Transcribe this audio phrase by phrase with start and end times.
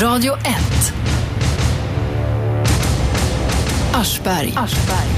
[0.00, 0.46] Radio 1.
[3.92, 4.52] Aschberg.
[4.56, 5.08] Aschberg.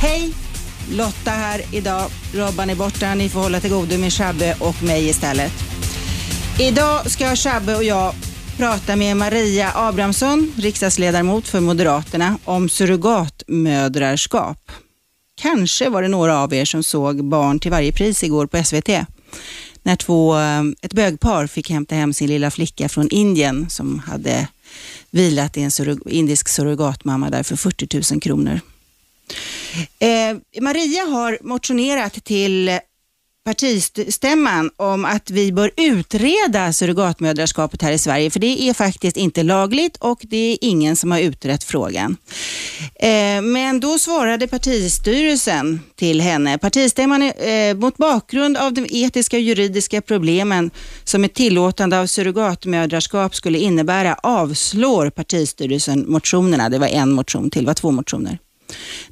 [0.00, 0.32] Hej!
[0.90, 2.10] Lotta här idag.
[2.34, 3.14] Robban är borta.
[3.14, 5.52] Ni får hålla till godo med Shabbe och mig istället.
[6.60, 8.14] Idag ska Shabbe och jag
[8.56, 14.70] prata med Maria Abrahamsson, riksdagsledamot för Moderaterna, om surrogatmödrarskap.
[15.40, 18.88] Kanske var det några av er som såg Barn till varje pris igår på SVT.
[19.82, 24.48] När två, eh, ett bögpar fick hämta hem sin lilla flicka från Indien som hade
[25.10, 28.60] vilat i en surrog- indisk surrogatmamma där för 40 000 kronor.
[29.98, 32.78] Eh, Maria har motionerat till
[33.44, 39.42] partistämman om att vi bör utreda surrogatmödraskapet här i Sverige, för det är faktiskt inte
[39.42, 42.16] lagligt och det är ingen som har utrett frågan.
[42.94, 49.42] Eh, men då svarade partistyrelsen till henne, partistämman eh, mot bakgrund av de etiska och
[49.42, 50.70] juridiska problemen
[51.04, 56.68] som ett tillåtande av surrogatmödraskap skulle innebära avslår partistyrelsen motionerna.
[56.68, 58.38] Det var en motion till, det var två motioner.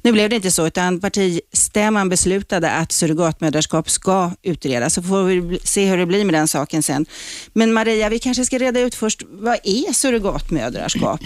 [0.01, 4.93] Nu blev det inte så, utan partistämman beslutade att surrogatmödraskap ska utredas.
[4.93, 7.05] Så får vi se hur det blir med den saken sen.
[7.53, 11.21] Men Maria, vi kanske ska reda ut först, vad är surrogatmödraskap?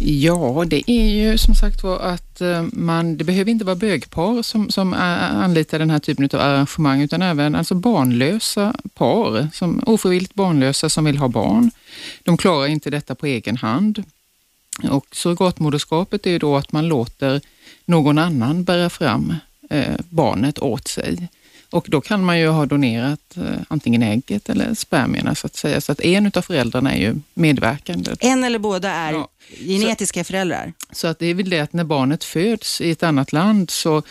[0.00, 4.42] Ja, det är ju som sagt var att eh, man, det behöver inte vara bögpar
[4.42, 10.34] som, som anlitar den här typen av arrangemang, utan även alltså barnlösa par, som, ofrivilligt
[10.34, 11.70] barnlösa som vill ha barn.
[12.24, 14.04] De klarar inte detta på egen hand.
[14.90, 17.40] Och surrogatmoderskapet är ju då att man låter
[17.84, 19.34] någon annan bära fram
[19.70, 21.28] eh, barnet åt sig.
[21.70, 25.80] Och då kan man ju ha donerat eh, antingen ägget eller spermierna så att säga.
[25.80, 28.10] Så att en utav föräldrarna är ju medverkande.
[28.20, 29.28] En eller båda är Ja.
[29.58, 30.72] genetiska föräldrar.
[30.92, 34.02] Så att det är väl det att när barnet föds i ett annat land så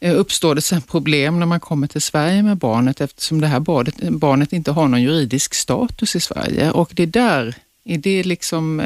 [0.00, 3.60] eh, uppstår det sen problem när man kommer till Sverige med barnet eftersom det här
[3.60, 6.70] barnet, barnet inte har någon juridisk status i Sverige.
[6.70, 8.80] Och det är där, i det liksom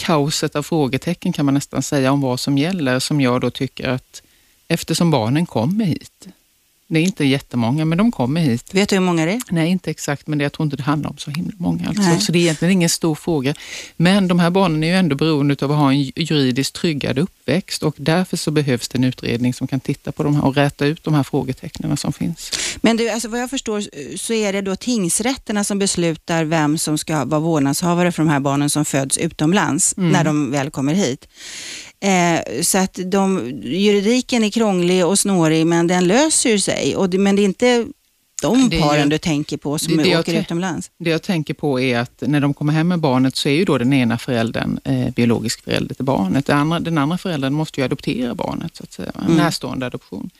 [0.00, 3.88] kaoset av frågetecken kan man nästan säga om vad som gäller, som jag då tycker
[3.88, 4.22] att
[4.68, 6.28] eftersom barnen kommer hit,
[6.90, 8.74] det är inte jättemånga, men de kommer hit.
[8.74, 9.40] Vet du hur många det är?
[9.50, 11.88] Nej, inte exakt, men det, jag tror inte det handlar om så himla många.
[11.88, 12.26] Alltså.
[12.26, 13.54] Så det är egentligen ingen stor fråga.
[13.96, 17.82] Men de här barnen är ju ändå beroende av att ha en juridiskt tryggad uppväxt
[17.82, 20.86] och därför så behövs det en utredning som kan titta på de här och räta
[20.86, 22.50] ut de här frågetecknen som finns.
[22.82, 23.82] Men du, alltså vad jag förstår
[24.16, 28.40] så är det då tingsrätterna som beslutar vem som ska vara vårdnadshavare för de här
[28.40, 30.10] barnen som föds utomlands Mm.
[30.12, 31.28] när de väl kommer hit.
[32.02, 36.96] Eh, så att de, juridiken är krånglig och snårig men den löser sig.
[36.96, 37.86] Och det, men det är inte
[38.42, 40.90] de paren ju- du tänker på som det det jag åker tän- utomlands.
[40.98, 43.64] Det jag tänker på är att när de kommer hem med barnet så är ju
[43.64, 46.46] då den ena föräldern eh, biologisk förälder till barnet.
[46.46, 49.12] Den andra, den andra föräldern måste ju adoptera barnet, så att säga.
[49.24, 49.36] Mm.
[49.36, 50.30] närstående adoption.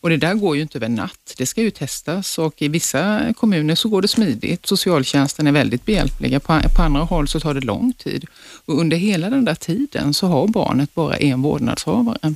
[0.00, 1.34] Och det där går ju inte över natt.
[1.38, 4.66] Det ska ju testas och i vissa kommuner så går det smidigt.
[4.66, 6.40] Socialtjänsten är väldigt behjälpliga.
[6.40, 8.24] På, på andra håll så tar det lång tid.
[8.64, 12.34] Och under hela den där tiden så har barnet bara en vårdnadshavare.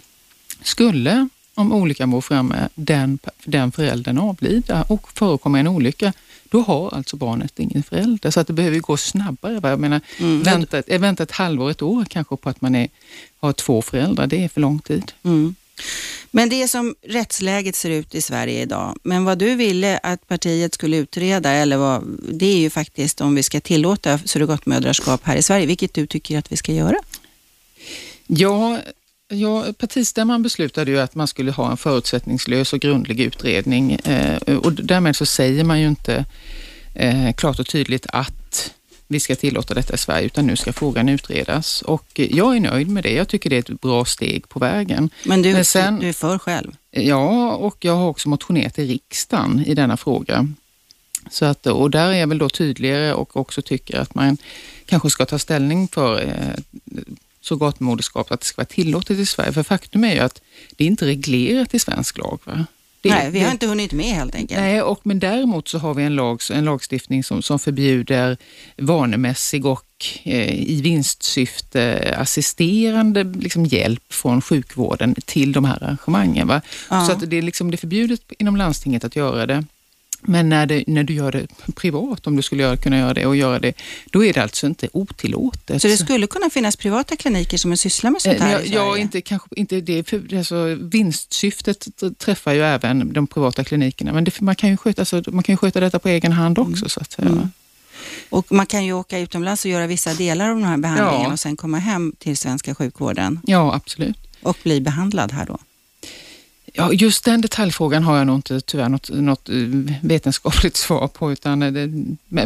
[0.63, 1.29] Skulle,
[1.59, 6.13] om olyckan var framme, den, den föräldern avlida och förekomma en olycka,
[6.51, 8.31] då har alltså barnet ingen förälder.
[8.31, 9.61] Så att det behöver gå snabbare.
[9.61, 9.71] Va?
[9.71, 10.43] Jag menar, Mm.
[10.43, 12.89] vänta, ett- vänta ett halvår, ett år kanske på att man är,
[13.41, 15.13] har två föräldrar, det är för lång tid.
[15.25, 15.55] Mm.
[16.31, 18.97] Men det är som rättsläget ser ut i Sverige idag.
[19.03, 23.35] Men vad du ville att partiet skulle utreda, eller vad, det är ju faktiskt om
[23.35, 26.97] vi ska tillåta surrogatmödraskap här i Sverige, vilket du tycker att vi ska göra.
[28.27, 28.79] Ja,
[29.29, 34.73] ja, partistämman beslutade ju att man skulle ha en förutsättningslös och grundlig utredning eh, och
[34.73, 36.25] därmed så säger man ju inte
[36.95, 38.73] eh, klart och tydligt att
[39.11, 41.83] vi ska tillåta detta i Sverige, utan nu ska frågan utredas.
[41.83, 43.13] Och jag är nöjd med det.
[43.13, 45.11] Jag tycker det är ett bra steg på vägen.
[45.25, 46.73] Men du, Men sen- du är för själv.
[46.91, 50.49] Ja, och jag har också motionerat i riksdagen i denna fråga.
[51.31, 54.37] Så att, och där är jag väl då tydligare och också tycker att man
[54.87, 56.55] kanske ska ta ställning för eh,
[57.41, 59.53] surrogatmoderskap, att det ska vara tillåtet i Sverige.
[59.53, 60.41] För faktum är ju att
[60.77, 62.39] det är inte reglerat i svensk lag.
[62.45, 62.67] Va?
[63.01, 64.61] Det, Nej, vi har det- inte hunnit med helt enkelt.
[64.61, 68.37] Nej, och, men däremot så har vi en, lag, en lagstiftning som, som förbjuder
[68.77, 69.85] vanemässig och
[70.23, 76.47] eh, i vinstsyfte assisterande liksom, hjälp från sjukvården till de här arrangemangen.
[76.49, 76.61] Va?
[76.91, 77.07] Ja.
[77.07, 79.65] Så att det, liksom, det är förbjudet inom landstinget att göra det.
[80.21, 83.27] Men när, det, när du gör det privat, om du skulle göra, kunna göra det
[83.27, 83.73] och göra det,
[84.11, 85.83] då är det alltså inte otillåtet.
[85.83, 88.69] Så det skulle kunna finnas privata kliniker som sysslar med sånt Eh, här Ja, i
[88.75, 89.03] ja, Sverige?
[89.03, 90.13] inte, kanske, inte det.
[90.33, 91.87] Alltså, vinstsyftet
[92.19, 95.53] träffar ju även de privata klinikerna, men det, man, kan ju sköta, alltså, man kan
[95.53, 96.89] ju sköta detta på egen hand också.
[96.89, 97.29] Så att säga.
[97.29, 97.51] Mm.
[98.31, 101.33] Och man kan ju åka utomlands och göra vissa delar av den här behandlingen Ja.
[101.33, 104.17] och sen komma hem till svenska sjukvården Ja, absolut.
[104.43, 105.59] och bli behandlad här då.
[106.79, 109.55] Ja, just den detaljfrågan har jag nog inte tyvärr något, något eh,
[110.03, 111.33] vetenskapligt svar på.
[111.33, 111.91] Utan eh, det,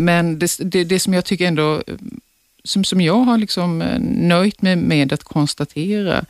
[0.00, 1.94] men det, det, det, som jag tycker ändå, eh,
[2.64, 6.24] som, som jag har liksom nöjt mig med att konstatera,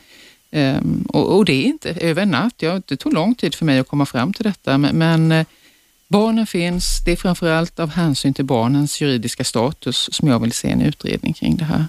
[0.51, 3.65] um, och, och, det är inte över en natt, ja, det tog lång tid för
[3.65, 5.45] mig att komma fram till detta, men, men
[6.09, 10.71] barnen finns, det är framförallt av hänsyn till barnens juridiska status som jag vill se
[10.71, 11.87] en utredning kring det här.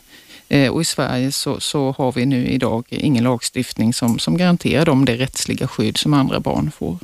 [0.53, 4.85] Eh, och i Sverige så, så, har vi nu idag ingen lagstiftning som, som garanterar
[4.85, 6.97] dem det rättsliga skydd som andra barn får.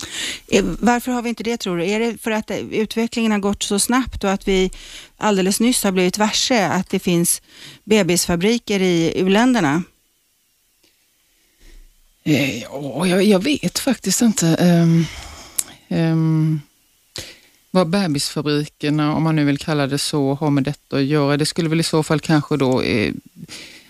[0.48, 1.90] Eh, varför har vi inte det tror du?
[1.90, 4.72] Är det för att utvecklingen har gått så snabbt och att vi
[5.18, 7.42] alldeles nyss har blivit varse att det finns
[7.84, 9.84] bebisfabriker i u-länderna?
[12.24, 14.46] Eh, ja, jag, jag, vet faktiskt inte.
[14.60, 15.06] Um,
[15.88, 16.62] um,
[17.72, 21.38] vad bebisfabrikerna, om man nu vill kalla det så, har med detta att göra.
[21.38, 23.14] Det skulle väl i så fall kanske då eh,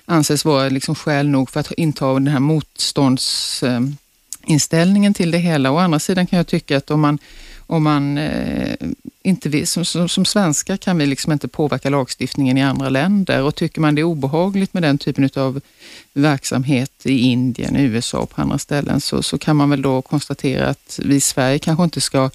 [0.06, 5.72] anses vara liksom skäl nog för att inta den här motståndsinställningen eh, till det hela.
[5.72, 7.20] Å andra sidan kan jag tycka att om man,
[7.68, 8.76] om man eh,
[9.24, 13.44] inte vill, som, som, som svenskar kan vi liksom inte påverka lagstiftningen i andra länder
[13.44, 15.62] och tycker man det är obehagligt med den typen av
[16.14, 20.68] verksamhet i Indien, USA och på andra ställen så, så kan man väl då konstatera
[20.68, 22.30] att vi i Sverige kanske inte ska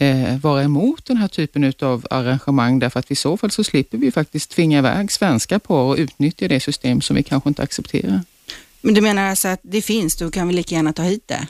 [0.00, 3.98] eh, vara emot den här typen av arrangemang därför att i så fall så slipper
[3.98, 8.20] vi faktiskt tvinga iväg svenska par och utnyttja det system som vi kanske inte accepterar.
[8.80, 11.46] Men du menar alltså att det finns, då kan vi lika gärna ta hit det?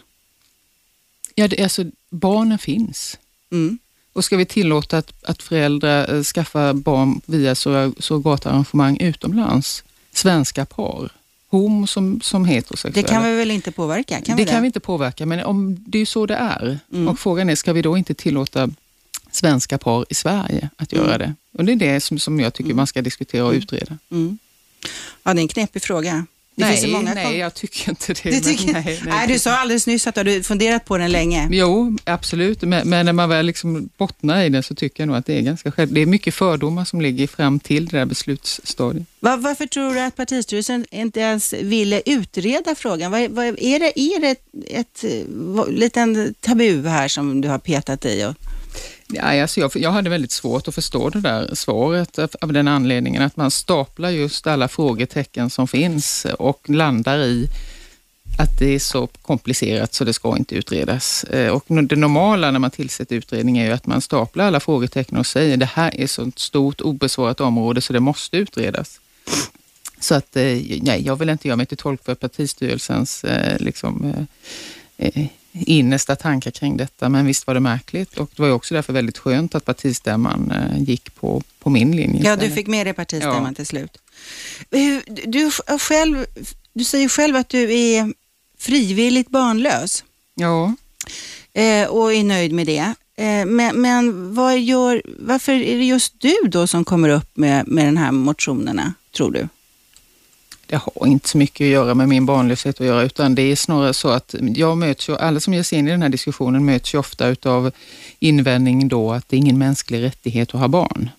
[1.35, 3.19] Ja, det, alltså barnen finns.
[3.53, 3.79] Mm.
[4.13, 11.11] Och ska vi tillåta att, att föräldrar äh, skaffar barn via surrogatarrangemang utomlands, svenska par,
[11.51, 13.03] homo som, som heterosexuella.
[13.03, 14.21] Det kan vi väl inte påverka?
[14.21, 16.79] Kan det, det kan vi inte påverka, men om, det är så det är.
[16.93, 17.09] Mm.
[17.09, 18.71] Och frågan är, ska vi då inte tillåta
[19.31, 21.19] svenska par i Sverige att göra mm.
[21.19, 21.59] det?
[21.59, 22.77] Och det är det som, som jag tycker mm.
[22.77, 23.63] man ska diskutera och mm.
[23.63, 23.99] utreda.
[24.11, 24.39] Mm.
[25.23, 26.27] Ja, det är en knepig fråga.
[26.59, 28.31] Det nej, många nej, jag tycker inte det.
[28.31, 31.13] Du, tycker, nej, nej, nej, du sa alldeles nyss att du hade funderat på den
[31.13, 31.49] länge.
[31.51, 35.17] Jo, absolut, men, men, när man väl liksom bottnar i den så tycker jag nog
[35.17, 35.93] att det är ganska själv.
[35.93, 39.07] Det är mycket fördomar som ligger fram till det där beslutsstadiet.
[39.21, 43.11] Var, varför tror du att partistyrelsen inte ens ville utreda frågan?
[43.11, 47.59] Var, var, är det, är det ett, ett, ett liten tabu här som du har
[47.59, 48.25] petat i?
[48.25, 48.35] Och...
[49.13, 53.23] Ja, alltså jag, jag hade väldigt svårt att förstå det där svaret av den anledningen
[53.23, 57.49] att man staplar just alla frågetecken som finns och landar i
[58.39, 61.25] att det är så komplicerat så det ska inte utredas.
[61.25, 65.19] Eh, och det normala när man tillsätter utredning är ju att man staplar alla frågetecken
[65.19, 69.01] och säger det här är så ett stort obesvarat område så det måste utredas.
[70.01, 70.43] Så att eh,
[70.83, 74.27] nej, jag vill inte göra mig till tolk för partistyrelsens eh, liksom,
[75.67, 78.93] innersta tankar kring detta, men visst var det märkligt och det var ju också därför
[78.93, 82.23] väldigt skönt att partistämman eh, gick på, på min linje.
[82.25, 83.55] Ja, du fick med dig partistämman ja.
[83.55, 83.99] till slut.
[85.25, 86.27] Du, själv,
[86.73, 88.13] du säger själv att du är
[88.59, 90.05] frivilligt barnlös.
[90.35, 90.75] Ja.
[91.53, 92.95] Eh, och är nöjd med det.
[93.17, 97.69] Eh, men, men vad gör, varför är det just du då som kommer upp med,
[97.69, 99.49] med den här motionerna, tror du?
[100.69, 103.57] Det har inte så mycket att göra med min barnlöshet att göra, utan det är
[103.57, 106.65] snarare så att jag möts ju, alla som ger sig in i den här diskussionen
[106.65, 107.71] möts ju ofta utav
[108.19, 111.11] invändning då att det är ingen mänsklig rättighet att ha barn.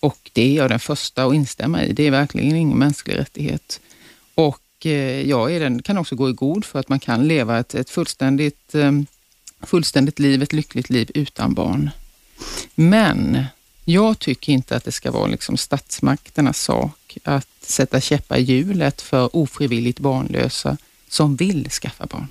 [0.00, 1.92] Och det är jag den första att instämma i.
[1.92, 3.80] Det är verkligen ingen mänsklig rättighet.
[4.34, 7.58] Och eh, jag är den, kan också gå i god för att man kan leva
[7.58, 8.92] ett, ett fullständigt, eh,
[9.62, 11.90] fullständigt liv, ett lyckligt liv utan barn.
[12.74, 13.44] Men
[13.88, 19.02] jag tycker inte att det ska vara liksom statsmakternas sak att sätta käppar i hjulet
[19.02, 20.76] för ofrivilligt barnlösa
[21.08, 22.28] som vill skaffa barn.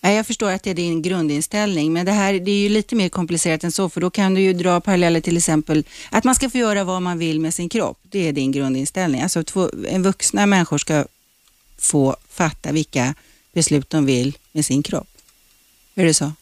[0.00, 3.08] Jag förstår att det är din grundinställning, men det här det är ju lite mer
[3.08, 6.50] komplicerat än så, för då kan du ju dra paralleller till exempel att man ska
[6.50, 7.98] få göra vad man vill med sin kropp.
[8.02, 9.22] Det är din grundinställning.
[9.22, 11.04] Alltså två, en vuxna människor ska
[11.78, 13.14] få fatta vilka
[13.52, 15.08] beslut de vill med sin kropp.
[15.94, 16.32] Är det så?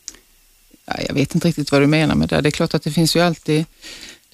[0.87, 2.41] Ja, jag vet inte riktigt vad du menar med det.
[2.41, 3.65] Det är klart att det finns ju alltid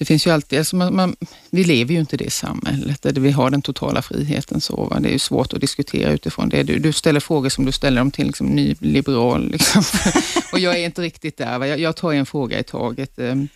[0.01, 1.15] det finns ju alltid, alltså man, man,
[1.49, 4.61] vi lever ju inte i det samhället där vi har den totala friheten.
[4.61, 4.99] Så, va?
[4.99, 6.63] Det är ju svårt att diskutera utifrån det.
[6.63, 9.51] Du, du ställer frågor som du ställer dem till liksom, nyliberal.
[9.51, 9.83] Liksom.
[10.51, 11.59] och jag är inte riktigt där.
[11.59, 11.67] Va?
[11.67, 13.19] Jag, jag tar en fråga i taget.
[13.19, 13.47] Ehm,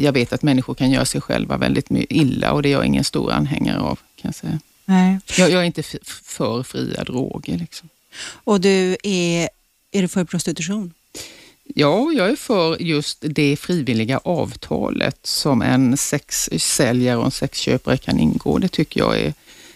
[0.00, 3.04] jag vet att människor kan göra sig själva väldigt illa och det är jag ingen
[3.04, 3.96] stor anhängare av.
[3.96, 4.58] kan Jag säga.
[4.84, 5.18] Nej.
[5.38, 7.58] Jag, jag är inte för fria droger.
[7.58, 7.88] Liksom.
[8.26, 9.48] Och du är,
[9.92, 10.92] är du för prostitution?
[11.64, 18.18] Ja, jag är för just det frivilliga avtalet som en sexsäljare och en sexköpare kan
[18.18, 18.58] ingå.
[18.58, 19.34] Det tycker jag är,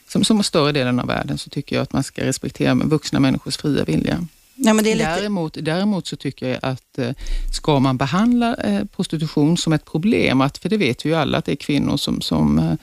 [0.08, 3.56] som, som större delen av världen, så tycker jag att man ska respektera vuxna människors
[3.56, 4.26] fria vilja.
[4.54, 4.94] Ja, lite...
[4.94, 7.10] däremot, däremot så tycker jag att eh,
[7.52, 11.38] ska man behandla eh, prostitution som ett problem, att, för det vet vi ju alla
[11.38, 12.76] att det är kvinnor som, som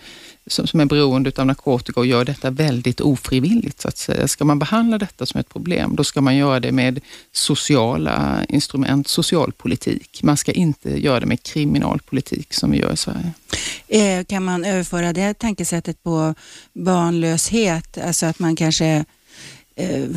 [0.47, 4.27] som, som är beroende av narkotika och gör detta väldigt ofrivilligt så att säga.
[4.27, 6.99] Ska man behandla detta som ett problem, då ska man göra det med
[7.31, 10.23] sociala instrument, socialpolitik.
[10.23, 13.33] Man ska inte göra det med kriminalpolitik som vi gör i Sverige.
[13.87, 16.35] Eh, kan man överföra det tankesättet på
[16.73, 17.97] barnlöshet?
[17.97, 19.05] Alltså att man kanske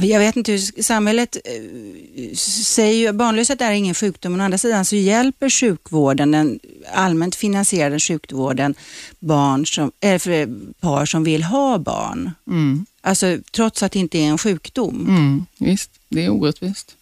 [0.03, 4.59] jag vet inte hur samhället eh, säger ju barnlöshet är ingen sjukdom, men å andra
[4.59, 6.61] sidan så hjälper sjukvården, den
[6.93, 8.75] allmänt finansierade sjukvården,
[9.19, 10.49] barn som, äh,
[10.81, 12.31] par som vill ha barn.
[12.47, 12.87] Mm.
[13.01, 15.07] Alltså trots att det inte är en sjukdom.
[15.09, 16.97] Mm, visst, det är orättvist.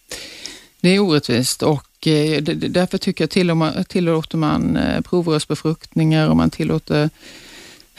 [0.81, 7.09] Det är orättvist och eh, därför tycker jag tillåter man provrörsbefruktningar och man tillåter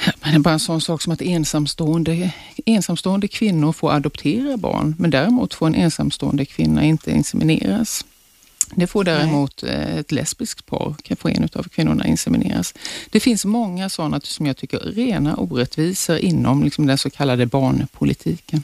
[0.05, 2.33] men det är bara en sån sak som att ensamstående,
[2.67, 8.05] ensamstående kvinnor får adoptera barn, men däremot får en ensamstående kvinna inte insemineras.
[8.75, 9.75] Det får däremot Nej.
[9.75, 12.75] Eh, ett lesbiskt par, kan få en av kvinnorna insemineras.
[13.11, 18.63] Det finns många sådana som jag tycker rena orättvisor inom liksom den så kallade barnpolitiken.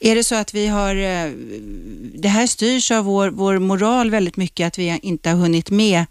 [0.00, 1.32] Är det så att vi har, eh,
[2.14, 6.04] det här styrs av vår, vår moral väldigt mycket, att vi inte har hunnit med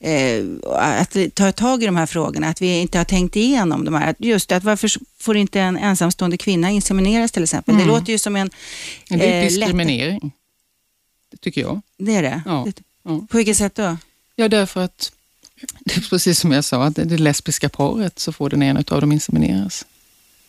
[0.00, 3.94] eh, att ta tag i de här frågorna, att vi inte har tänkt igenom de
[3.94, 4.14] här.
[4.18, 7.74] Just att varför får inte en ensamstående kvinna insemineras till exempel?
[7.74, 7.86] Mm.
[7.86, 8.50] Det låter ju som en...
[9.10, 10.32] Eh, det är diskriminering, lätt...
[11.30, 11.80] det tycker jag.
[11.98, 12.42] Det är det?
[12.46, 12.66] Ja.
[13.28, 13.96] På vilket sätt då?
[14.36, 15.12] Ja, därför att
[15.80, 19.00] det är precis som jag sa, att det lesbiska paret så får den ena av
[19.00, 19.86] dem insemineras.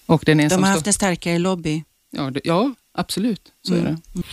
[0.05, 1.83] Och den de har haft en starkare lobby.
[2.11, 3.41] Ja, det, ja absolut.
[3.61, 3.85] Så mm.
[3.85, 4.23] är det.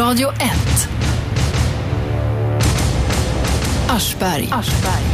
[0.00, 0.88] Radio 1
[3.88, 4.48] Aschberg.
[4.52, 5.04] Aschberg.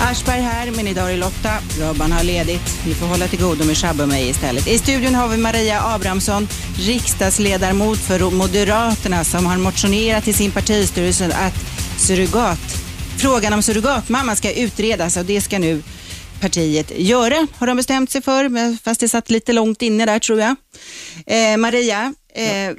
[0.00, 1.54] Aschberg här, men idag är Lotta.
[1.80, 2.78] Robban har ledigt.
[2.86, 4.68] Vi får hålla till godo med Shabbe och mig istället.
[4.68, 6.48] I studion har vi Maria Abrahamsson,
[6.78, 11.54] riksdagsledamot för Moderaterna som har motionerat till sin partistyrelse att
[11.98, 12.76] surrogat,
[13.18, 15.82] frågan om surrogatmamma ska utredas och det ska nu
[16.40, 20.40] partiet göra, har de bestämt sig för, fast det satt lite långt inne där tror
[20.40, 20.56] jag.
[21.26, 22.72] Eh, Maria, eh, Ja.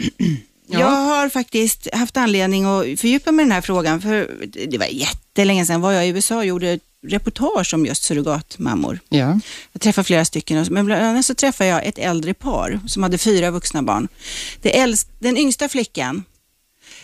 [0.68, 4.32] Jag har faktiskt haft anledning att fördjupa mig i den här frågan, för
[4.68, 9.00] det var jättelänge sedan var jag i USA och gjorde ett reportage om just surrogatmammor.
[9.10, 9.40] Ja.
[9.72, 13.18] Jag träffade flera stycken, men bland annat så träffade jag ett äldre par som hade
[13.18, 14.08] fyra vuxna barn.
[14.64, 16.24] Äldst, den yngsta flickan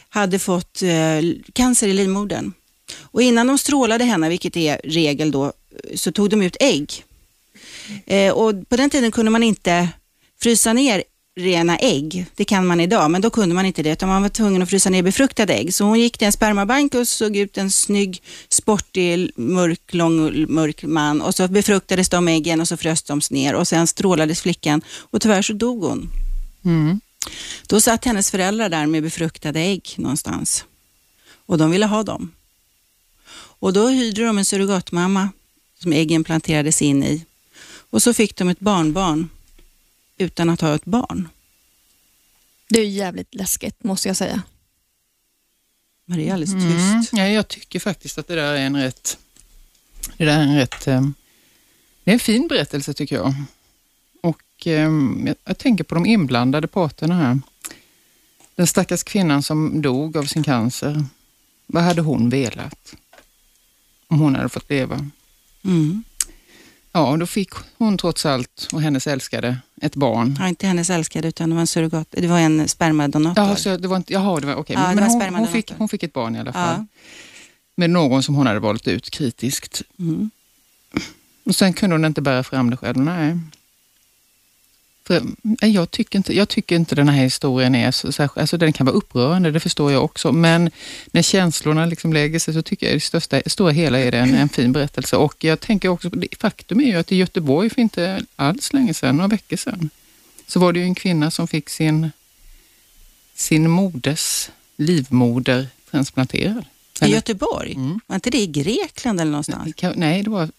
[0.10, 1.22] hade fått eh,
[1.53, 2.53] cancer i livmodern
[3.01, 5.53] och innan de strålade henne, vilket är regel då,
[5.96, 7.03] så tog de ut ägg.
[8.05, 9.89] Eh, och på den tiden kunde man inte
[10.41, 11.03] frysa ner
[11.36, 12.25] rena ägg.
[12.36, 14.70] Det kan man idag, men då kunde man inte det, utan man var tvungen att
[14.70, 15.74] frysa ner befruktade ägg.
[15.74, 20.84] Så hon gick till en spermabank och såg ut en snygg, sportig, mörk, lång, mörk
[20.84, 24.82] man och så befruktades de äggen och så frös de ner och sen strålades flickan
[25.12, 26.10] och tyvärr så dog hon.
[26.66, 27.00] Mm.
[27.68, 30.66] Då satt hennes föräldrar där med befruktade ägg någonstans
[31.46, 32.32] och de ville ha dem.
[33.60, 35.30] Och då hyrde de en surrogatmamma
[35.80, 37.25] som äggen planterades in i
[37.90, 39.30] och så fick de ett barnbarn
[40.17, 41.29] utan att ha ett barn.
[42.70, 44.41] Det är jävligt läskigt måste jag säga.
[46.05, 47.01] Maria är alldeles mm.
[47.01, 47.13] tyst.
[47.13, 49.17] Ja, jag tycker faktiskt att det där är en rätt...
[50.17, 50.88] Det där är en rätt...
[50.88, 51.13] Um,
[52.03, 53.34] det är en fin berättelse tycker jag.
[54.22, 57.39] Och um, jag, jag, tänker på de inblandade parterna här.
[58.55, 61.05] Den stackars kvinnan som dog av sin cancer.
[61.67, 62.96] Vad hade hon velat?
[64.08, 65.10] Om hon hade fått leva.
[65.63, 66.03] Mm.
[66.95, 70.35] Ja, då fick hon trots allt och hennes älskade ett barn.
[70.39, 73.43] Ja, inte hennes älskade utan det var en surrogat, det var en spermadonator.
[73.43, 74.77] Jaha, så det var inte, jaha, det var okej.
[74.77, 74.89] Okay.
[74.89, 76.75] Ja, men hon, hon, fick, hon fick ett barn i alla fall.
[76.77, 76.85] Ja.
[77.75, 79.81] Med någon som hon hade valt ut kritiskt.
[80.00, 80.29] Mm.
[81.43, 83.39] Och sen kunde hon inte bära fram det själv, nej.
[85.07, 85.22] För,
[85.62, 88.86] jag, tycker inte, jag tycker inte den här historien är så särskilt, alltså den kan
[88.86, 90.72] vara upprörande, det förstår jag också, men
[91.12, 94.17] när känslorna liksom lägger sig så tycker jag i det största, stora hela är det
[94.17, 95.17] en, en fin berättelse.
[95.17, 99.17] Och jag tänker också, faktum är ju att i Göteborg för inte alls länge sedan,
[99.17, 99.89] några veckor sedan,
[100.48, 102.12] så var det ju en kvinna som fick sin,
[103.36, 106.65] sin moders livmoder transplanterad.
[107.01, 107.74] I Göteborg?
[107.74, 108.00] Mm.
[108.07, 109.74] Var inte det i Grekland eller någonstans?
[109.95, 110.50] Nej, det var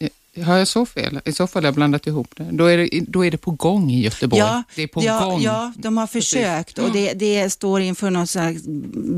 [0.43, 1.21] har jag så fel?
[1.25, 2.49] I så fall har jag blandat ihop det.
[2.53, 4.41] Då är det, då är det på gång i Göteborg.
[4.41, 5.43] Ja, det är på ja, gång.
[5.43, 8.63] ja de har försökt och det, det står inför något slags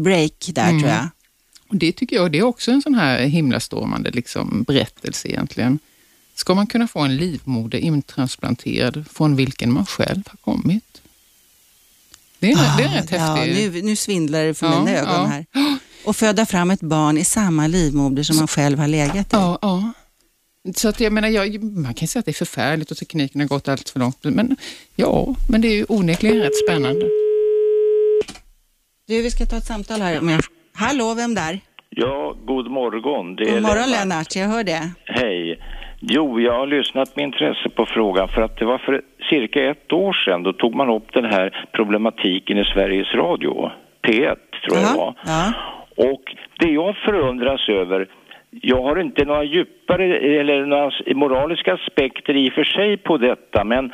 [0.04, 0.80] break där mm.
[0.80, 1.08] tror jag.
[1.68, 5.78] Och Det tycker jag det är också en sån här himlastormande liksom, berättelse egentligen.
[6.35, 11.02] Ska man kunna få en livmoder intransplanterad från vilken man själv har kommit?
[12.38, 13.75] Det är, ah, det är rätt ja, häftigt.
[13.75, 15.26] Nu, nu svindlar det för ja, mina ögon ja.
[15.26, 15.46] här.
[16.04, 19.37] Och föda fram ett barn i samma livmoder som man själv har legat i.
[19.37, 19.92] Ja, ja.
[20.75, 23.49] Så att jag menar, jag, man kan säga att det är förfärligt och tekniken har
[23.49, 24.25] gått allt för långt.
[24.25, 24.56] Men
[24.96, 27.06] ja, men det är ju onekligen rätt spännande.
[29.08, 30.20] Du, vi ska ta ett samtal här.
[30.20, 30.40] Med...
[30.75, 31.61] Hallå, vem där?
[31.90, 33.37] Ja, god morgon.
[33.37, 33.90] Det god morgon Lennart.
[33.90, 34.90] Lennart, jag hör det.
[35.04, 35.58] Hej.
[36.00, 39.92] Jo, jag har lyssnat med intresse på frågan för att det var för cirka ett
[39.92, 43.70] år sedan då tog man upp den här problematiken i Sveriges Radio,
[44.06, 45.14] P1 tror jag det var.
[45.26, 45.52] Ja.
[45.96, 46.23] Och
[46.58, 48.08] det jag förundras över,
[48.50, 53.65] jag har inte några djupare eller några moraliska aspekter i och för sig på detta,
[53.65, 53.93] men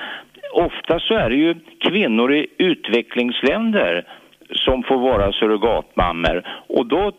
[0.53, 4.07] ofta så är det ju kvinnor i utvecklingsländer
[4.51, 6.43] som får vara surrogatmammor.
[6.69, 7.13] Och då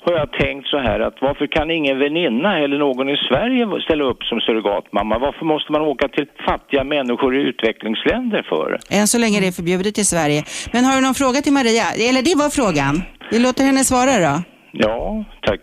[0.00, 4.04] har jag tänkt så här att varför kan ingen väninna eller någon i Sverige ställa
[4.04, 5.18] upp som surrogatmamma?
[5.18, 8.78] Varför måste man åka till fattiga människor i utvecklingsländer för?
[8.90, 10.44] Än så länge är det förbjudet i Sverige.
[10.72, 11.84] Men har du någon fråga till Maria?
[12.08, 13.02] Eller det var frågan.
[13.30, 14.42] Vi låter henne svara då.
[14.72, 15.60] Ja, tack.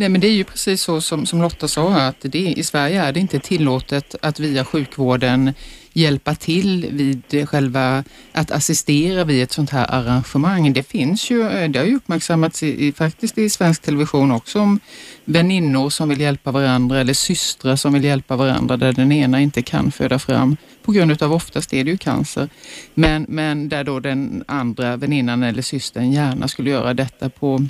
[0.00, 3.02] Nej, men det är ju precis så som, som Lotta sa, att det, i Sverige
[3.02, 5.52] är det inte tillåtet att via sjukvården
[5.92, 10.72] hjälpa till vid själva, att assistera vid ett sånt här arrangemang.
[10.72, 14.60] Det finns ju, eh, det har ju uppmärksammats i, i, faktiskt i svensk television också
[14.60, 14.80] om
[15.24, 19.62] väninnor som vill hjälpa varandra eller systrar som vill hjälpa varandra där den ena inte
[19.62, 22.48] kan föda fram på grund utav oftast är det ju cancer.
[22.94, 27.66] Men, men där då den andra väninnan eller systern gärna skulle göra detta på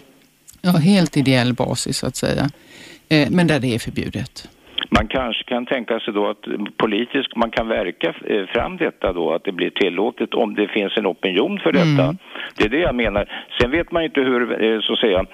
[0.72, 2.44] ja, helt ideell basis så att säga.
[3.08, 4.48] Eh, men där det är förbjudet.
[4.90, 6.44] Man kanske kan tänka sig då att
[6.76, 10.96] politiskt man kan verka eh, fram detta då, att det blir tillåtet om det finns
[10.96, 12.04] en opinion för detta.
[12.04, 12.18] Mm.
[12.56, 13.46] Det är det jag menar.
[13.60, 15.25] Sen vet man ju inte hur, eh, så att säga,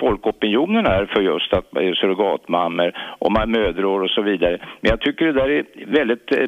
[0.00, 4.58] folkopinionen är för just att eh, surrogatmammor och man mödrar och så vidare.
[4.80, 6.38] Men jag tycker det där är väldigt, eh,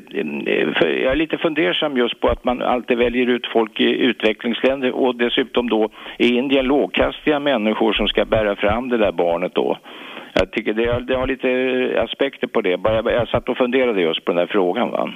[0.47, 4.93] eh, jag är lite fundersam just på att man alltid väljer ut folk i utvecklingsländer
[4.93, 5.89] och dessutom då
[6.19, 9.79] i Indien lågkastiga människor som ska bära fram det där barnet då.
[10.35, 12.77] Jag tycker det, har- det har lite aspekter på det.
[12.77, 14.91] Bara jag, jag satt och funderade just på den där frågan.
[14.91, 15.11] Va?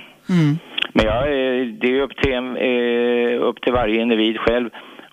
[0.92, 4.70] Men jag, eh, det är upp till, eh, upp till varje individ själv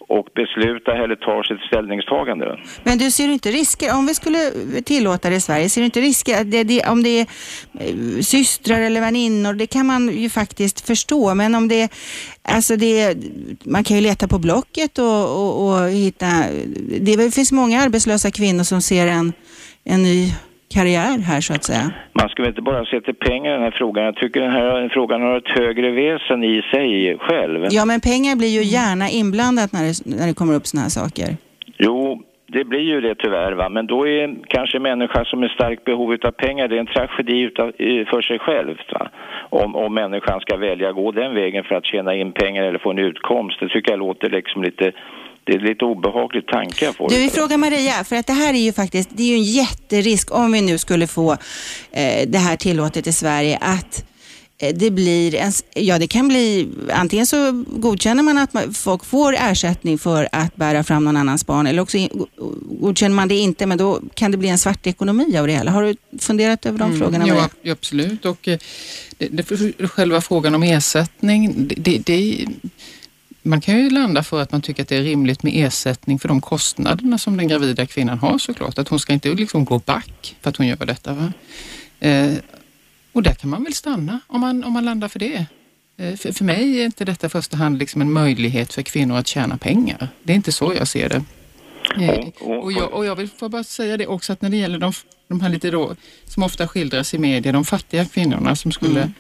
[0.10, 2.60] och besluta eller ta sitt ställningstagande.
[2.84, 4.52] Men du ser inte risker, om vi skulle
[4.86, 7.28] tillåta det i Sverige, ser du inte risker att det, det, om det är
[7.80, 11.92] eh, systrar eller väninnor, det kan man ju faktiskt förstå, men om det,
[12.44, 13.18] alltså det,
[13.64, 16.44] man kan ju leta på Blocket och, och, och hitta,
[17.02, 19.34] det finns många arbetslösa kvinnor som ser en,
[19.84, 20.34] en ny
[20.76, 21.92] karriär här så att säga.
[22.14, 24.04] Man ska väl inte bara se till pengar i den här frågan.
[24.06, 27.68] Jag tycker den här frågan har ett högre väsen i sig själv.
[27.70, 30.90] Ja, men pengar blir ju gärna inblandat när det, när det kommer upp sådana här
[30.90, 31.28] saker.
[31.78, 33.70] Jo, det blir ju det tyvärr va.
[33.70, 36.86] Men då är kanske en människa som är starkt behov av pengar, det är en
[36.86, 37.72] tragedi utav,
[38.12, 38.78] för sig själv.
[38.92, 39.10] Va?
[39.50, 42.80] Om, om människan ska välja att gå den vägen för att tjäna in pengar eller
[42.80, 43.60] få en utkomst.
[43.60, 44.92] Det tycker jag låter liksom lite,
[45.50, 47.10] det är lite obehaglig tanke jag får.
[47.10, 49.44] Du, vi frågar Maria, för att det här är ju faktiskt, det är ju en
[49.44, 51.32] jätterisk om vi nu skulle få
[51.92, 54.06] eh, det här tillåtet i Sverige att
[54.62, 59.06] eh, det blir en, ja det kan bli, antingen så godkänner man att man, folk
[59.06, 62.26] får ersättning för att bära fram någon annans barn eller också in,
[62.82, 65.72] godkänner man det inte men då kan det bli en svart ekonomi av det hela.
[65.72, 68.26] Har du funderat över de frågorna Ja, ja, absolut.
[68.26, 68.60] Och eh,
[69.18, 72.48] det, det, själva frågan om ersättning, det, det, det,
[73.42, 76.28] man kan ju landa för att man tycker att det är rimligt med ersättning för
[76.28, 78.78] de kostnaderna som den gravida kvinnan har såklart.
[78.78, 81.14] Att hon ska inte liksom gå back för att hon gör detta.
[81.14, 81.34] Va?
[82.00, 82.34] Eh,
[83.12, 85.46] och där kan man väl stanna om man, om man landar för det.
[85.98, 89.18] Eh, för, för mig är inte detta i första hand liksom en möjlighet för kvinnor
[89.18, 90.08] att tjäna pengar.
[90.24, 91.24] Det är inte så jag ser det.
[92.06, 94.94] Eh, och, jag, och jag vill bara säga det också att när det gäller de,
[95.28, 99.12] de här lite då, som ofta skildras i media, de fattiga kvinnorna som skulle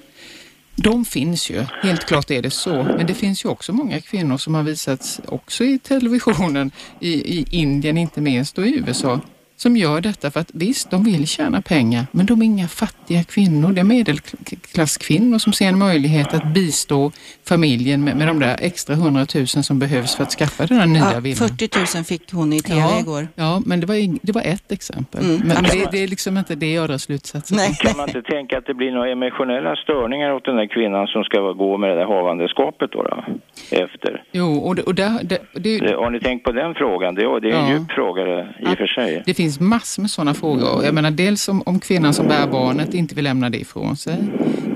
[0.84, 2.84] de finns ju, helt klart är det så.
[2.84, 7.46] Men det finns ju också många kvinnor som har visats också i televisionen, i, i
[7.52, 9.20] Indien inte minst och i USA,
[9.60, 13.24] som gör detta för att visst, de vill tjäna pengar, men de är inga fattiga
[13.24, 13.72] kvinnor.
[13.74, 17.12] Det är medelklasskvinnor som ser en möjlighet att bistå
[17.48, 21.14] familjen med, med de där extra hundratusen som behövs för att skaffa den här nya
[21.14, 21.50] Ja, villan.
[21.50, 23.28] 40 000 fick hon i tv Ja, igår.
[23.36, 25.24] ja, men det var, det var ett exempel.
[25.26, 27.76] Mm, Men det, det är liksom inte det jag drar slutsatsen Nej.
[27.80, 31.24] Kan man inte tänka att det blir några emotionella störningar åt den där kvinnan som
[31.24, 33.04] ska gå med det där havandeskapet då?
[33.04, 33.24] då
[33.70, 34.24] efter?
[34.32, 37.16] Jo, och, det, och där, det, det, Det, har ni tänkt på den frågan?
[37.16, 37.74] Det, är- det är en Ja.
[37.74, 38.22] djup fråga
[38.60, 39.24] i och för sig.
[39.50, 40.86] Det finns massor med sådana frågor.
[40.86, 44.18] Jag menar dels om, om kvinnan som bär barnet inte vill lämna det ifrån sig.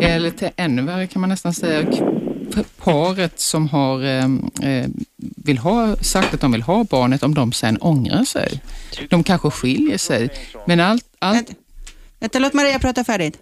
[0.02, 1.86] Eller till ännu värre kan man nästan säga
[2.78, 4.86] paret som har, ehm, eh,
[5.18, 8.62] vill ha, sagt att de vill ha barnet om de sen ångrar sig.
[9.10, 10.30] De kanske skiljer sig.
[10.68, 11.54] Men allt, allt Vänta,
[12.20, 13.38] vänta, låt Maria prata färdigt.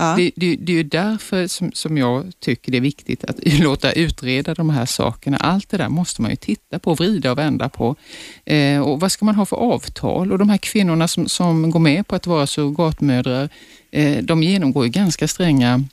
[0.00, 0.14] Ja.
[0.16, 3.92] Det, det, det är ju därför som, som jag tycker det är viktigt att låta
[3.92, 5.36] utreda de här sakerna.
[5.36, 7.96] Allt det där måste man ju titta på, vrida och vända på.
[8.44, 10.32] Eh, och vad ska man ha för avtal?
[10.32, 13.48] Och de här kvinnorna som, som går med på att vara surrogatmödrar,
[13.90, 15.84] eh, de genomgår ju ganska stränga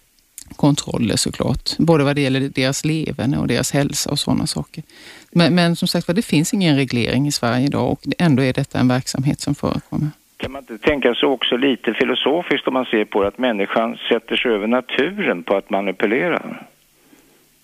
[0.55, 1.77] kontroller såklart.
[1.77, 4.83] Både vad det gäller deras leverne och deras hälsa och sådana saker.
[5.31, 8.53] Men, men som sagt var, det finns ingen reglering i Sverige idag och ändå är
[8.53, 10.09] detta en verksamhet som förekommer.
[10.37, 13.97] Kan man inte tänka sig också lite filosofiskt om man ser på det, att människan
[14.09, 16.65] sätter sig över naturen på att manipulera?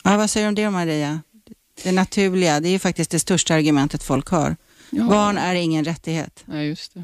[0.03, 1.21] Ja, vad säger du om det Maria?
[1.83, 4.55] Det naturliga, det är ju faktiskt det största argumentet folk har.
[4.89, 5.03] Ja.
[5.03, 6.43] Barn är ingen rättighet.
[6.45, 7.03] Ja, just det.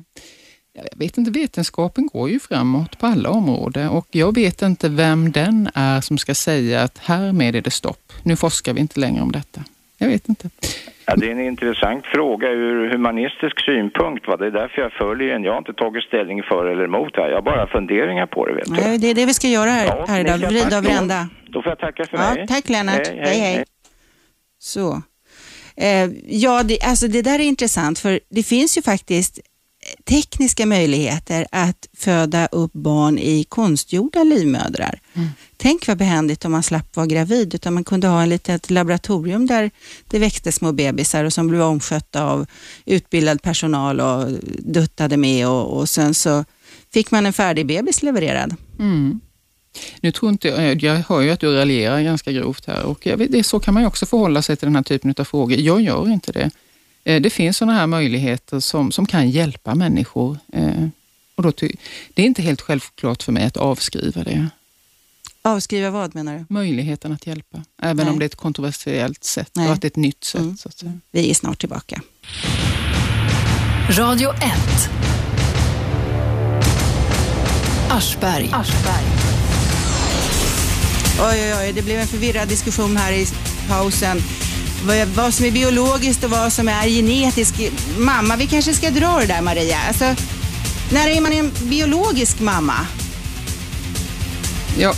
[0.73, 4.89] Ja, Jag vet inte, vetenskapen går ju framåt på alla områden och jag vet inte
[4.89, 8.13] vem den är som ska säga att härmed är det stopp.
[8.23, 9.63] Nu forskar vi inte längre om detta.
[9.97, 10.49] Jag vet inte.
[11.10, 14.28] Ja, det är en intressant fråga ur humanistisk synpunkt.
[14.28, 14.38] Va?
[14.38, 15.43] Det är därför jag följer den.
[15.43, 17.28] Jag har inte tagit ställning för eller emot här.
[17.30, 18.72] Jag har bara funderingar på det, vet du.
[18.72, 20.38] Nej, det är det vi ska göra här, Ja, här idag.
[20.38, 21.30] Vrida och vända.
[21.48, 22.48] Då får jag tacka för Ja, mig.
[22.48, 23.08] tack Lennart.
[23.08, 23.63] Hej, hej.
[24.60, 25.02] Så.
[25.78, 29.39] Eh, ja, det, alltså det där är intressant för det finns ju faktiskt
[30.04, 34.99] tekniska möjligheter att föda upp barn i konstgjorda livmödrar.
[35.58, 39.47] Tänk vad behändigt om man slapp vara gravid, utan man kunde ha en litet laboratorium
[39.47, 39.71] där
[40.08, 42.45] det växte små bebisar och som blev omskötta av
[42.86, 44.25] utbildad personal och
[44.60, 46.45] duttade med och, och sen så
[46.93, 48.56] fick man en färdig bebis levererad.
[48.80, 49.19] Mm.
[50.02, 53.32] Nu tror inte jag, jag hör ju att du raljerar ganska grovt här och vet,
[53.32, 55.58] det, så kan man ju också förhålla sig till den här typen av frågor.
[55.58, 56.52] Jag gör inte det.
[57.10, 60.38] Eh, Det finns sådana här möjligheter som, som kan hjälpa människor.
[60.54, 60.88] eh,
[61.36, 61.72] Och då ty,
[62.13, 64.48] det är inte helt självklart för mig att avskriva det.
[65.41, 66.45] Avskriva vad menar du?
[66.54, 68.10] Möjligheten att hjälpa, även Nej.
[68.13, 69.67] om det är ett kontroversiellt sätt Nej.
[69.67, 70.41] och att det är ett nytt sätt.
[70.41, 70.58] Mm.
[70.58, 70.93] Så att säga.
[71.12, 72.02] Vi är snart tillbaka.
[73.89, 74.43] Radio 1.
[77.89, 78.50] Aschberg.
[81.19, 83.28] Oj, oj, oj, det blev en förvirrad diskussion här i
[83.67, 84.22] pausen.
[85.15, 87.60] Vad, som är biologiskt och vad som är genetiskt.
[87.98, 89.78] Mamma, vi kanske ska dra det där Maria.
[89.88, 90.15] Alltså,
[90.92, 92.88] när är man en biologisk mamma?
[94.78, 94.94] Ja.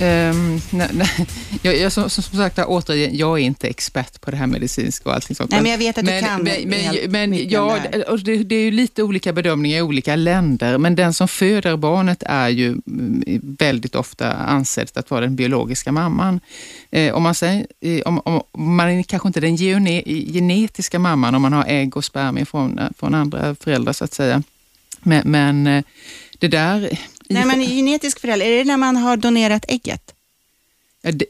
[0.00, 1.26] Ehm, nej, nej.
[1.62, 5.14] Jag, jag, som, som sagt, återigen, jag är inte expert på det här medicinska och
[5.14, 5.50] allting sånt.
[5.50, 7.78] Nej, men jag vet att du kan Men, men, men ja,
[8.24, 12.22] det det, är ju lite olika bedömningar i olika länder, men den som föder barnet
[12.26, 13.22] är ju mm,
[13.58, 16.40] väldigt ofta ansedd att vara den biologiska mamman.
[16.90, 18.42] Eh, om man säger, eh, om, om,
[18.76, 22.80] man är kanske inte den gene, genetiska mamman om man har ägg och spermier från,
[22.98, 24.42] från andra föräldrar så att säga.
[25.02, 25.84] Men, men eh,
[26.38, 26.98] det där...
[27.28, 30.12] Nej, men genetisk förälder, är det när man har donerat ägget?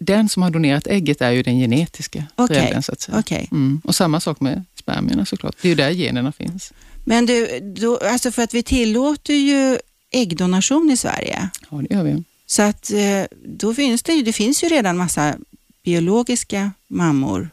[0.00, 3.18] Den som har donerat ägget är ju den genetiska Okej, föräldern så att säga.
[3.18, 3.48] okej.
[3.50, 3.80] Mm.
[3.84, 5.56] Och samma sak med spermierna såklart.
[5.62, 6.72] Det är ju där generna finns.
[7.04, 9.78] Men du, då, alltså för att vi tillåter ju
[10.10, 11.48] äggdonation i Sverige.
[11.70, 12.22] Ja, det gör vi.
[12.46, 15.34] Så att eh, då finns det ju, det finns ju redan massa
[15.84, 17.50] biologiska mammor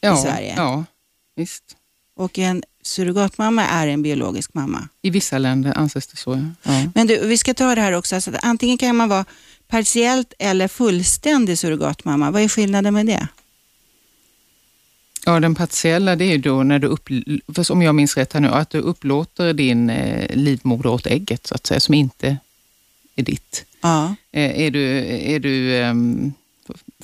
[0.00, 0.54] Ja, i Sverige.
[0.56, 0.84] Ja,
[1.36, 1.64] visst.
[2.16, 4.88] och en surrogatmamma är en biologisk mamma.
[5.02, 6.52] I vissa länder anses det så.
[6.62, 6.72] Ja.
[6.72, 6.90] Ja.
[6.94, 8.14] Men du, vi ska ta det här också.
[8.14, 9.24] Alltså, antingen kan man vara
[9.68, 12.30] partiellt eller fullständig surrogatmamma.
[12.30, 13.28] Vad är skillnaden med det?
[15.24, 17.08] Ja, den partiella det är ju då när du, upp,
[17.70, 21.54] om jag minns rätt här nu, att du upplåter din eh, livmoder åt ägget så
[21.54, 22.36] att säga, som inte
[23.16, 23.64] är ditt.
[23.80, 24.14] Ja.
[24.32, 26.32] Eh, är du, är du ehm,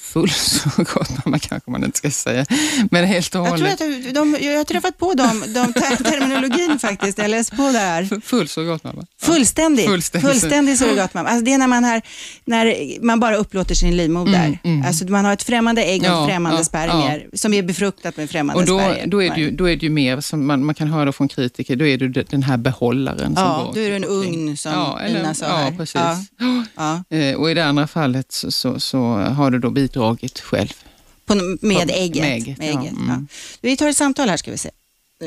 [0.01, 0.31] full
[0.77, 2.47] surrogatmamma kanske man inte ska säga,
[2.91, 4.09] men helt och Jag tror hållet.
[4.09, 7.19] att de, jag har träffat på dem, de ter- terminologin faktiskt.
[7.19, 7.63] Jag läste på.
[8.03, 9.03] F- Full surrogatmamma.
[9.21, 10.31] Fullständig, Fullständig.
[10.31, 11.29] fullständig surrogatmamma.
[11.29, 12.03] Alltså det är när man, har,
[12.45, 12.75] när
[13.05, 14.45] man bara upplåter sin livmoder.
[14.45, 14.87] Mm, mm.
[14.87, 18.31] Alltså man har ett främmande ägg och Ja, främmande ja, spermier som är befruktat med
[18.31, 19.07] främmande Och då, spermier.
[19.07, 21.29] då, är det ju, då är det ju mer, som man, man kan höra från
[21.29, 23.35] kritiker, då är det den här behållaren.
[23.35, 25.71] som Ja, går då är det en ugn som ja, eller, Ina sa Ja, här.
[25.77, 25.95] precis.
[25.95, 26.65] Ja.
[26.77, 30.69] Ja, Eh, Och i det andra fallet så, så, så har du då bidragit själv.
[31.27, 32.23] på, med På- ägget.
[32.23, 33.09] med ägget, med ja, ägget, mm.
[33.09, 33.17] ja.
[33.63, 34.71] Vi tar ett samtal här ska vi se.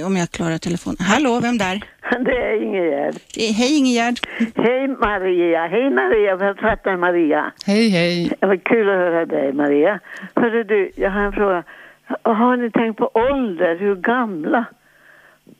[0.05, 0.97] Om jag klarar telefonen.
[0.99, 1.83] Hallå, vem där?
[2.25, 3.15] Det är Ingegerd.
[3.37, 4.19] Eh, Hej Ingegärd.
[4.55, 5.67] Hej Maria.
[5.67, 7.51] Hej Maria, författaren Maria.
[7.65, 8.31] Hej, hej.
[8.39, 9.99] Det var kul att höra dig Maria.
[10.35, 11.63] Hörru du, jag har en fråga.
[12.23, 14.65] Har ni tänkt på ålder, hur gamla?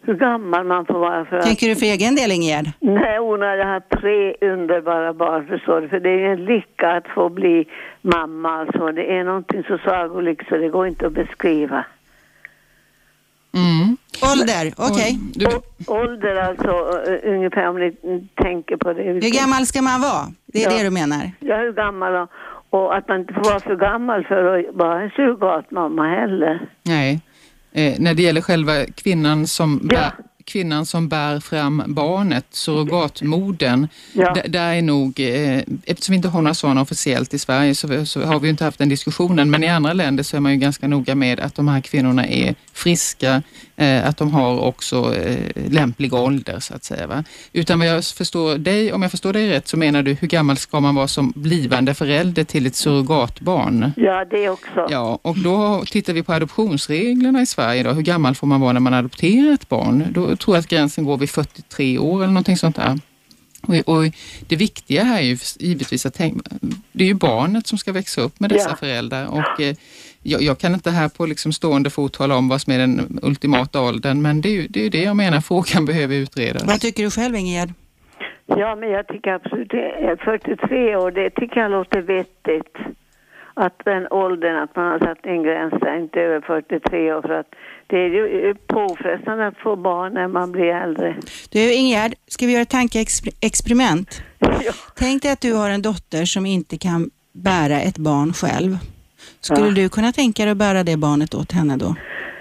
[0.01, 1.43] Hur gammal man får vara för att...
[1.45, 2.65] Tänker du för egen del Ingegärd?
[2.79, 5.87] Nej, Ona, jag har tre underbara barn förstår du.
[5.89, 7.67] För det är en lycka att få bli
[8.01, 8.91] mamma alltså.
[8.91, 11.85] Det är någonting så sagolikt så det går inte att beskriva.
[13.53, 13.97] Mm.
[14.31, 15.19] Ålder, okej.
[15.87, 16.69] Å- Ålder alltså,
[17.11, 17.97] uh, ungefär om ni
[18.35, 19.03] tänker på det.
[19.03, 20.25] Hur gammal ska man vara?
[20.45, 20.77] Det är Ja.
[20.77, 21.31] det du menar?
[21.39, 22.29] Ja, hur gammal och,
[22.69, 26.59] och att man inte får vara för gammal för att vara en surrogatmamma heller.
[26.83, 27.21] nej.
[27.73, 29.97] Eh, när det gäller själva kvinnan som, Ja.
[29.97, 30.11] bär,
[30.45, 34.35] kvinnan som bär fram barnet, surrogatmodern, Ja.
[34.47, 38.21] där är nog, eh, eftersom vi inte har några sådana officiellt i Sverige så, så
[38.21, 40.87] har vi inte haft den diskussionen, men i andra länder så är man ju ganska
[40.87, 43.43] noga med att de här kvinnorna är friska,
[43.79, 47.07] att de har också eh, lämplig ålder så att säga.
[47.07, 47.23] Va?
[47.53, 50.57] Utan vad jag förstår dig, om jag förstår dig rätt så menar du hur gammal
[50.57, 53.91] ska man vara som blivande förälder till ett surrogatbarn?
[53.95, 54.87] Ja, det också.
[54.89, 57.83] Ja, och då tittar vi på adoptionsreglerna i Sverige.
[57.83, 57.91] Då.
[57.91, 60.05] Hur gammal får man vara när man adopterar ett barn?
[60.11, 62.99] Då, jag tror att gränsen går vid 43 år eller någonting sånt där.
[63.61, 64.03] Och, och
[64.47, 66.41] det viktiga här är ju givetvis att tänka,
[66.91, 68.75] det är ju barnet som ska växa upp med dessa Ja.
[68.75, 69.75] föräldrar och eh,
[70.29, 73.19] jag, jag kan inte här på liksom stående fot tala om vad som är den
[73.21, 76.63] ultimata åldern, men det är ju det, är det jag menar, frågan behöver utredas.
[76.67, 77.69] Vad tycker du själv Ingegerd?
[78.45, 80.17] Ja, men jag tycker absolut det.
[80.23, 82.75] 43 år, det tycker jag låter vettigt.
[83.53, 87.21] Att den åldern, att man har satt en gräns där, inte över 43 år.
[87.21, 87.47] För att
[87.87, 91.15] det är ju påfrestande att få barn när man blir äldre.
[91.49, 94.23] Du Ingegerd, ska vi göra ett tankeexperiment?
[94.39, 98.77] Ja, Tänk dig att du har en dotter som inte kan bära ett barn själv.
[99.41, 99.73] Skulle Ja.
[99.75, 101.95] du kunna tänka dig att bära det barnet åt henne då?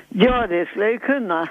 [0.08, 1.48] ja det skulle jag ju kunna.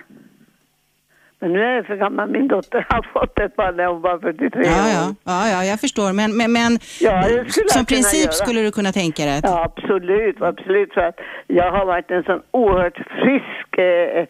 [1.39, 2.29] Men nu är jag för gammal.
[2.29, 4.87] Min dotter har fått ett barn när hon var 43 Ja, år.
[4.89, 6.13] ja, ja, ja jag förstår.
[6.13, 7.23] Men, men, men Ja,
[7.67, 8.31] som princip göra.
[8.31, 9.43] skulle du kunna tänka dig att...
[9.43, 10.93] Ja, absolut, absolut.
[10.93, 13.77] För att jag har varit en sån oerhört frisk...
[13.77, 14.25] Eh,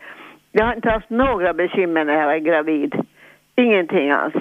[0.51, 2.93] jag har inte haft några bekymmer när jag var gravid.
[3.55, 4.33] Ingenting alls.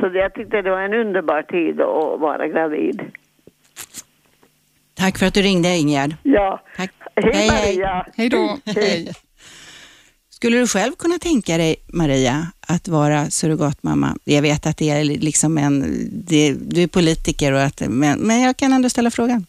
[0.00, 3.00] Så jag tyckte det var en underbar tid att vara gravid.
[5.02, 6.16] Tack för att du ringde Ingegerd.
[6.22, 6.64] Ja.
[6.76, 6.90] Tack.
[7.16, 7.48] Hej, Hej.
[7.50, 8.06] Maria!
[8.16, 8.58] Hej då!
[8.64, 9.12] Hej.
[10.30, 14.16] Skulle du själv kunna tänka dig, Maria, att vara surrogatmamma?
[14.24, 16.08] Jag vet att det är liksom en...
[16.12, 19.46] Det, du är politiker, och att, men, men jag kan ändå ställa frågan.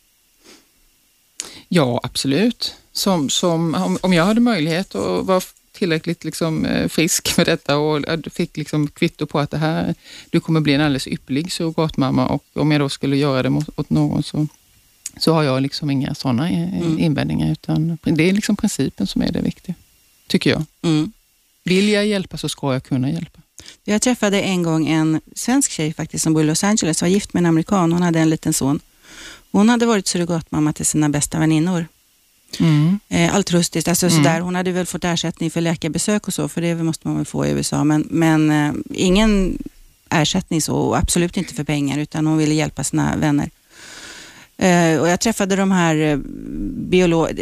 [1.68, 2.76] Ja, absolut.
[2.92, 7.78] Som, som, om, om jag hade möjlighet att vara tillräckligt liksom, eh, frisk med detta
[7.78, 9.96] och eh, fick liksom kvitto på att det här,
[10.30, 13.80] du kommer bli en alldeles ypperlig surrogatmamma och om jag då skulle göra det mot,
[13.80, 14.48] åt någon så,
[15.18, 17.00] så har jag liksom inga sådana Mm.
[17.00, 19.76] invändningar utan det är liksom principen som är det viktiga,
[20.28, 20.66] tycker jag.
[20.82, 21.12] Mm.
[21.64, 23.40] Vill jag hjälpa så ska jag kunna hjälpa.
[23.84, 27.34] Jag träffade en gång en svensk tjej faktiskt som bor i Los Angeles, var gift
[27.34, 27.92] med en amerikan.
[27.92, 28.80] Hon hade en liten son.
[29.52, 31.88] Hon hade varit surrogatmamma till sina bästa väninnor.
[32.60, 33.00] Mm.
[33.10, 34.18] Eh, altruistiskt, alltså Mm.
[34.24, 34.40] sådär.
[34.40, 37.46] Hon hade väl fått ersättning för läkarbesök och så, för det måste man väl få
[37.46, 37.84] i USA.
[37.84, 39.58] Men, men eh, ingen
[40.10, 43.50] ersättning så, och absolut inte för pengar, utan hon ville hjälpa sina vänner.
[44.58, 46.20] Eh, och jag träffade de här eh,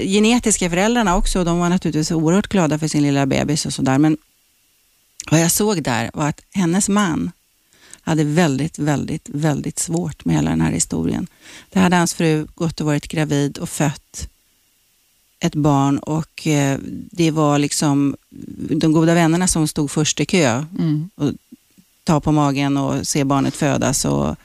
[0.07, 3.97] genetiska föräldrarna också och de var naturligtvis oerhört glada för sin lilla bebis och sådär.
[3.97, 4.17] Men
[5.31, 7.31] vad jag såg där var att hennes man
[8.01, 11.27] hade väldigt, väldigt, väldigt svårt med hela den här historien.
[11.69, 14.27] Det hade hans fru gått och varit gravid och fött
[15.39, 16.79] ett barn och eh,
[17.11, 18.15] det var liksom
[18.69, 21.09] de goda vännerna som stod först i kö Mm.
[22.03, 24.05] ta på magen och se barnet födas.
[24.05, 24.35] Och,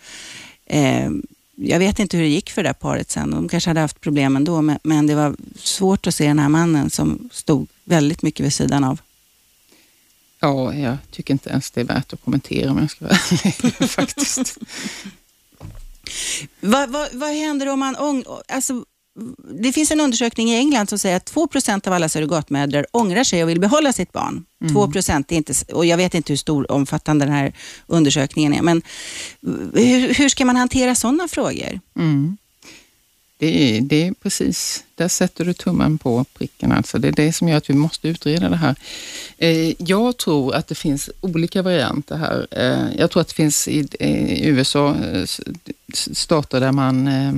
[0.67, 1.11] eh,
[1.57, 3.31] jag vet inte hur det gick för det där paret sen.
[3.31, 6.49] De kanske hade haft problem ändå, men, men det var svårt att se den här
[6.49, 9.01] mannen som stod väldigt mycket vid sidan av.
[10.41, 13.75] Ja, jag tycker inte ens det är värt att kommentera om jag ska vara ärlig
[13.91, 14.59] faktiskt.
[16.61, 18.25] Vad, vad, vad händer om man ång...
[18.49, 18.85] Alltså,
[19.61, 23.43] det finns en undersökning i England som säger att 2% av alla surrogatmödrar ångrar sig
[23.43, 24.45] och vill behålla sitt barn.
[24.65, 27.53] 2% är inte, och jag vet inte hur stor omfattande den här
[27.87, 28.83] undersökningen är, men
[29.75, 31.81] hur, hur ska man hantera sådana frågor?
[31.99, 32.37] Mm.
[33.39, 36.73] Det, är, det är precis, där sätter du tummen på pricken.
[36.73, 36.99] Alltså.
[36.99, 38.75] Det är det som gör att vi måste utreda det här.
[39.39, 42.47] Eh, jag tror att det finns olika varianter här.
[42.51, 43.89] Eh, jag tror att det finns i,
[44.45, 45.25] USA eh,
[45.93, 47.33] stater där man eh,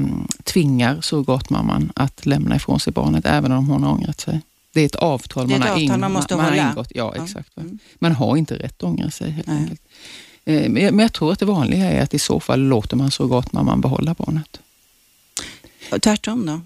[0.45, 4.41] tvingar surrogatmamman att lämna ifrån sig barnet även om hon har ångrat sig.
[4.73, 6.51] Det är ett avtal Det är ett man, har, avtal ing- man måste man har
[6.51, 6.71] hålla.
[6.71, 6.89] ingått.
[6.95, 7.25] Ja, Ja.
[7.25, 7.57] exakt.
[7.57, 7.79] Mm.
[7.99, 9.81] Man har inte rätt att ångra sig helt enkelt.
[10.45, 13.11] Men jag, men jag tror att det vanliga är att i så fall låter man
[13.11, 14.61] surrogatmamman behålla barnet.
[16.03, 16.61] Tvärtom då?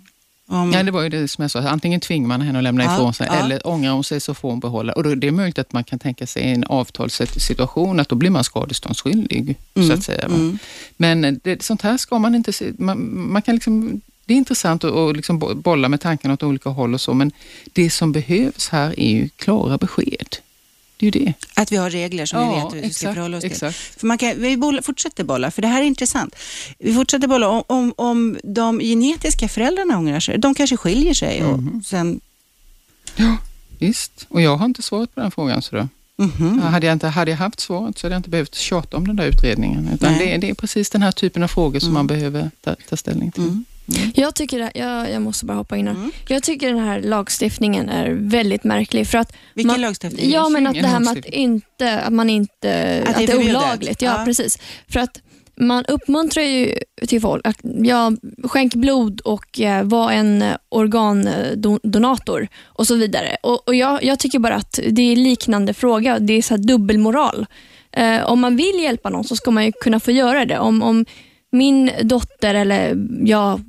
[0.47, 1.61] Om, Ja, det var ju det som jag sa.
[1.61, 3.35] Antingen tvingar man henne att lämna Ja, ifrån sig ja.
[3.35, 4.93] eller ångrar hon sig så får hon behålla.
[4.93, 8.31] Och då, det är möjligt att man kan tänka sig en avtalssituation att då blir
[8.31, 9.57] man skadeståndsskyldig.
[9.75, 10.25] Mm, så att säga.
[10.25, 10.59] mm.
[10.97, 12.73] Men det, sånt här ska man inte se.
[12.79, 16.43] Man, man kan liksom, det är intressant att, att liksom bo- bolla med tankarna åt
[16.43, 17.33] olika håll och så, men
[17.73, 20.37] det som behövs här är ju klara besked.
[21.03, 21.35] Det är ju det.
[21.55, 23.53] Att vi har regler som vi vet hur vi ska förhålla oss till.
[23.53, 23.77] exakt.
[23.77, 26.35] För man kan, vi bolla, fortsätter bolla, för det här är intressant.
[26.79, 30.39] Vi fortsätter bolla om, om, om de genetiska föräldrarna ångrar sig.
[30.39, 31.83] De kanske skiljer sig och Mhm.
[31.87, 32.21] sen...
[33.17, 33.37] Ja,
[33.79, 34.27] visst.
[34.29, 35.63] Och jag har inte svarat på den frågan.
[35.63, 35.89] Så då.
[36.17, 36.61] Mhm.
[36.65, 39.07] Ja, hade, jag inte, hade jag haft svaret så hade jag inte behövt tjata om
[39.07, 39.89] den där utredningen.
[39.95, 41.95] Utan det, det är precis den här typen av frågor som Mm.
[41.95, 43.43] man behöver ta, ta ställning till.
[43.43, 43.65] Mm.
[44.15, 45.95] Jag tycker, det- jag, jag måste bara hoppa in här.
[45.95, 46.13] Mm.
[46.29, 49.07] Jag tycker den här lagstiftningen är väldigt märklig.
[49.07, 50.31] För att Vilken man, lagstiftning?
[50.31, 53.03] Ja, men att det här med att, inte, att man inte...
[53.03, 54.03] Att Att, det är det är olagligt.
[54.03, 54.25] Ja, Ja.
[54.25, 54.59] precis.
[54.89, 55.21] För att
[55.57, 56.75] man uppmuntrar ju
[57.09, 58.13] till folk att ja,
[58.45, 63.37] skänk blod och eh, var en eh, organdonator och så vidare.
[63.43, 66.19] Och, och jag, jag tycker bara att det är liknande fråga.
[66.19, 67.47] Det är så här dubbelmoral.
[67.93, 70.59] Eh, om man vill hjälpa någon så ska man ju kunna få göra det.
[70.59, 71.05] Om, om
[71.53, 73.61] min dotter eller jag,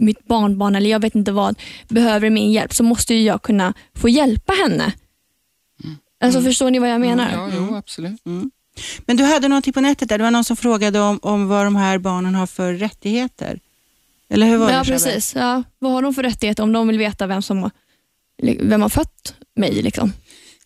[0.00, 3.74] mitt barnbarn eller jag vet inte vad behöver min hjälp så måste ju jag kunna
[3.94, 4.92] få hjälpa henne.
[6.24, 7.30] Alltså Förstår ni vad jag menar?
[7.32, 8.20] Ja, jo, absolut.
[9.06, 11.66] Men du hade någonting på nätet där, det var någon som frågade om, om vad
[11.66, 13.60] de här barnen har för rättigheter.
[14.28, 14.90] Eller hur var det Ja, Shabbe?
[14.92, 15.34] precis.
[15.34, 15.62] Ja.
[15.78, 17.70] Vad har de för rättigheter om de vill veta vem som
[18.42, 19.82] vem har fött mig?
[19.82, 20.12] Liksom?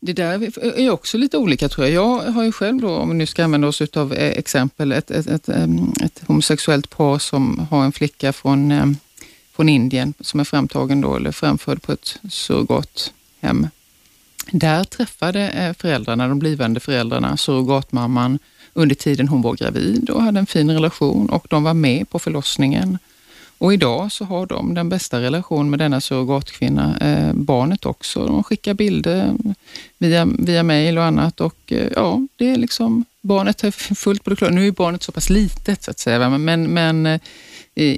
[0.06, 1.94] Det där är också lite olika tror jag.
[1.94, 5.10] Jag har ju själv då, om vi nu ska använda oss av eh, exempel, ett,
[5.10, 5.48] ett, ett,
[6.02, 8.96] ett homosexuellt par som har en flicka från,
[9.52, 13.68] från Indien som är framtagen då, eller framförd på ett surrogathem.
[14.50, 18.38] Där träffade eh, föräldrarna, de blivande föräldrarna, surrogatmamman
[18.72, 22.18] under tiden hon var gravid och hade en fin relation och de var med på
[22.18, 22.98] förlossningen.
[23.64, 28.27] Och idag så har de den bästa relation med denna surrogatkvinna, eh, barnet också.
[28.27, 29.35] De skickar bilder
[29.98, 34.31] via, via mail och annat och eh, ja, det är liksom, barnet är fullt på
[34.31, 34.50] det klara.
[34.50, 37.20] Nu är barnet så pass litet så att säga, men, men eh,
[37.74, 37.88] i,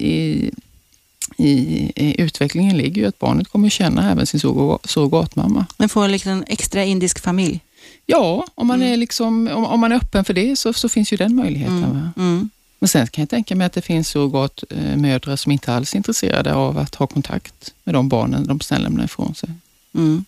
[1.36, 1.52] i,
[1.96, 5.66] i, utvecklingen ligger ju att barnet kommer känna även sin surroga- surrogatmamma.
[5.78, 7.60] Men får liksom en extra indisk familj.
[8.06, 11.12] Ja, om man, är, liksom, om, om man är öppen för det så, så finns
[11.12, 12.12] ju den möjligheten.
[12.16, 12.22] Va?
[12.22, 12.50] Mm.
[12.78, 16.54] Men sen kan jag tänka mig att det finns surrogatmödrar som inte alls är intresserade
[16.54, 19.48] av att ha kontakt med de barnen de sen lämnar ifrån sig.
[19.94, 20.24] Mm.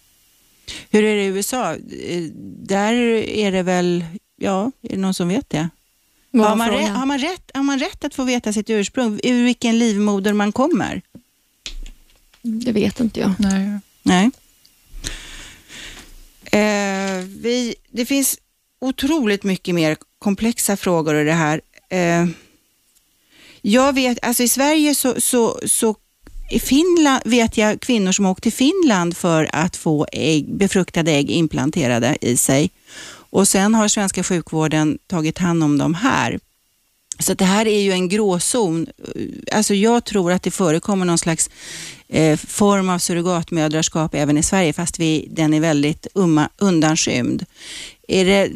[0.91, 1.75] Hur är det i USA?
[1.75, 2.23] Eh,
[2.63, 4.05] Där är det väl,
[4.37, 5.69] ja, är det någon som vet det?
[6.33, 9.45] Har man, rätt, har, man rätt, har man rätt att få veta sitt ursprung, ur
[9.45, 11.03] vilken livmoder man kommer?
[12.43, 13.33] Det vet inte jag.
[13.39, 13.79] Nej.
[14.03, 14.31] Nej.
[16.53, 18.39] Eh, vi, det finns
[18.81, 21.61] otroligt mycket mer komplexa frågor i det här.
[21.89, 22.27] Eh,
[23.63, 25.95] jag vet, alltså i Sverige så, så, så
[26.51, 31.31] i Finland vet jag kvinnor som åkt till Finland för att få ägg, befruktade ägg
[31.31, 32.71] implanterade i sig.
[33.31, 36.39] Och sen har svenska sjukvården tagit hand om dem här.
[37.19, 38.87] Så det här är ju en gråzon.
[39.53, 41.51] Alltså jag tror att det förekommer någon slags
[42.09, 47.45] eh, form av surrogatmödraskap även i Sverige, fast vi, den är väldigt umma, undanskymd.
[48.11, 48.51] Är det,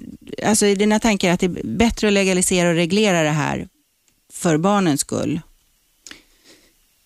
[0.47, 3.69] alltså är dina tankar att det är bättre att legalisera och reglera det här
[4.33, 5.41] för barnens skull?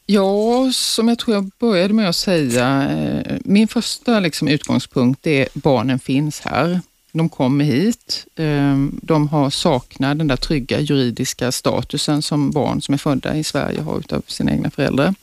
[0.06, 5.48] Ja, som jag tror jag började med att säga, eh, min första liksom utgångspunkt är
[5.54, 6.80] barnen finns här.
[7.12, 12.94] De kommer hit, ehm, de har saknat den där trygga juridiska statusen som barn som
[12.94, 15.14] är födda i Sverige har utav sina egna föräldrar.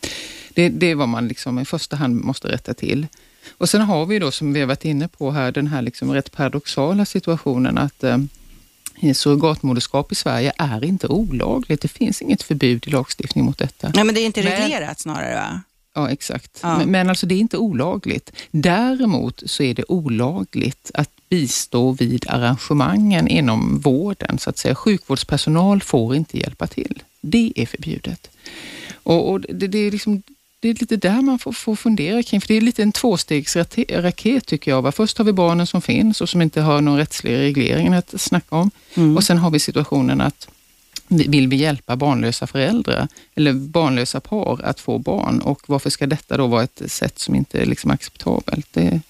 [0.54, 3.08] Det, det är vad man liksom i första hand måste rätta till.
[3.58, 6.14] Och sen har vi då, som vi har varit inne på här, den här liksom
[6.14, 8.18] rätt paradoxala situationen att eh,
[9.14, 11.82] surrogatmoderskap i Sverige är inte olagligt.
[11.82, 13.92] Det finns inget förbud i lagstiftning mot detta.
[13.96, 15.62] Nej, men det är inte Men- reglerat snarare va?
[15.96, 16.60] Ja, exakt.
[16.62, 16.78] Ja.
[16.78, 18.32] Men, men alltså det är inte olagligt.
[18.52, 24.76] Däremot så är det olagligt att bistå vid arrangemangen inom vården, så att säga.
[24.76, 27.04] Sjukvårdspersonal får inte hjälpa till.
[27.22, 28.30] Det är förbjudet.
[29.04, 30.24] Och, och det, det, är liksom,
[30.64, 34.46] det är lite där man får, får fundera kring, för det är lite en tvåstegsraket
[34.46, 34.82] tycker jag.
[34.82, 34.92] Va?
[34.92, 38.56] Först har vi barnen som finns och som inte har någon rättslig reglering att snacka
[38.56, 38.72] om.
[38.94, 39.18] Mm.
[39.18, 40.48] Och sen har vi situationen att
[41.08, 46.08] vi- vill vi hjälpa barnlösa föräldrar eller barnlösa par att få barn och varför ska
[46.08, 48.68] detta då vara ett sätt som inte är liksom acceptabelt?
[48.74, 49.02] Det,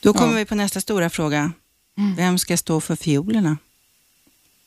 [0.00, 0.30] Då kommer Ja.
[0.32, 0.38] Mm.
[0.38, 1.52] vi på nästa stora fråga.
[2.16, 3.56] Vem ska stå för fiolerna?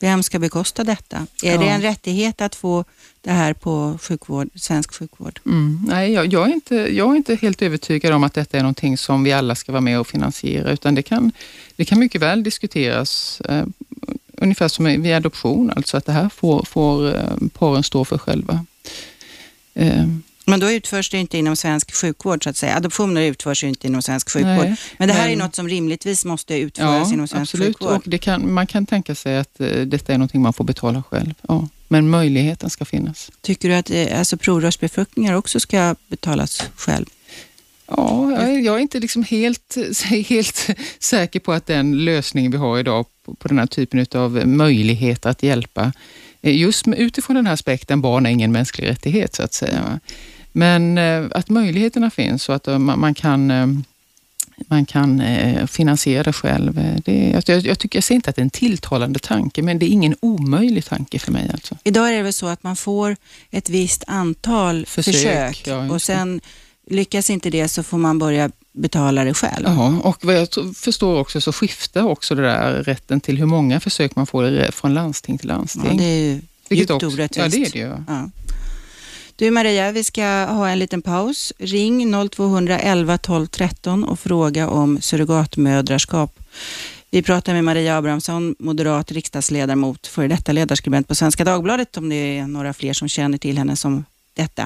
[0.00, 1.26] Vem ska bekosta detta?
[1.42, 1.70] Är det Ja.
[1.72, 2.84] en rättighet att få
[3.20, 5.40] det här på sjukvård, svensk sjukvård?
[5.46, 8.62] mm, nej, jag, jag, är inte, jag är inte helt övertygad om att detta är
[8.62, 11.32] någonting som vi alla ska vara med och finansiera, utan det kan,
[11.76, 13.64] det kan mycket väl diskuteras eh,
[14.36, 18.64] ungefär som vid adoption, alltså att det här får, får eh, paren stå för själva.
[19.74, 20.06] Eh,
[20.50, 22.76] Men då utförs det inte inom svensk sjukvård så att säga.
[22.76, 24.66] Adoptioner utförs ju inte inom svensk sjukvård.
[24.66, 27.66] Nej, men det här men- är något som rimligtvis måste utföras inom svensk absolut.
[27.66, 27.96] sjukvård.
[27.96, 31.02] Och det kan, man kan tänka sig att eh, detta är någonting man får betala
[31.02, 31.34] själv.
[31.48, 31.68] Ja.
[31.88, 33.30] Men möjligheten ska finnas.
[33.40, 37.06] Tycker du att eh, alltså, provrörsbefruktningar också ska betalas själv?
[37.86, 39.76] Ja, jag är, jag är inte liksom helt,
[40.28, 44.46] helt säker på att den lösning vi har idag på, på den här typen av
[44.46, 45.92] möjlighet att hjälpa,
[46.40, 50.00] eh, just utifrån den här aspekten, barn är ingen mänsklig rättighet så att säga.
[50.52, 53.66] Men eh, att möjligheterna finns och att eh, man, kan eh,
[54.68, 55.22] man kan
[55.68, 57.00] finansiera själv.
[57.04, 59.86] Det, jag, jag, tycker, jag ser inte att det är en tilltalande tanke, men det
[59.86, 61.50] är ingen omöjlig tanke för mig.
[61.52, 61.76] Alltså.
[61.84, 63.16] Idag är det väl så att man får
[63.50, 66.40] ett visst antal Försök, försök, ja, och sen
[66.86, 69.66] lyckas inte det så får man börja betala det själv.
[69.66, 73.80] Ja, och vad jag förstår också så skiftar också det där rätten till hur många
[73.80, 75.84] försök man får från landsting till landsting.
[75.86, 76.40] Ja, det är ju
[76.70, 77.36] djupt orättvist.
[77.36, 77.94] Ja, det är det ju.
[78.08, 78.30] Ja.
[79.40, 81.52] Du Maria, vi ska ha en liten paus.
[81.58, 86.38] Ring 0211 12 13 och fråga om surrogatmödraskap.
[87.10, 92.38] Vi pratar med Maria Abrahamsson, moderat riksdagsledamot, före detta ledarskribent på Svenska Dagbladet, om det
[92.38, 94.04] är några fler som känner till henne som
[94.36, 94.62] detta.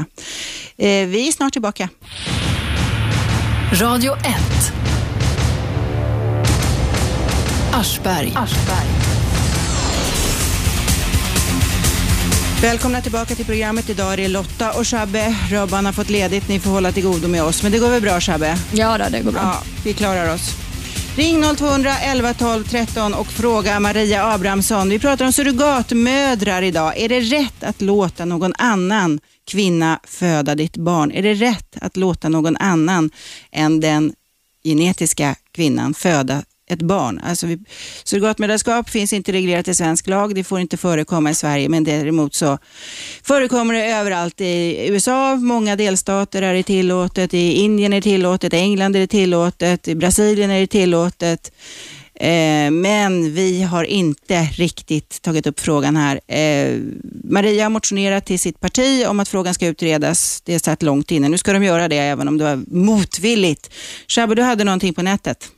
[0.76, 1.88] Eh, vi är snart tillbaka.
[3.72, 4.22] Radio 1.
[7.72, 8.32] Aschberg.
[12.64, 13.88] Välkomna tillbaka till programmet.
[13.90, 15.36] Idag är det Lotta och Shabbe.
[15.50, 16.48] Robban har fått ledigt.
[16.48, 17.62] Ni får hålla till godo med oss.
[17.62, 18.56] Men det går väl bra Shabbe?
[18.72, 19.40] Ja, då, det går bra.
[19.42, 20.50] Ja, vi klarar oss.
[21.16, 24.88] Ring 0200 11 12 13 och fråga Maria Abrahamsson.
[24.88, 26.98] Vi pratar om surrogatmödrar idag.
[26.98, 31.12] Är det rätt att låta någon annan kvinna föda ditt barn?
[31.12, 33.10] Är det rätt att låta någon annan
[33.52, 34.12] än den
[34.64, 36.42] genetiska kvinnan föda
[36.74, 37.20] ett barn.
[37.24, 37.58] Alltså vi,
[38.04, 42.34] surrogatmödraskap finns inte reglerat i svensk lag, det får inte förekomma i Sverige, men däremot
[42.34, 42.58] så
[43.22, 44.40] förekommer det överallt.
[44.40, 49.00] I USA, många delstater är det tillåtet, i Indien är det tillåtet, i England är
[49.00, 51.52] det tillåtet, i Brasilien är det tillåtet.
[52.20, 56.20] Eh, men vi har inte riktigt tagit upp frågan här.
[56.26, 56.80] Eh,
[57.24, 60.40] Maria har motionerat till sitt parti om att frågan ska utredas.
[60.44, 61.28] Det är satt långt inne.
[61.28, 63.70] Nu ska de göra det, även om det var motvilligt.
[64.08, 65.50] Shabbe, du hade någonting på nätet.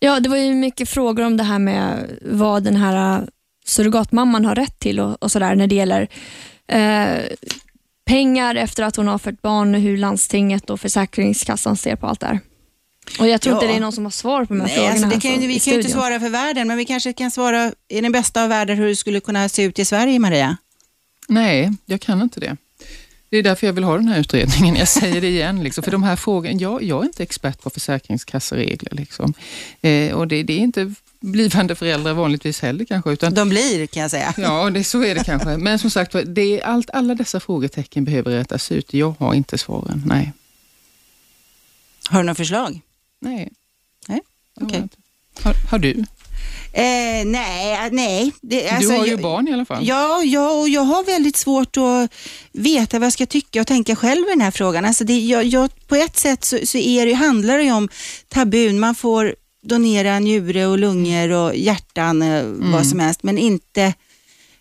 [0.00, 3.24] Ja, det var ju mycket frågor om det här med vad den här äh,
[3.66, 6.08] surrogatmamman har rätt till och, och sådär när det gäller
[6.68, 7.24] eh,
[8.06, 12.26] pengar efter att hon har fött barn, hur landstinget och Försäkringskassan ser på allt det
[12.26, 12.40] här.
[13.20, 13.60] Och Jag tror Ja.
[13.60, 14.92] inte det är någon som har svar på de här Nej, frågorna.
[14.92, 16.84] alltså det här kan, ju- så- vi kan ju inte svara för världen, men vi
[16.84, 19.84] kanske kan svara i den bästa av världar hur det skulle kunna se ut i
[19.84, 20.56] Sverige, Maria.
[21.28, 22.56] Nej, jag kan inte det.
[23.30, 24.76] Det är därför jag vill ha den här utredningen.
[24.76, 25.62] Jag säger det igen.
[25.62, 25.84] Liksom.
[25.84, 28.92] För de här frågorna, jag, jag är inte expert på försäkringskasseregler.
[28.94, 29.34] Liksom.
[29.80, 33.10] Eh, och det, det är inte blivande föräldrar vanligtvis heller kanske.
[33.10, 34.34] Utan, De blir, kan jag säga.
[34.36, 35.56] ja, det, så är det kanske.
[35.56, 38.94] Men som sagt, det är allt, alla dessa frågetecken behöver rätas ut.
[38.94, 40.02] Jag har inte svaren.
[40.06, 40.32] Nej.
[42.08, 42.80] Har du några förslag?
[43.20, 43.48] Nej.
[44.08, 44.20] Nej,
[44.60, 44.78] okej.
[44.78, 44.96] inte.
[45.42, 46.04] Har, har du?
[46.72, 48.32] Eh, nej, nej.
[48.40, 49.86] Det, alltså, du har ju jag- barn i alla fall.
[49.86, 52.12] Ja, ja, och jag har väldigt svårt att
[52.52, 54.84] veta vad jag ska tycka och tänka själv i den här frågan.
[54.84, 57.88] Alltså det, jag, jag, på ett sätt så, så är det, handlar det ju om
[58.28, 58.80] tabun.
[58.80, 63.94] Man får donera njure och lungor och hjärtan, eh, vad som helst, men inte...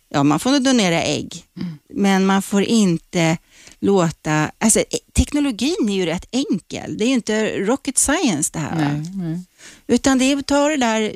[0.09, 1.43] Ja, man får donera ägg,
[1.93, 3.37] men man får inte
[3.79, 4.51] låta...
[4.57, 4.85] Alltså, eh,
[5.15, 6.97] teknologin är ju rätt enkel.
[6.97, 8.75] Det är ju inte rocket science det här.
[8.75, 9.39] Nej, nej.
[9.87, 11.13] Utan det är att ta det där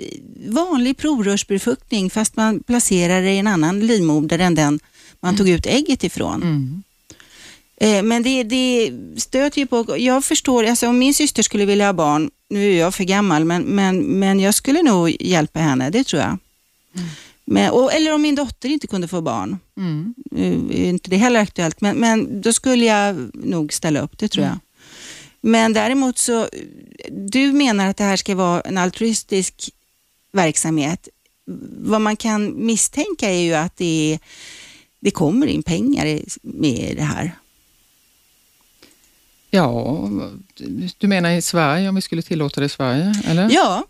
[0.47, 4.79] vanlig provrörsbefruktning fast man placerar det i en annan livmoder än den
[5.19, 6.41] man tog ut ägget ifrån.
[6.43, 6.83] Mm.
[7.77, 11.85] Eh, Men det, det stöter ju på, jag förstår, alltså om min syster skulle vilja
[11.85, 15.89] ha barn, nu är jag för gammal, men, men, men jag skulle nog hjälpa henne,
[15.89, 16.37] det tror jag.
[17.45, 20.13] Men, och, eller om min dotter inte kunde få barn, Mm.
[20.31, 24.27] nu är inte det heller aktuellt, men, men då skulle jag nog ställa upp, det
[24.27, 24.57] tror jag.
[25.41, 26.47] Men däremot så,
[27.09, 29.69] du menar att det här ska vara en altruistisk
[30.31, 31.07] verksamhet.
[31.77, 34.19] Vad man kan misstänka är ju att det, är,
[34.99, 37.31] det kommer in pengar med det här.
[39.49, 40.09] Ja,
[40.97, 43.13] du menar i Sverige, om vi skulle tillåta det i Sverige?
[43.25, 43.49] Eller?
[43.51, 43.83] Ja,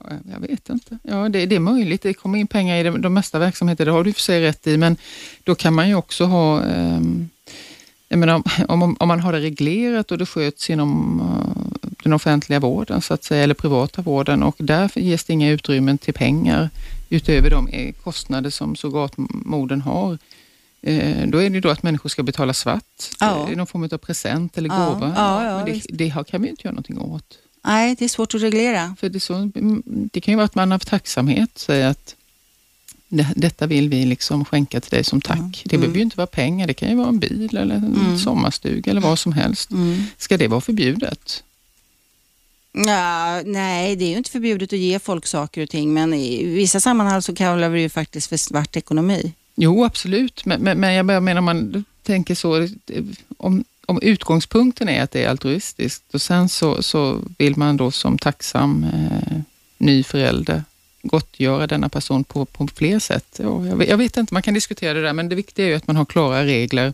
[0.00, 0.98] Ja, Jag vet inte.
[1.02, 2.02] Ja, det, det är möjligt.
[2.02, 4.66] Det kommer in pengar i de, de mesta verksamheter, det har du för sig rätt
[4.66, 4.96] i, men
[5.44, 7.28] då kan man ju också ha ehm,
[8.08, 12.60] jag menar, om, om, man har det reglerat och det sköts inom eh, den offentliga
[12.60, 16.70] vården, så att säga, eller privata vården och där ges det inga utrymmen till pengar
[17.10, 20.18] utöver de eh, kostnader som surrogatmodern har.
[20.82, 22.82] Eh, Då är det ju då att människor ska betala svart
[23.20, 23.48] Ja.
[23.52, 25.12] i någon form av present eller Ja, gåva.
[25.16, 27.38] ja, ja, Men det, det kan vi inte göra någonting åt.
[27.64, 28.96] nej det är svårt att reglera.
[29.00, 32.14] För det, så, mm, det kan ju vara att man av tacksamhet säger att
[33.08, 35.38] det, detta vill vi liksom skänka till dig som tack.
[35.38, 35.52] Mm.
[35.64, 38.18] Det behöver ju inte vara pengar, det kan ju vara en bil eller en Mm.
[38.18, 39.70] sommarstuga eller vad som helst.
[39.70, 40.02] Mm.
[40.18, 41.42] Ska det vara förbjudet?
[42.72, 46.44] Ja, nej, det är ju inte förbjudet att ge folk saker och ting, men i
[46.44, 49.32] vissa sammanhang så kallar vi det ju faktiskt för svart ekonomi.
[49.56, 52.68] Jo, absolut, men, men, men jag menar om man tänker så,
[53.36, 57.90] om, om utgångspunkten är att det är altruistiskt och sen så, så vill man då
[57.90, 59.38] som tacksam eh,
[59.78, 60.64] ny förälder
[61.02, 63.40] gottgöra denna person på, på fler sätt.
[63.42, 65.70] Ja, jag, vet, jag vet inte, man kan diskutera det där, men det viktiga är
[65.70, 66.92] ju att man har klara regler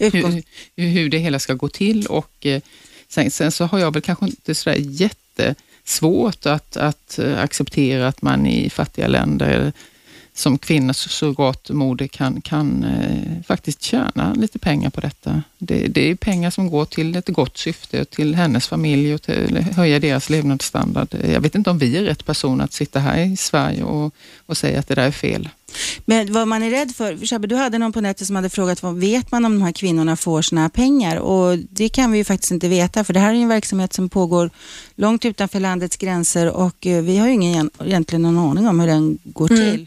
[0.00, 0.42] hur,
[0.76, 2.62] hur det hela ska gå till och eh,
[3.08, 8.22] sen, sen så har jag väl kanske inte sådär jättesvårt att, att eh, acceptera att
[8.22, 9.72] man i fattiga länder
[10.40, 15.42] som kvinnas surrogatmoder kan, kan eh, faktiskt tjäna lite pengar på detta.
[15.58, 19.56] Det, det är pengar som går till ett gott syfte, till hennes familj och till
[19.56, 21.08] höja deras levnadsstandard.
[21.24, 24.14] Jag vet inte om vi är rätt person att sitta här i Sverige och,
[24.46, 25.48] och säga att det där är fel.
[26.04, 28.82] Men vad man är rädd för, Shabbe, du hade någon på nätet som hade frågat
[28.82, 31.16] vad vet man om de här kvinnorna får sina pengar?
[31.16, 34.08] Och det kan vi ju faktiskt inte veta för det här är en verksamhet som
[34.08, 34.50] pågår
[34.96, 38.86] långt utanför landets gränser och eh, vi har ju ingen, egentligen någon aning om hur
[38.86, 39.86] den går Mm.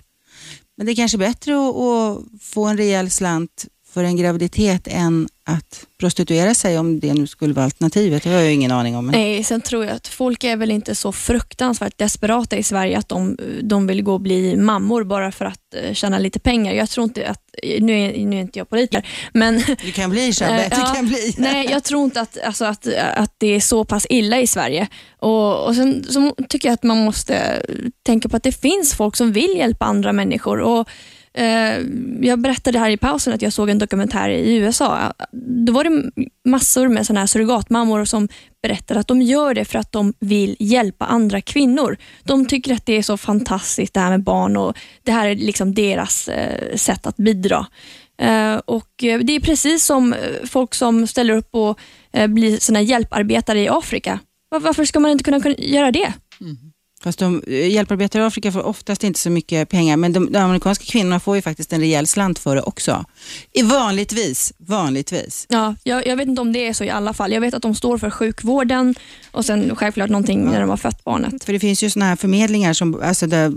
[0.77, 5.27] Men det är kanske bättre att, att få en rejäl slant för en graviditet än
[5.45, 8.23] att prostituera sig om det nu skulle vara alternativet.
[8.23, 9.05] Det har jag ju ingen aning om.
[9.05, 9.15] Men...
[9.15, 13.09] Nej, sen tror jag att folk är väl inte så fruktansvärt desperata i Sverige att
[13.09, 16.73] de, de vill gå och bli mammor bara för att uh, tjäna lite pengar.
[16.73, 17.39] Jag tror inte att,
[17.79, 19.63] nu är, nu är inte jag politiker, men...
[19.83, 21.33] Du kan bli Shabbe, Eh, du kan bli.
[21.37, 24.87] Nej, jag tror inte att, alltså, att, att det är så pass illa i Sverige.
[25.19, 27.65] Och, och Sen så tycker jag att man måste
[28.05, 30.59] tänka på att det finns folk som vill hjälpa andra människor.
[30.59, 30.85] Och eh,
[31.33, 31.79] Eh,
[32.21, 35.13] jag berättade här i pausen att jag såg en dokumentär i USA.
[35.65, 36.11] Då var det
[36.45, 38.27] massor med såna här surrogatmammor som
[38.61, 41.97] berättade att de gör det för att de vill hjälpa andra kvinnor.
[42.23, 45.35] De tycker att det är så fantastiskt det här med barn och det här är
[45.35, 47.65] liksom deras eh, sätt att bidra.
[48.21, 50.15] Eh, och Det är precis som
[50.45, 51.79] folk som ställer upp och
[52.27, 54.19] blir såna hjälparbetare i Afrika.
[54.49, 56.13] Varför ska man inte kunna kunna göra det?
[56.41, 56.72] Mm.
[57.03, 60.39] Fast de eh, hjälparbetare i Afrika får oftast inte så mycket pengar, men de, de
[60.39, 63.05] amerikanska kvinnorna får ju faktiskt en rejäl slant för det också.
[63.53, 65.45] I vanligtvis, vanligtvis.
[65.49, 67.31] Ja, jag, jag vet inte om det är så i alla fall.
[67.31, 68.95] Jag vet att de står för sjukvården
[69.31, 71.43] och sen självklart någonting när de har fött barnet.
[71.43, 73.51] För det finns ju sådana här förmedlingar som, alltså där,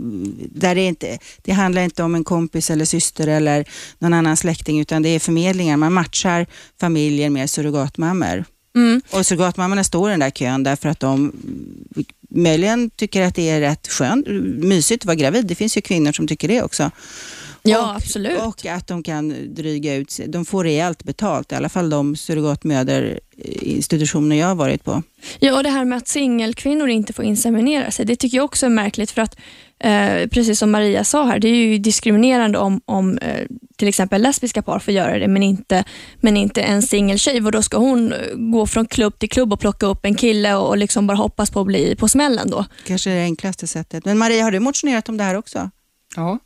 [0.51, 3.65] där det inte, det handlar inte om en kompis eller syster eller
[3.99, 5.77] någon annan släkting, utan det är förmedlingar.
[5.77, 6.47] Man matchar
[6.81, 8.45] familjer med surrogatmammor.
[8.77, 9.01] Mm.
[9.11, 11.33] Och surrogatmammorna står i den där kön därför att de
[12.29, 14.27] möjligen tycker att det är rätt skönt,
[14.59, 15.47] mysigt att vara gravid.
[15.47, 16.91] Det finns ju kvinnor som tycker det också.
[17.63, 18.41] Ja, och, absolut.
[18.41, 20.29] Och att de kan dryga ut sig.
[20.29, 25.03] De får rejält betalt, i alla fall de surrogatmöderinstitutioner jag har varit på.
[25.39, 28.67] Ja, och det här med att singelkvinnor inte får inseminera sig, det tycker jag också
[28.67, 29.37] är märkligt för att
[29.81, 33.47] eh, precis som Maria sa här, det är ju diskriminerande om, om eh,
[33.77, 35.85] till exempel lesbiska par får göra det men inte,
[36.21, 39.61] men inte en singeltjej och då ska hon eh, gå från klubb till klubb och
[39.61, 42.65] plocka upp en kille och, och liksom bara hoppas på att bli på smällen då.
[42.87, 44.05] Kanske det enklaste sättet.
[44.05, 45.71] Men Maria, har du motionerat om det här också?
[46.17, 46.39] Ja.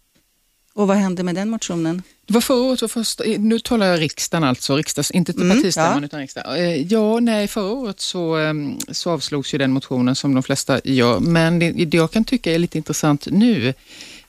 [0.75, 2.03] Och vad hände med den motionen?
[2.27, 6.03] Det var förra året, var första, nu talar jag riksdagen alltså, riksdags, inte Mm, partistämman
[6.03, 6.07] ja.
[6.07, 6.57] utan riksdagen.
[6.57, 8.55] Eh, Ja, nej, förra året så, eh,
[8.93, 11.21] så avslogs ju den motionen som de flesta gör.
[11.21, 13.75] Men det, det jag kan tycka är lite intressant nu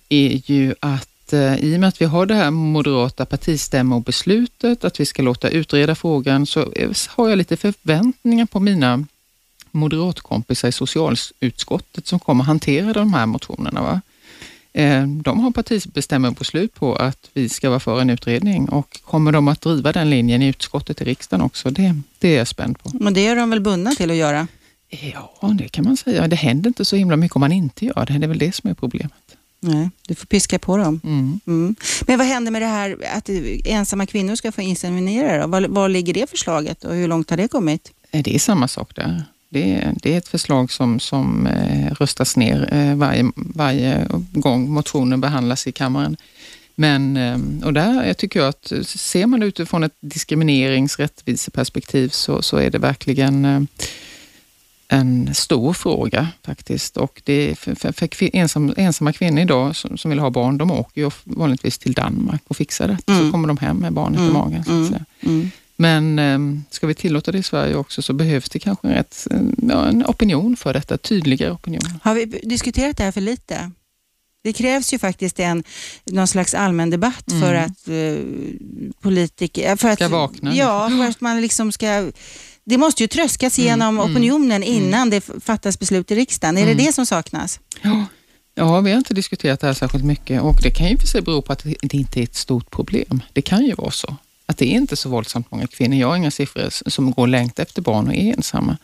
[0.10, 5.00] är ju att eh, i och med att vi har det här moderata partistämmobeslutet, att
[5.00, 9.06] vi ska låta utreda frågan, så eh, har jag lite förväntningar på mina
[9.72, 13.82] moderatkompisar i socialutskottet som kommer hantera de här motionerna.
[13.82, 14.02] Va?
[14.74, 19.48] Eh, De har partibestämmarbeslut på att vi ska vara för en utredning och kommer de
[19.48, 21.70] att driva den linjen i utskottet i riksdagen också?
[21.72, 22.90] Det, det är jag spänd på.
[22.94, 24.48] Men det är de väl bundna till att göra?
[24.90, 26.28] Ja, det kan man säga.
[26.28, 28.18] Det händer inte så himla mycket om man inte gör det.
[28.18, 29.14] Det är väl det som är problemet.
[29.60, 31.02] Nej, du får piska på dem.
[31.04, 31.40] Mm.
[31.48, 31.76] Mm.
[32.08, 33.30] Men vad händer med det här att
[33.66, 35.48] ensamma kvinnor ska få inseminera?
[35.48, 37.92] Var, var ligger det förslaget och hur långt har det kommit?
[38.12, 39.24] Eh, Det är samma sak där.
[39.54, 44.72] Det är, det är ett förslag som, som eh, röstas ner eh, varje, varje gång
[44.72, 46.18] motionen behandlas i kammaren.
[46.76, 52.10] Men, eh, och där jag tycker jag att ser man det utifrån ett diskriminerings rättviseperspektiv
[52.10, 53.68] så, så är det verkligen
[54.88, 56.98] en stor fråga faktiskt.
[56.98, 60.72] Och det för, för, för ensam, ensamma kvinnor idag som, som vill ha barn, de
[60.72, 62.98] åker ju vanligtvis till Danmark och fixar det.
[63.06, 63.32] Så Mm.
[63.32, 64.64] kommer de hem med barnet i Mm, magen.
[64.64, 64.88] Så att mm.
[64.90, 65.06] säga.
[65.22, 65.52] Mm.
[65.82, 69.04] Men eh, ska vi tillåta det i Sverige också så behövs det kanske eh,
[69.70, 72.00] ja, en opinion för detta, tydligare opinion.
[72.04, 73.72] Har vi diskuterat det här för lite?
[74.44, 75.64] Det krävs ju faktiskt en,
[76.06, 77.42] någon slags allmän debatt Mm.
[77.42, 78.24] för att eh,
[79.02, 79.76] politiker...
[79.76, 80.56] För att, Ska vakna.
[80.56, 82.12] Ja, för att man liksom ska...
[82.64, 86.58] Det måste ju tröskas igenom mm, opinionen innan det fattas beslut i riksdagen.
[86.58, 86.78] Är Mm.
[86.78, 87.60] det det som saknas?
[87.82, 88.06] Ja.
[88.56, 91.22] ja, vi har inte diskuterat det här särskilt mycket och det kan ju för sig
[91.22, 93.22] bero på att det det inte är ett stort problem.
[93.34, 94.16] Det kan ju vara så.
[94.52, 95.98] Att det är inte så våldsamt många kvinnor.
[95.98, 98.78] Jag har inga siffror som går längt efter barn och är ensamma.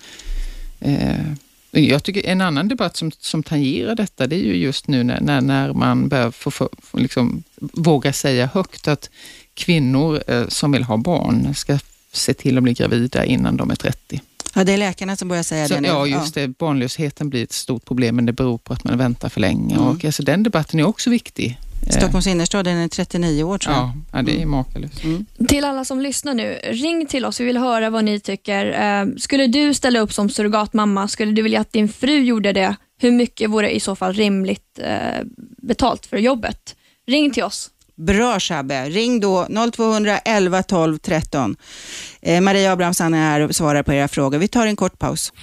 [0.80, 1.34] Eh,
[1.72, 5.22] jag tycker en annan debatt som, som tangerar detta, det är ju just nu när,
[5.22, 9.10] när, när man börjar få, få, liksom, våga säga högt att
[9.54, 11.80] kvinnor eh, som vill ha barn ska
[12.12, 14.22] se till att bli gravida innan de är 30.
[14.56, 15.88] Ja, det är läkarna som börjar säga Så, det nu.
[15.88, 16.48] ja, just det.
[16.48, 19.78] Barnlösheten blir ett stort problem, men det beror på att man väntar för länge.
[19.78, 21.58] Och, alltså, den debatten är också viktig.
[21.90, 23.92] Eh, Stockholms innerstad den är 39 år tror jag.
[24.12, 25.02] Ja, det är makalöst.
[25.48, 27.40] Till alla som lyssnar nu, ring till oss.
[27.40, 28.66] Vi vill höra vad ni tycker.
[29.02, 31.08] Eh, skulle du ställa upp som surrogatmamma?
[31.08, 32.76] Skulle du vilja att din fru gjorde det?
[33.00, 35.26] Hur mycket vore i så fall rimligt eh,
[35.62, 36.76] betalt för jobbet?
[37.08, 37.70] Ring till oss.
[37.96, 38.90] Bra Shabbe.
[38.90, 41.56] Ring då 0200 11 12 13.
[42.22, 44.38] Eh, Maria Abrahamsson är här och svarar på era frågor.
[44.38, 45.34] Vi tar en kort paus.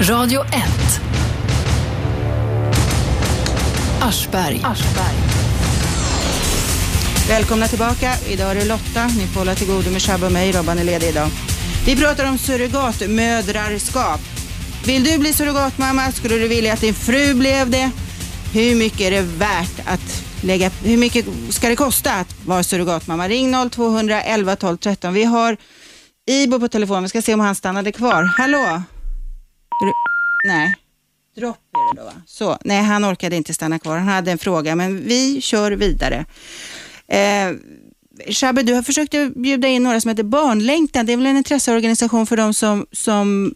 [0.00, 0.52] Radio 1.
[4.02, 4.60] Aschberg.
[7.28, 8.14] Välkomna tillbaka.
[8.28, 9.06] Idag är det Lotta.
[9.06, 10.52] Ni får hålla till godo med Shabbe och mig.
[10.52, 11.28] Robban är ledig idag.
[11.86, 14.20] Vi pratar om surrogatmödrarskap.
[14.86, 16.12] Vill du bli surrogatmamma?
[16.12, 17.90] Skulle du vilja att din fru blev det?
[18.52, 23.28] Hur mycket är det värt att lägga, hur mycket ska det kosta att vara surrogatmamma?
[23.28, 25.14] Ring 0211 12 13.
[25.14, 25.56] Vi har
[26.30, 27.02] Ibo på telefon.
[27.02, 28.22] Vi ska se om han stannade kvar.
[28.38, 28.82] Hallå?
[29.82, 29.92] Dro-
[30.48, 30.74] nej.
[31.36, 32.12] Dropp är det då va?
[32.26, 33.98] Så, nej han orkade inte stanna kvar.
[33.98, 36.24] Han hade en fråga men vi kör vidare.
[37.08, 37.52] Eh,
[38.28, 41.06] Shabbe, du har försökt att bjuda in några som heter Barnlängtan.
[41.06, 43.54] Det är väl en intresseorganisation för de som, som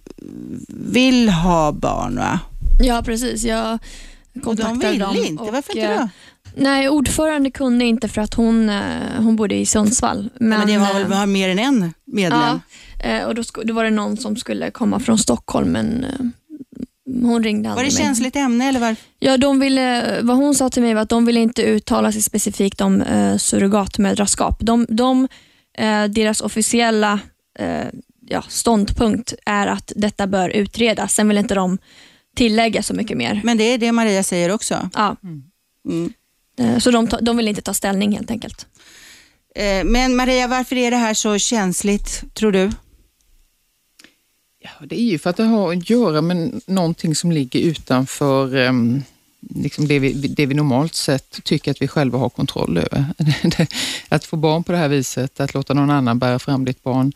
[0.69, 2.41] vill ha barn va?
[2.81, 3.45] Ja, precis.
[3.45, 3.79] Jag Och
[4.33, 5.17] de kontaktade vill dem.
[5.17, 5.43] inte.
[5.43, 6.09] och, Varför inte eh, då?
[6.57, 8.83] Nej, ordförande kunde inte för att hon, eh,
[9.19, 10.31] hon bodde i Sundsvall.
[10.41, 12.61] Men, Men, det var väl eh, var mer än en medlem?
[13.03, 16.11] Ja, eh, och då, då var det någon som skulle komma från Stockholm, men eh,
[17.23, 18.03] hon ringde Var det aldrig mig.
[18.03, 19.05] känsligt ämne eller varför?
[19.19, 22.23] Ja, de ville, vad hon sa till mig var att de ville inte uttala sig
[22.23, 24.57] specifikt om eh, surrogatmödraskap.
[24.61, 25.29] De, de,
[25.79, 27.21] eh, deras officiella
[27.59, 27.87] eh,
[28.29, 31.15] ja, ståndpunkt är att detta bör utredas.
[31.15, 31.79] Sen vill inte de
[32.37, 33.41] tillägga så mycket mer.
[33.45, 34.91] Men det är det Maria säger också.
[34.95, 35.17] Ja,
[35.89, 36.13] Mm.
[36.61, 38.67] eh, så de, de vill inte ta ställning helt enkelt.
[39.55, 42.71] Eh, Men Maria, varför är det här så känsligt, tror du?
[44.81, 48.57] Ja, det är ju för att det har att göra med någonting som ligger utanför
[48.57, 49.03] ehm,
[49.41, 53.05] liksom det, vi, det vi normalt sett tycker att vi själva har kontroll över.
[54.09, 57.13] att få barn på det här viset, att låta någon annan bära fram ditt barn,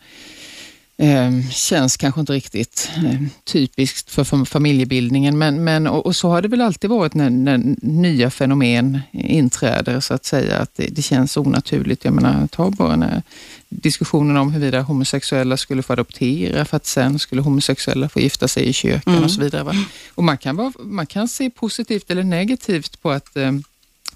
[1.01, 5.37] ehm, känns kanske inte riktigt ehm, typiskt för fam- familjebildningen.
[5.37, 9.99] Men, men, och, och så har det väl alltid varit när, när nya fenomen inträder,
[9.99, 12.05] så att säga, att det, det känns onaturligt.
[12.05, 13.21] Jag menar, ta bara när
[13.69, 18.63] diskussionen om huruvida homosexuella skulle få adoptera för att sen skulle homosexuella få gifta sig
[18.65, 19.23] i kyrkan Mm.
[19.23, 19.63] och så vidare.
[19.63, 19.73] Va?
[20.15, 23.51] Och man kan, vara, man kan se positivt eller negativt på att eh,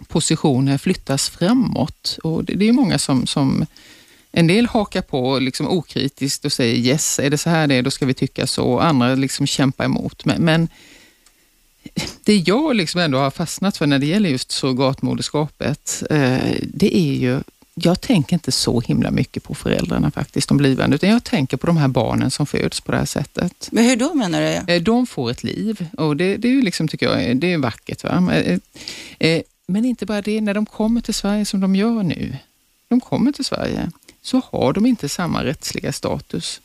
[0.08, 2.18] positioner flyttas framåt.
[2.24, 3.66] Och det, det är många som, som
[4.38, 7.82] en del hakar på liksom okritiskt och säger yes, är det så här det är,
[7.82, 8.80] då ska vi tycka så.
[8.80, 10.26] Andra liksom kämpar emot.
[10.26, 10.68] Men, men
[12.24, 17.14] det jag liksom ändå har fastnat för när det gäller just surrogatmoderskapet, eh, det är
[17.14, 17.40] ju
[17.74, 21.68] jag tänker inte så himla mycket på föräldrarna faktiskt, de blivande, utan jag tänker på
[21.68, 23.70] de här barnen som föds på det här sättet.
[23.72, 24.74] Men hur då menar du?
[24.74, 27.58] Eh, De får ett liv och det, det är ju liksom, tycker jag, det är
[27.58, 28.04] vackert.
[28.04, 28.34] Va?
[29.20, 32.38] Eh, Men inte bara det, när de kommer till Sverige som de gör nu,
[32.88, 33.92] de kommer till Sverige,
[34.26, 36.62] så har de inte samma rättsliga status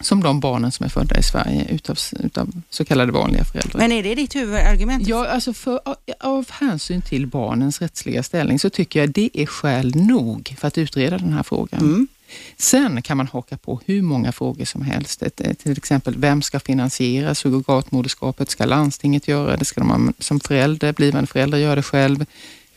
[0.00, 3.80] som de barnen som är födda i Sverige utav, utav så kallade vanliga föräldrar.
[3.80, 5.08] Men är det ditt huvudargument?
[5.08, 5.80] Ja, alltså för,
[6.20, 10.78] av hänsyn till barnens rättsliga ställning så tycker jag det är skäl nog för att
[10.78, 11.80] utreda den här frågan.
[11.80, 12.08] Mm.
[12.56, 15.22] Sen kan man haka på hur många frågor som helst.
[15.36, 18.50] Till exempel, vem ska finansiera surrogatmoderskapet?
[18.50, 19.64] Ska landstinget göra det?
[19.64, 22.26] Ska man som förälder, blivande förälder göra det själv?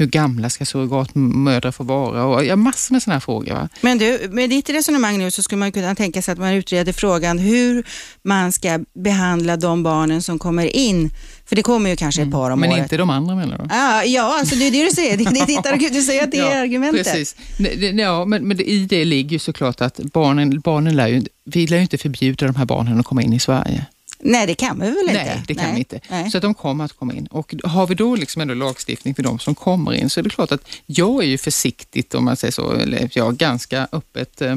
[0.03, 2.25] Hur gamla ska surrogatmödrar få vara?
[2.25, 3.53] Och ja, massor med sådana här frågor.
[3.53, 3.69] Va?
[3.81, 6.93] Men du, med ditt resonemang nu så skulle man kunna tänka sig att man utreder
[6.93, 7.83] frågan hur
[8.23, 11.09] man ska behandla de barnen som kommer in.
[11.45, 12.81] För det kommer ju kanske ett par om Men året.
[12.83, 13.63] inte de andra menar du?
[13.69, 15.17] Ja, ja, alltså det är det du säger.
[15.17, 15.93] Det är ditt argument.
[15.93, 17.03] Du säger att det är argumentet.
[17.05, 17.35] Precis.
[17.57, 21.07] Det- det- Ja, men, men det, i det ligger ju såklart att barnen, barnen lär
[21.07, 23.85] ju, vi lär ju inte förbjuda de här barnen att komma in i Sverige.
[24.25, 25.13] Nej, det kan vi väl inte?
[25.13, 25.99] Nej, det kan vi inte.
[26.09, 26.31] Nej.
[26.31, 27.25] Så att de kommer att komma in.
[27.27, 30.29] Och har vi då liksom ändå lagstiftning för de som kommer in så är det
[30.29, 34.41] klart att jag är ju försiktigt, om man säger så, eller jag är ganska öppet
[34.41, 34.55] eh,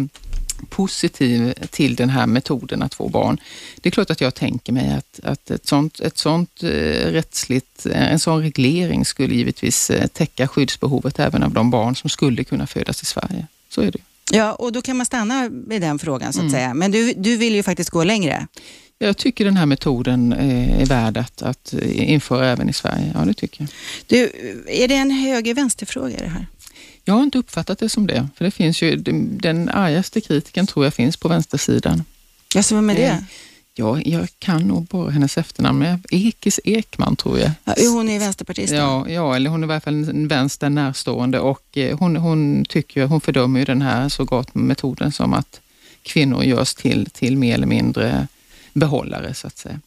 [0.70, 3.40] positiv till den här metoden att få barn.
[3.80, 6.68] Det är klart att jag tänker mig att, att ett sånt, ett sånt eh,
[7.12, 12.10] rättsligt, eh, en sån reglering skulle givetvis eh, täcka skyddsbehovet även av de barn som
[12.10, 13.46] skulle kunna födas i Sverige.
[13.68, 13.98] Så är det.
[14.32, 16.52] Ja, och då kan man stanna med den frågan så att Mm.
[16.52, 16.74] säga.
[16.74, 18.46] Men du, du vill ju faktiskt gå längre.
[18.98, 23.12] Jag tycker den här metoden eh, är värd att, att eh, införa även i Sverige.
[23.14, 23.68] Ja, det tycker jag.
[24.06, 24.32] Du,
[24.66, 26.46] är det en höger-vänster-fråga det här?
[27.04, 30.84] Jag har inte uppfattat det som det, för det finns ju, den, argaste kritiken tror
[30.84, 32.04] jag finns på vänstersidan.
[32.70, 33.24] Vad med Eh, det?
[33.78, 37.50] Ja, jag kan nog bara hennes efternamn, men Ekis Ekman tror jag.
[37.64, 38.72] Ja, hon är vänsterpartist.
[38.72, 42.64] Ja, ja, eller hon är i varje fall en vänster närstående och eh, hon, hon,
[42.68, 45.60] tycker, hon fördömer ju den här surrogatmetoden som att
[46.02, 48.28] kvinnor görs till, till mer eller mindre
[48.78, 49.78] behållare så att säga.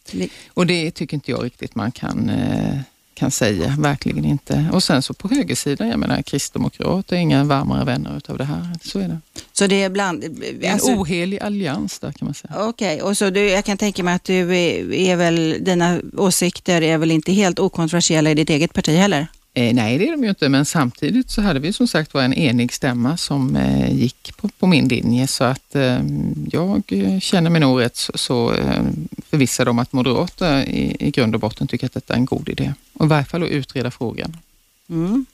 [0.48, 2.78] Och det tycker inte jag riktigt man kan, eh,
[3.14, 4.68] kan säga, verkligen inte.
[4.72, 8.68] Och sen så på högersidan, jag menar kristdemokrater är inga varmare vänner utav det här.
[8.82, 9.18] Så är det.
[9.52, 10.20] Så det är bland...
[10.20, 12.54] Det är en Alltså, ohelig allians där kan man säga.
[12.58, 16.82] Okej, och så du, jag kan tänka mig att du är, är väl, dina åsikter
[16.82, 19.26] är väl inte helt okontroversiella i ditt eget parti heller?
[19.54, 22.22] Eh, nej, det är de ju inte, men samtidigt så hade vi som sagt var
[22.22, 26.00] en enig stämma som eh, gick på, på min linje så att eh,
[26.50, 26.82] jag
[27.20, 28.82] känner mig nog rätt så, så eh,
[29.30, 32.48] förvissad om att Moderaterna i, i grund och botten tycker att detta är en god
[32.48, 32.74] idé.
[32.92, 34.36] Och i varje fall att utreda frågan.
[34.88, 35.26] Mm.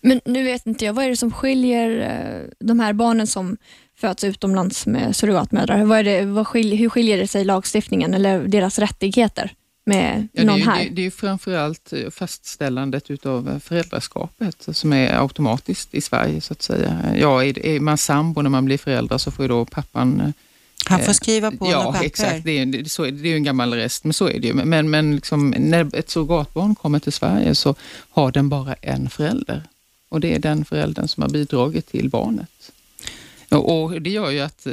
[0.00, 3.56] Men nu vet inte jag, vad är det som skiljer eh, de här barnen som
[3.96, 5.84] föds utomlands med surrogatmödrar?
[5.84, 9.52] Vad är det, vad skiljer, hur skiljer det sig i lagstiftningen eller deras rättigheter?
[9.84, 10.84] Med Ja, det, är någon ju, här.
[10.84, 16.40] det, det är ju framförallt eh, fastställandet utav eh, föräldraskapet som är automatiskt i Sverige
[16.40, 17.14] så att säga.
[17.18, 20.30] Ja, är, är man sambo när man blir förälder så får ju då pappan eh,
[20.86, 22.06] Han får skriva på ja, några papper.
[22.06, 22.44] exakt.
[22.44, 24.46] Det är, det, så är, det är ju en gammal rest, men så är det
[24.46, 24.54] ju.
[24.54, 27.74] Men, men liksom, när ett surrogatbarn kommer till Sverige så
[28.10, 29.62] har den bara en förälder.
[30.08, 32.72] Och det är den föräldern som har bidragit till barnet.
[33.50, 34.72] Och, och det gör ju att, eh,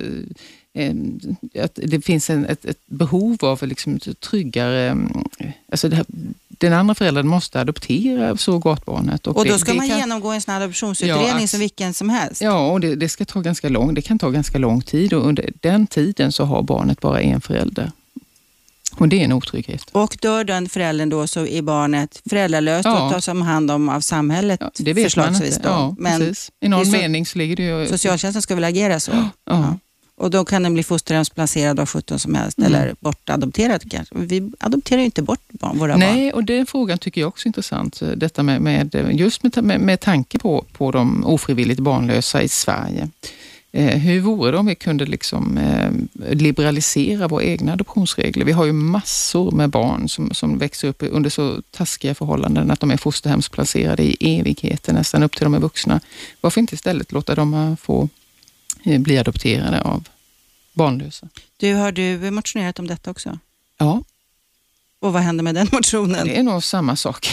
[1.63, 4.89] att det finns en, ett, ett behov av liksom ett tryggare...
[4.89, 5.23] mm,
[5.71, 6.05] Alltså det här,
[6.47, 9.27] den andra föräldern måste adoptera surrogatbarnet.
[9.27, 11.93] Och då det- ska det man kan- genomgå en sån adoptionsutredning Ja, att- som vilken
[11.93, 12.41] som helst.
[12.41, 15.27] Ja, och det, det, ska ta ganska lång, det kan ta ganska lång tid och
[15.27, 17.91] under den tiden så har barnet bara en förälder.
[18.97, 19.85] Och det är en otrygghet.
[19.91, 23.05] Och dör den föräldern då så är barnet föräldralöst Ja.
[23.05, 25.55] och tas om hand om av samhället Ja, det vet man förslagsvis.
[25.55, 25.67] inte.
[25.67, 25.73] Då.
[25.73, 26.51] Ja, Men precis.
[26.59, 27.87] I någon det så- mening så ligger det ju...
[27.87, 29.11] socialtjänsten ska väl agera så?
[29.45, 29.77] Ja.
[30.19, 32.73] Och då kan den bli fosterhemsplacerad av 17 som helst Mm.
[32.73, 34.15] eller bortadopterad kanske.
[34.17, 35.99] Vi adopterar ju inte bort barn, våra barn.
[35.99, 38.01] Nej, och den frågan tycker jag också är intressant.
[38.15, 43.09] Detta med, med, just med, med, med tanke på, på de ofrivilligt barnlösa i Sverige.
[43.71, 45.91] Eh, hur vore det om vi kunde liksom, eh,
[46.35, 48.45] liberalisera våra egna adoptionsregler?
[48.45, 52.79] Vi har ju massor med barn som, som växer upp under så taskiga förhållanden att
[52.79, 55.99] de är fosterhemsplacerade i evigheter, nästan upp till de är vuxna.
[56.41, 58.07] Varför inte istället låta dem eh, få eh,
[58.83, 60.07] bli adopterade av
[60.73, 61.27] barnlösa?
[61.57, 63.39] Du, har du motionerat om detta också?
[63.77, 64.03] Ja,
[65.01, 66.27] Och vad händer med den motionen?
[66.27, 67.29] Det är nog samma sak.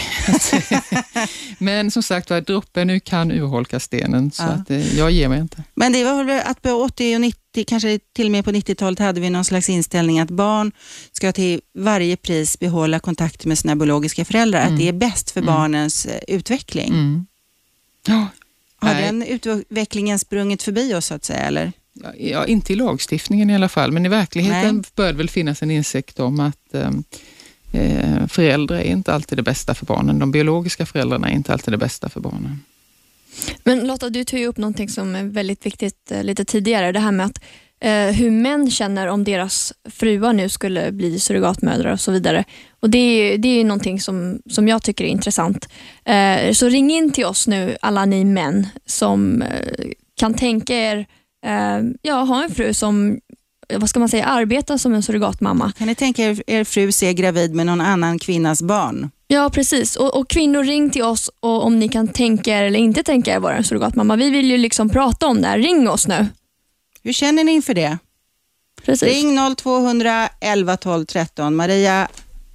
[1.58, 4.46] Men som sagt var, droppen nu kan urholka stenen, så Ja.
[4.48, 5.62] att, eh, jag ger mig inte.
[5.74, 8.98] Men det var väl att på 80 och 90, kanske till och med på 90-talet
[8.98, 10.72] hade vi någon slags inställning att barn
[11.12, 14.60] ska till varje pris behålla kontakten med sina biologiska föräldrar.
[14.60, 14.78] Att Mm.
[14.78, 15.54] det är bäst för Mm.
[15.54, 16.88] barnens eh, utveckling.
[16.88, 17.26] Mm.
[18.06, 18.28] Ja,
[18.76, 19.02] Har nej.
[19.02, 21.40] den utvecklingen sprungit förbi oss så att säga?
[21.40, 21.72] Eller?
[22.18, 24.84] Ja, inte i lagstiftningen i alla fall, men i verkligheten Nej.
[24.94, 26.90] bör det väl finnas en insikt om att eh,
[27.72, 30.18] eh, föräldrar är inte alltid det bästa för barnen.
[30.18, 32.60] De biologiska föräldrarna är inte alltid det bästa för barnen.
[33.64, 36.92] Men Lotta, du tog ju upp någonting som är väldigt viktigt eh, lite tidigare.
[36.92, 37.38] Det här med att
[37.80, 42.44] eh, hur män känner om deras fruar nu skulle bli surrogatmödrar och så vidare.
[42.80, 45.68] Och Det är, det är någonting som, som jag tycker är intressant.
[46.04, 49.86] Eh, så ring in till oss nu, alla ni män som eh,
[50.20, 51.06] kan tänka er
[51.46, 53.18] eh, ja, ha en fru som
[53.74, 55.72] vad ska man säga, arbetar som en surrogatmamma.
[55.78, 59.10] Kan ni tänka er er fru ser gravid med någon annan kvinnas barn?
[59.28, 59.96] Ja, precis.
[59.96, 63.34] Och, och Kvinnor, ring till oss och om ni kan tänka er eller inte tänka
[63.34, 64.16] er vara en surrogatmamma.
[64.16, 65.58] Vi vill ju liksom prata om det här.
[65.58, 66.26] Ring oss nu.
[67.06, 67.98] Hur känner ni inför det?
[68.84, 69.08] Precis.
[69.08, 71.56] Ring 0211 12 13.
[71.56, 72.08] Maria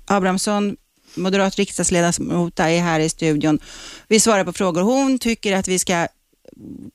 [0.06, 0.78] Abrahamsson,
[1.16, 3.60] moderat riksdagsledamot, är här i studion.
[4.08, 4.82] Vi svarar på frågor.
[4.82, 6.08] Hon tycker att vi ska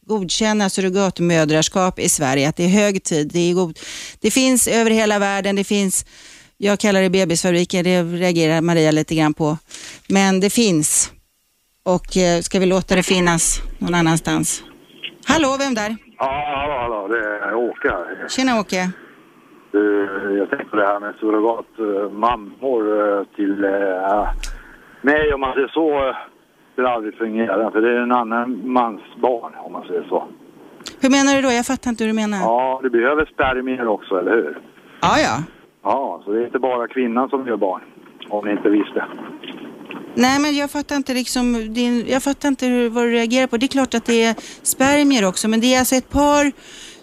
[0.06, 3.30] godkänna surrogatmödraskap i Sverige, att det är hög tid.
[3.32, 3.78] Det, är god.
[4.20, 6.04] det finns över hela världen, det finns,
[6.56, 9.58] jag kallar det bebisfabriker, det reagerar Maria lite grann på.
[10.08, 11.10] Men det finns.
[11.82, 14.62] Och eh, ska vi låta det finnas någon annanstans?
[15.24, 15.96] Hallå, vem där?
[16.18, 18.28] Ja, hallå, hallå, det är Åke här.
[18.28, 18.90] Tjena Åke.
[19.70, 20.08] Du,
[20.38, 24.28] jag tänkte på det här med surrogatmammor eh, till uh,
[25.00, 26.16] mig, om man säger så, eh,
[26.74, 27.70] det aldrig fungera.
[27.70, 30.24] För det är en annan mans barn, om man säger så.
[31.00, 31.52] Hur menar du då?
[31.52, 32.38] Jag fattar inte hur du menar.
[32.38, 34.58] Ja, du behöver spermier också, eller hur?
[35.00, 35.42] Ja, ja.
[35.82, 37.80] Ja, så det är inte bara kvinnan som gör barn,
[38.28, 39.04] om ni inte visste.
[40.16, 43.56] Nej, men jag fattar inte liksom, din, jag fattar inte hur, vad du reagerar på.
[43.56, 46.52] Det är klart att det är spermier också, men det är alltså ett par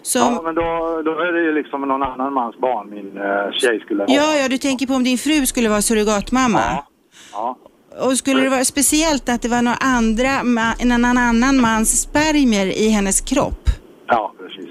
[0.02, 0.34] som...
[0.34, 3.80] Ja, men då, då är det ju liksom någon annan mans barn min uh, tjej
[3.80, 4.14] skulle ha.
[4.14, 6.60] Ja, ja, du tänker på om din fru skulle vara surrogatmamma.
[6.60, 6.86] Ja.
[7.32, 7.58] Ja.
[8.06, 10.30] Och skulle det vara speciellt att det var några andra,
[10.78, 13.70] en annan, annan mans spermier i hennes kropp?
[14.06, 14.70] Ja, precis.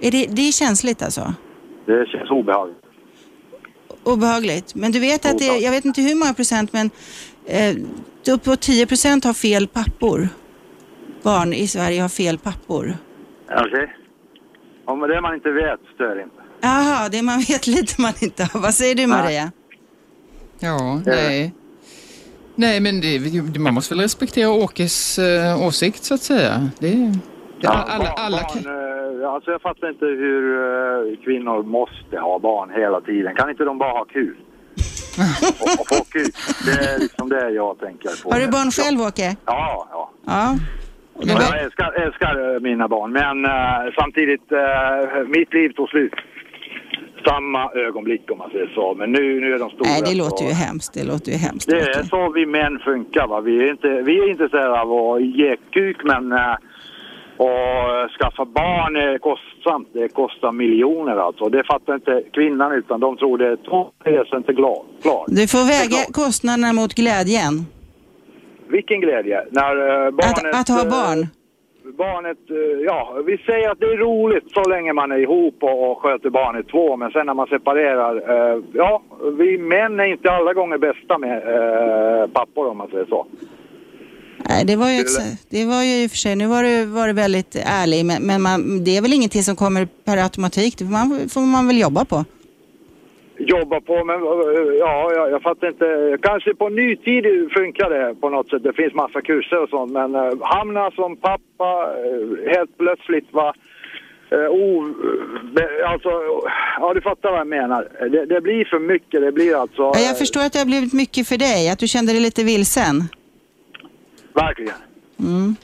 [0.00, 1.34] Är det, det är känsligt alltså?
[1.86, 2.76] Det känns obehagligt.
[4.04, 4.74] Obehagligt.
[4.74, 6.90] Men du vet att det, jag vet inte hur många procent, men
[7.46, 7.76] eh,
[8.34, 10.28] uppåt 10 procent har fel pappor.
[11.22, 12.94] Barn i Sverige har fel pappor.
[13.50, 13.96] Okej.
[14.86, 16.36] Ja, men det man inte vet stör inte.
[16.60, 18.60] Jaha, det man vet lite man inte har.
[18.60, 19.52] Vad säger du Maria?
[20.58, 21.54] Ja, nej.
[22.54, 26.70] Nej, men det, man måste väl respektera Åkes eh, åsikt så att säga.
[26.78, 27.18] Det, det,
[27.60, 32.38] Ja, alla, barn, alla, barn, eh, alltså jag fattar inte hur eh, kvinnor måste ha
[32.38, 33.34] barn hela tiden.
[33.34, 34.36] Kan inte de bara ha kul?
[35.60, 36.06] Och, och.
[36.64, 38.32] Det är liksom det jag tänker på.
[38.32, 39.36] Har du barn själv Åke?
[39.46, 40.10] Ja, ja.
[40.26, 40.56] Ja.
[41.14, 46.12] Då, Jag älskar, älskar eh, mina barn, men eh, samtidigt, eh, mitt liv tog slut.
[47.24, 48.94] Samma ögonblick om man säger så.
[48.94, 49.88] Men nu, nu är de stora.
[49.88, 50.94] nej, det låter så- ju hemskt.
[50.94, 51.68] Det låter ju hemskt.
[51.70, 53.26] Det är så vi män funkar.
[53.26, 53.40] Va?
[53.40, 56.32] Vi, är inte, vi är intresserade av att ge kuk, men
[57.46, 59.88] Och eh, skaffa barn är kostsamt.
[59.92, 61.48] Det kostar miljoner alltså.
[61.48, 64.82] Det fattar inte kvinnan utan de tror det är två resor inte klar.
[65.02, 65.24] klar.
[65.26, 66.12] Du får väga klart.
[66.12, 67.54] kostnaderna mot glädjen.
[68.68, 70.54] Vilken glädje när eh, barnet...
[70.54, 71.20] Att, att ha eh, barn.
[72.04, 72.38] barnet,
[72.86, 76.30] ja, vi säger att det är roligt så länge man är ihop och, och sköter
[76.30, 79.02] barnet två, men sen när man separerar, eh, ja,
[79.38, 83.26] vi män är inte alla gånger bästa med eh, pappor om man säger så.
[84.50, 86.84] Nej, det var ju, ett, det var ju i och för sig, nu var du,
[86.84, 90.78] var du väldigt ärlig, men, men man, det är väl ingenting som kommer per automatik.
[90.78, 92.24] Det får man, får man väl jobba på.
[93.38, 96.18] Jobba på, men eh, ja, jag, jag fattar inte.
[96.22, 97.24] Kanske på ny tid
[97.58, 98.62] funkar det på något sätt.
[98.62, 101.70] Det finns massa kurser och sånt, men eh, hamna som pappa
[102.04, 103.54] eh, helt plötsligt va
[104.30, 104.94] eh, o,
[105.54, 106.10] be, alltså,
[106.80, 107.88] ja du fattar vad jag menar.
[108.12, 109.82] Det, det blir för mycket, det blir alltså...
[109.82, 112.20] Ja, eh, jag förstår att det har blivit mycket för dig, att du kände dig
[112.20, 112.96] lite vilsen.
[114.40, 114.74] Verkligen.
[115.18, 115.56] Mm.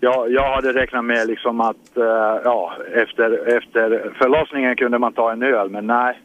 [0.00, 2.04] Jag, jag hade räknat med liksom att eh,
[2.44, 6.20] ja, efter, efter förlossningen kunde man ta en öl, men nej.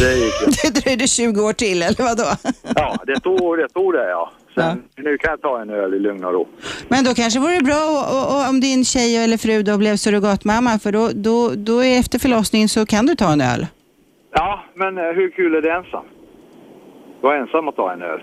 [0.00, 0.70] Det gick inte.
[0.70, 2.28] Det dröjde 20 år till, eller vadå?
[2.76, 4.32] Ja, det tog det, tog det ja.
[4.54, 6.48] Sen, Nu kan jag ta en öl i lugn och ro.
[6.88, 9.78] Men då kanske vore det bra och, och, och om din tjej eller fru då
[9.78, 13.66] blev surrogatmamma, för då, då, då är efter förlossningen så kan du ta en öl.
[14.32, 16.04] Ja, men eh, hur kul är det ensam?
[17.20, 18.20] Vara ensam och ta en öl?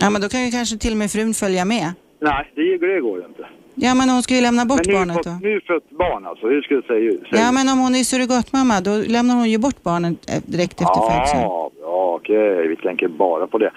[0.00, 1.92] Ja, men då kan ju kanske till och med frun följa med.
[2.20, 3.46] Nej, det, det går ju inte.
[3.74, 5.48] Ja, men hon ska ju lämna bort men barnet nyfött, då.
[5.48, 7.30] nyfött barn alltså, hur skulle du säga?
[7.30, 7.42] säga?
[7.42, 11.00] Ja, men om hon är surrogatmamma, då lämnar hon ju bort barnet eh, direkt efter
[11.10, 11.42] födseln.
[11.42, 13.70] Ja, ja okej, vi tänker bara på det.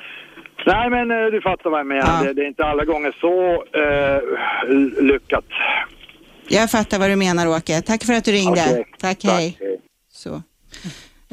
[0.65, 2.19] Nej, men eh, du fattar vad jag menar.
[2.19, 2.27] Ja.
[2.27, 5.45] Det, det är inte alla gånger så eh, lyckat.
[6.47, 7.81] Jag fattar vad du menar, Åke.
[7.81, 8.61] Tack för att du ringde.
[8.71, 9.57] Okej, Tack, hej.
[10.11, 10.41] Så.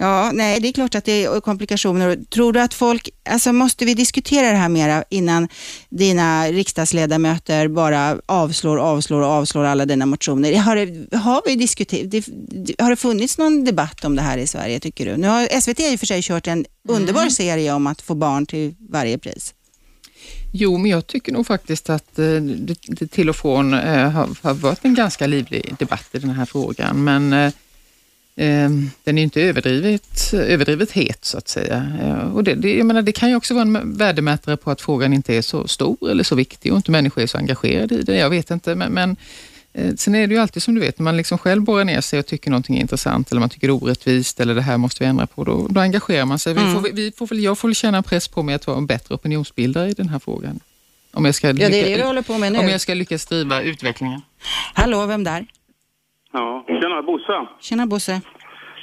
[0.03, 2.19] Ja, nej, det är klart att det är komplikationer.
[2.31, 5.49] Tror du att folk, alltså måste vi diskutera det här mera innan
[5.89, 10.57] dina riksdagsledamöter bara avslår, avslår och avslår alla dina motioner?
[10.57, 12.25] Har det, har vi diskuterat,
[12.79, 15.17] har det funnits någon debatt om det här i Sverige tycker du?
[15.17, 18.47] Nu har SVT i och för sig kört en underbar serie om att få barn
[18.47, 19.55] till varje pris.
[20.53, 24.55] Jo, men jag tycker nog faktiskt att eh, det, till och från eh, har, har
[24.55, 27.53] varit en ganska livlig debatt i den här frågan, men eh,
[29.05, 31.87] den är inte överdrivet, överdrivet het så att säga.
[32.03, 34.81] Eh, och det, det, jag menar, det kan ju också vara en värdemätare på att
[34.81, 38.03] frågan inte är så stor eller så viktig och inte människor är så engagerade i
[38.03, 38.17] det.
[38.17, 39.17] Jag vet inte, men, men
[39.73, 42.01] eh, sen är det ju alltid som du vet, när man liksom själv borrar ner
[42.01, 44.77] sig och tycker någonting är intressant eller man tycker det är orättvist eller det här
[44.77, 46.55] måste vi ändra på, då, då engagerar man sig.
[46.55, 49.15] Vi får, vi får jag får känna en press på mig att vara en bättre
[49.15, 50.61] opinionsbildare i den här frågan.
[51.13, 54.21] Jag ska, Ja, det det om jag ska lyckas driva utvecklingen.
[54.75, 55.47] Hallå, vem där?
[56.33, 57.47] Ja, tjena Bosse.
[57.61, 58.21] Tjena Bosse.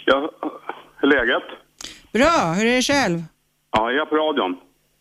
[0.06, 0.30] Ja,
[0.98, 1.44] hur är läget?
[2.14, 3.18] Bra, hur är det själv?
[3.72, 4.58] Ja, jag är på radion.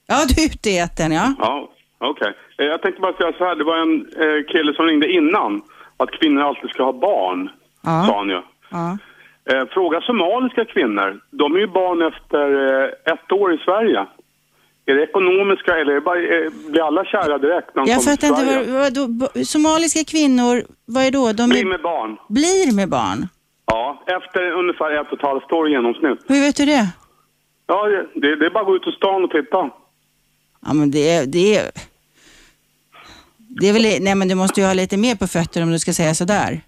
[0.06, 1.32] Ja, du är ute i etern, ja.
[1.38, 1.68] Ja,
[1.98, 2.32] okej.
[2.58, 3.94] Eh, Jag tänkte bara säga så här, det var en
[4.24, 5.62] eh, kille som ringde innan
[5.96, 7.50] att kvinnor alltid ska ha barn,
[7.82, 8.04] Ja.
[8.08, 8.42] sa han ju.
[8.70, 8.98] ja.
[9.50, 12.48] Eh, fråga somaliska kvinnor, de är ju barn efter
[13.12, 14.06] ett år i Sverige.
[14.88, 18.28] Är det ekonomiska eller bara, eh, blir alla kära direkt när de Jag kommer till
[18.28, 18.72] fattar inte, Sverige?
[18.72, 21.32] vad, vad då, somaliska kvinnor, vad är då?
[21.32, 22.16] De Blir är, med barn.
[22.28, 23.28] blir med barn?
[23.66, 26.18] Ja, efter ungefär ett och ett halvt år i genomsnitt.
[26.28, 26.88] Hur vet du det?
[27.66, 29.70] Ja, det, det är bara att gå ut i stan och titta.
[30.66, 31.70] Ja, men det är, det är,
[33.38, 35.78] det är väl, nej men du måste ju ha lite mer på fötter om du
[35.78, 36.60] ska säga sådär.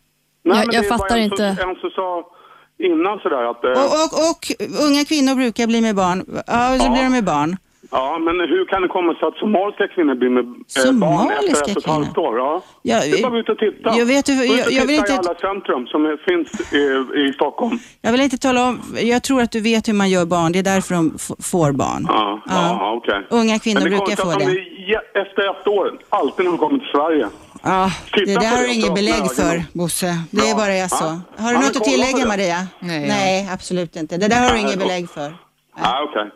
[0.44, 1.56] Nej, Jag- men jag fattar en inte.
[1.60, 2.30] Som, en som sa
[2.78, 3.64] innan sådär att...
[3.64, 4.42] eh, Och, och, och
[4.88, 6.24] unga kvinnor brukar bli med barn.
[6.46, 6.90] Ja, så Ja.
[6.92, 7.56] blir de med barn.
[7.90, 11.70] Ja, men hur kan det komma sig att somaliska kvinnor blir med eh, barn efter
[11.70, 12.38] ett och ett halvt år?
[12.38, 12.62] Ja.
[12.82, 13.96] Ja, det är bara att ut och titta.
[13.98, 16.82] jag vet- ut och jag- jag vill inte- i alla centrum som är, finns i,
[17.28, 17.78] i Stockholm.
[18.00, 20.52] Jag vill inte tala om, jag tror att du vet hur man gör barn.
[20.52, 22.04] Det är därför de får barn.
[22.08, 22.52] Ja, ja.
[22.80, 23.26] ja okej.
[23.30, 24.38] Unga kvinnor Men det är brukar få det.
[24.38, 27.28] de är je- efter ett år, alltid när de kommer till Sverige.
[27.62, 29.64] Ja, det där har det du inget belägg för.
[29.72, 30.18] Bosse.
[30.30, 30.56] Det är Ja.
[30.56, 31.04] bara är så.
[31.04, 32.28] Har du något men att tillägga, det.
[32.28, 32.66] Maria?
[32.80, 33.08] Nej.
[33.08, 34.16] Nej, absolut inte.
[34.16, 35.34] Det där har du Nej, inget belägg för.
[35.82, 36.30] Ja, okej.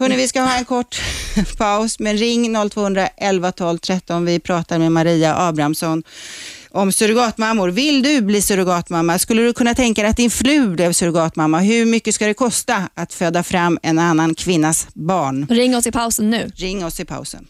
[0.00, 1.00] Hörrni, vi ska ha en kort
[1.58, 4.24] paus, men ring 0211 12 13.
[4.24, 6.02] Vi pratar med Maria Abrahamsson
[6.70, 7.68] om surrogatmammor.
[7.68, 9.18] Vill du bli surrogatmamma?
[9.18, 11.58] Skulle du kunna tänka dig att din fru blev surrogatmamma?
[11.60, 15.46] Hur mycket ska det kosta att föda fram en annan kvinnas barn?
[15.50, 16.50] Ring oss i pausen nu.
[16.54, 17.46] Ring oss i pausen.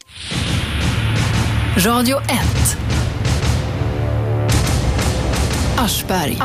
[1.77, 2.29] Radio 1.
[5.77, 6.37] Aschberg.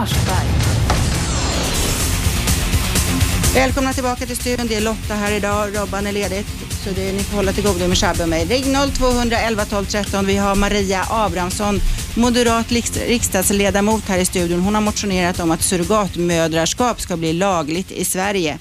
[3.62, 4.66] Välkomna tillbaka till studion.
[4.66, 5.76] Det är Lotta här idag.
[5.76, 6.46] Robban är ledigt,
[6.84, 8.44] så det, ni får hålla till godo med Shabbe och mig.
[8.44, 10.26] Ring 0211 12 13.
[10.26, 11.74] Vi har Maria Abrahamsson,
[12.16, 12.72] moderat
[13.12, 14.60] riksdagsledamot här i studion.
[14.60, 18.58] Hon har motionerat om att surrogatmödraskap ska bli lagligt i Sverige.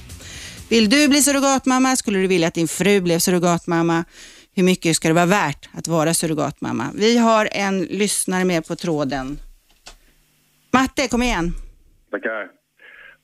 [0.70, 1.96] Vill du bli surrogatmamma?
[1.96, 4.04] Skulle du vilja att din fru blev surrogatmamma?
[4.56, 6.91] hur mycket ska det vara värt att vara surrogatmamma?
[6.96, 9.39] Vi har en lyssnare med på tråden.
[10.74, 11.54] Matte, kom igen.
[12.12, 12.55] Tackar.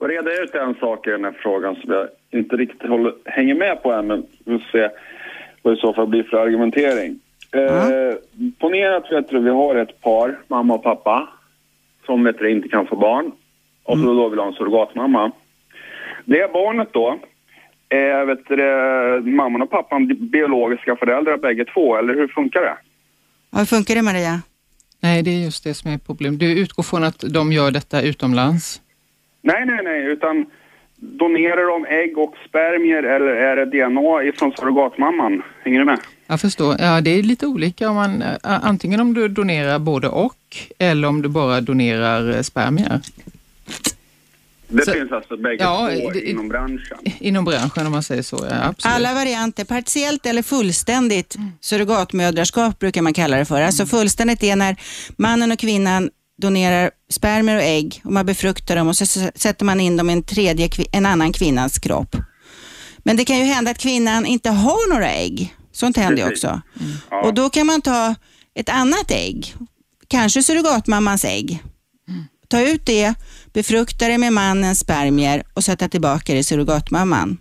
[0.01, 3.55] Och reda ut en sak i den här frågan som jag inte riktigt håller, hänger
[3.55, 4.89] med på än, men vi får se
[5.61, 7.19] vad det i så fall blir för argumentering.
[7.51, 8.15] Eh,
[8.59, 11.29] ponera att vet du, vi har ett par, mamma och pappa,
[12.05, 13.31] som vet du, inte kan få barn
[13.83, 15.31] och så då vill ha en surrogatmamma.
[16.25, 17.19] Det barnet då
[17.89, 22.77] är vet du, mamman och pappan biologiska föräldrar bägge två, eller hur funkar det?
[23.51, 24.41] Ja, hur funkar det Maria?
[24.99, 26.39] Nej, det är just det som är problemet.
[26.39, 28.80] Du utgår från att de gör detta utomlands?
[29.41, 30.45] Nej, nej, nej, utan
[30.95, 35.43] donerar de ägg och spermier eller är det DNA ifrån surrogatmamman?
[35.63, 35.99] Hänger du med?
[36.27, 36.75] Jag förstår.
[36.79, 40.35] Ja, det är lite olika om man, ä, antingen om du donerar både och
[40.79, 42.99] eller om du bara donerar eh, spermier.
[44.67, 46.97] Det Så- finns alltså bägge Ja, två inom branschen.
[47.19, 48.95] Inom branschen om man säger så, ja absolut.
[48.95, 53.61] Alla varianter, partiellt eller fullständigt surrogatmödraskap brukar man kalla det för.
[53.61, 54.75] Alltså fullständigt är när
[55.17, 56.09] mannen och kvinnan
[56.41, 60.13] donerar spermier och ägg och man befruktar dem och så sätter man in dem i
[60.13, 62.15] en, tredje, en annan kvinnans kropp.
[62.97, 65.55] Men det kan ju hända att kvinnan inte har några ägg.
[65.71, 66.61] Sånt händer ju också.
[67.23, 68.15] Och då kan man ta
[68.55, 69.55] ett annat ägg,
[70.07, 71.63] kanske surrogatmammans ägg.
[72.47, 73.13] Ta ut det,
[73.53, 77.37] befrukta det med mannens spermier och sätta tillbaka det i surrogatmamman.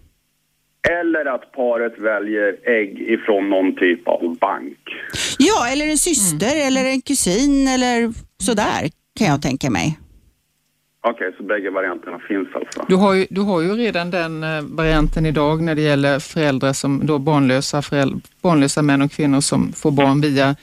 [0.89, 4.78] Eller att paret väljer ägg ifrån någon typ av bank.
[5.39, 8.12] Ja, eller en syster eller en kusin eller
[8.43, 9.99] sådär kan jag tänka mig.
[11.03, 12.85] Okej, så bägge varianterna finns alltså.
[12.89, 16.72] Du har, ju, du har ju redan den eh, varianten idag när det gäller föräldrar
[16.72, 20.57] som då barnlösa, föräldrar, barnlösa män och kvinnor som får barn via,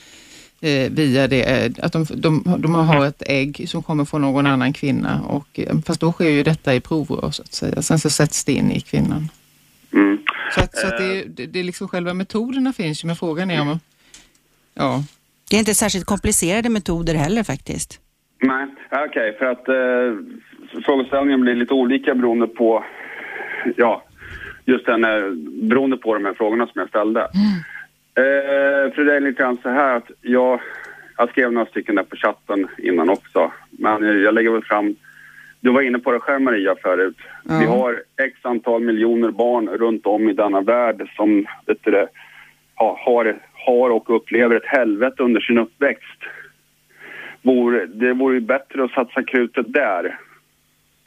[0.62, 4.48] eh, via det, eh, att de, de, de har ett ägg som kommer från någon
[4.48, 5.22] annan kvinna.
[5.28, 7.82] Och, eh, fast då sker ju detta i provrör så att säga.
[7.82, 9.30] Sen så sätts det in i kvinnan.
[9.98, 10.18] Mm.
[10.52, 13.52] Så, att, så att det, det, det är liksom själva metoderna finns ju, men frågan
[13.52, 13.80] är om...
[14.74, 15.04] Ja,
[15.50, 18.00] Det är inte särskilt komplicerade metoder heller faktiskt.
[18.42, 22.86] Nej, okej, för att eh, frågeställningen blir lite olika beroende på,
[23.76, 24.04] ja,
[24.66, 25.32] just den, eh,
[25.70, 27.22] beroende på de här frågorna som jag ställde.
[27.22, 30.60] Eh, för det är lite grann så här att jag,
[31.18, 34.96] jag skrev några stycken där på chatten innan också, men eh, jag lägger väl fram,
[35.60, 37.60] du var inne på det själv Maria förut, Ja.
[37.60, 42.08] vi har x antal miljoner barn runt om i denna värld som, vet du
[42.76, 46.22] har, har, och upplever ett helvete under sin uppväxt
[47.42, 50.20] vore, det vore ju bättre att satsa krutet där,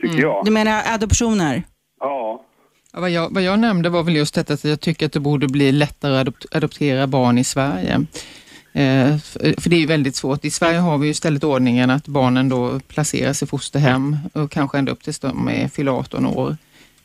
[0.01, 0.45] tycker jag.
[0.45, 1.63] Du menar adoptioner?
[2.01, 2.45] Ja.
[2.93, 5.21] Ja, vad, jag, vad jag nämnde var väl just detta att jag tycker att det
[5.21, 8.01] borde bli lättare att adopt, adoptera barn i Sverige.
[8.73, 10.45] Eh, för, det är ju väldigt svårt.
[10.45, 14.79] I Sverige har vi ju istället ordningen att barnen då placeras i fosterhem och kanske
[14.79, 16.57] ända upp tills de är fyller 18 år.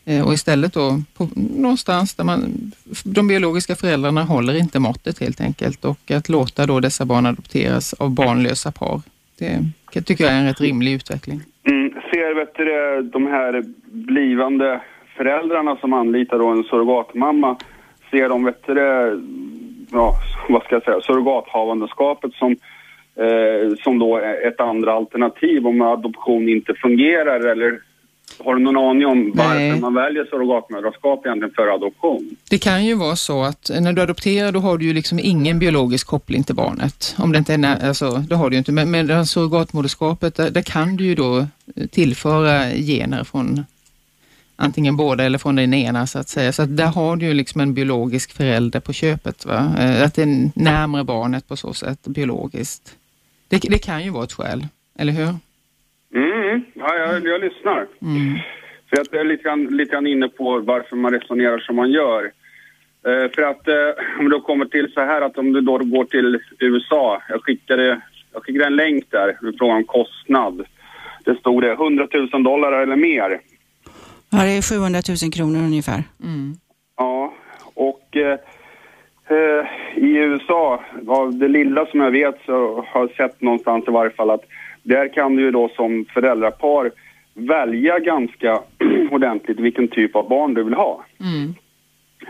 [0.05, 2.71] Eh, och istället då på, någonstans där man,
[3.03, 7.93] de biologiska föräldrarna håller inte måttet helt enkelt och att låta då dessa barn adopteras
[7.93, 9.01] av barnlösa par.
[9.93, 11.41] Det tycker jag är en rätt rimlig utveckling.
[11.67, 14.81] Mm, ser vet du, de här blivande
[15.17, 17.57] föräldrarna som anlitar då en surrogatmamma,
[18.11, 18.73] ser de vet du,
[19.95, 20.15] ja,
[20.49, 22.51] vad ska jag säga, surrogathavandeskapet som,
[23.15, 24.17] eh, som då
[24.47, 27.79] ett andra alternativ om adoption inte fungerar eller
[28.39, 29.79] har du någon aning om varför Nej.
[29.79, 32.35] man väljer surrogatmödraskap egentligen för adoption?
[32.49, 35.59] Det kan ju vara så att när du adopterar då har du ju liksom ingen
[35.59, 37.15] biologisk koppling till barnet.
[37.17, 38.71] Om det inte är, nä- alltså, det har du ju inte.
[38.71, 41.45] Men här surrogatmoderskapet, där, där kan du ju då
[41.91, 43.65] tillföra gener från
[44.55, 46.51] antingen båda eller från den ena så att säga.
[46.51, 49.45] Så att där har du ju liksom en biologisk förälder på köpet.
[49.45, 49.75] Va?
[49.79, 52.97] Eh, Att det är närmare barnet på så sätt biologiskt.
[53.47, 54.67] Det, det kan ju vara ett skäl,
[54.99, 55.29] eller hur?
[56.15, 57.87] Mm, ja, jag, jag lyssnar.
[58.01, 58.39] Mm.
[58.89, 61.91] För att jag är lite grann, lite grann inne på varför man resonerar som man
[61.91, 62.23] gör.
[63.07, 66.05] Eh, för att eh, om du kommer till så här att om du då går
[66.05, 68.01] till USA, jag skickade,
[68.33, 70.65] jag skickade en länk där med frågan om kostnad.
[71.25, 73.39] Det stod det 100 000 dollar eller mer.
[74.37, 76.03] Ja, det är 700 000 kronor ungefär.
[76.23, 76.53] Mm.
[76.97, 77.33] Ja,
[77.73, 78.39] och eh,
[79.29, 79.65] eh,
[79.95, 84.11] i USA, av det lilla som jag vet så har jag sett någonstans i varje
[84.11, 84.43] fall att
[84.83, 86.91] där kan du ju då som föräldrapar
[87.33, 88.59] välja ganska
[89.11, 91.05] ordentligt vilken typ av barn du vill ha.
[91.19, 91.55] Mm.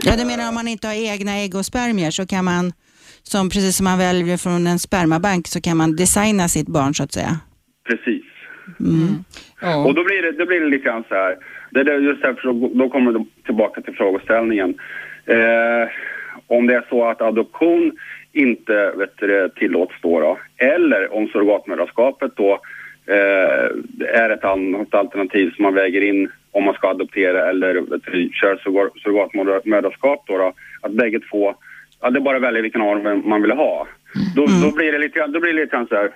[0.03, 2.73] Ja, du menar om man inte har egna ägg och spermier så kan man,
[3.23, 7.03] som precis som man väljer från en spermabank, så kan man designa sitt barn så
[7.03, 7.39] att säga.
[7.89, 8.23] Precis.
[8.79, 9.23] Mm.
[9.61, 9.85] Ja.
[9.85, 11.37] Och då blir det, då blir det lite grann så här.
[11.83, 14.79] Det är just därför då kommer vi tillbaka till frågeställningen.
[15.25, 15.89] Eh,
[16.47, 17.91] om det är så att adoption
[18.33, 22.59] inte vet du, tillåts då, då eller om surrogatmödraskapet då
[23.07, 28.03] eh, är ett annat alternativ som man väger in om man ska adoptera eller vet
[28.05, 31.55] du, köra surrogat- surrogatmödraskap då, då, att bägge två
[32.01, 33.87] ja, det är bara att välja vilken av dem man vill ha.
[34.35, 36.11] Då, då blir det lite, då blir det lite grann så här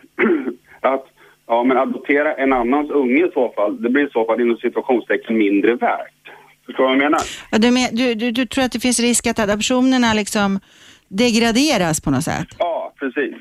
[0.93, 1.05] att
[1.49, 4.57] ja, men adoptera en annans unge i så fall, det blir i så fall inom
[4.57, 6.23] situationstecken mindre värt.
[6.65, 7.19] Förstår du vad jag menar?
[7.51, 10.59] Ja, du, men, du, du, du tror att det finns risk att adoptionerna liksom
[11.07, 12.47] degraderas på något sätt?
[12.57, 13.35] Ja, precis.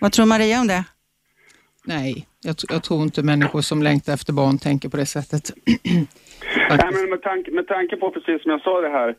[0.00, 0.84] Vad tror Maria om det?
[1.84, 5.42] Nej, jag, jag tror inte människor som längtar efter barn tänker på det sättet.
[6.70, 9.14] Nej, men med, tanke, med tanke på precis som jag sa det här.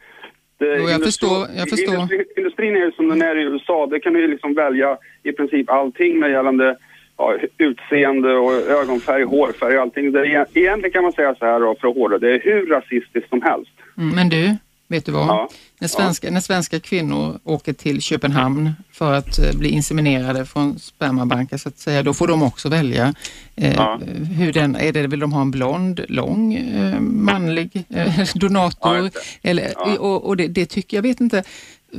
[0.58, 1.96] Det, Jo, jag förstår, jag förstår.
[1.96, 3.88] Industri, industrin är ju som den är i USA.
[3.88, 6.78] Det kan du ju liksom välja i princip allting med gällande
[7.20, 10.12] ja, utseende och ögonfärg, hårfärg och allting.
[10.12, 10.26] Det är,
[10.58, 13.72] egentligen kan man säga så här då, för hårdra, det är hur rasistiskt som helst.
[13.98, 14.56] Mm, Men du,
[14.88, 15.28] vet du vad?
[15.28, 15.50] Ja.
[15.82, 21.58] När, svenska, när svenska kvinnor åker till Köpenhamn för att eh, bli inseminerade från spermabanker
[21.58, 23.14] så att säga, då får de också välja.
[23.56, 24.00] Eh, Ja.
[24.38, 28.98] hur den, är det, vill de ha en blond, lång, eh, manlig eh, donator?
[29.14, 29.22] Ja.
[29.42, 29.98] Eller, Ja.
[30.00, 31.44] Och, och det, det tycker jag, vet inte,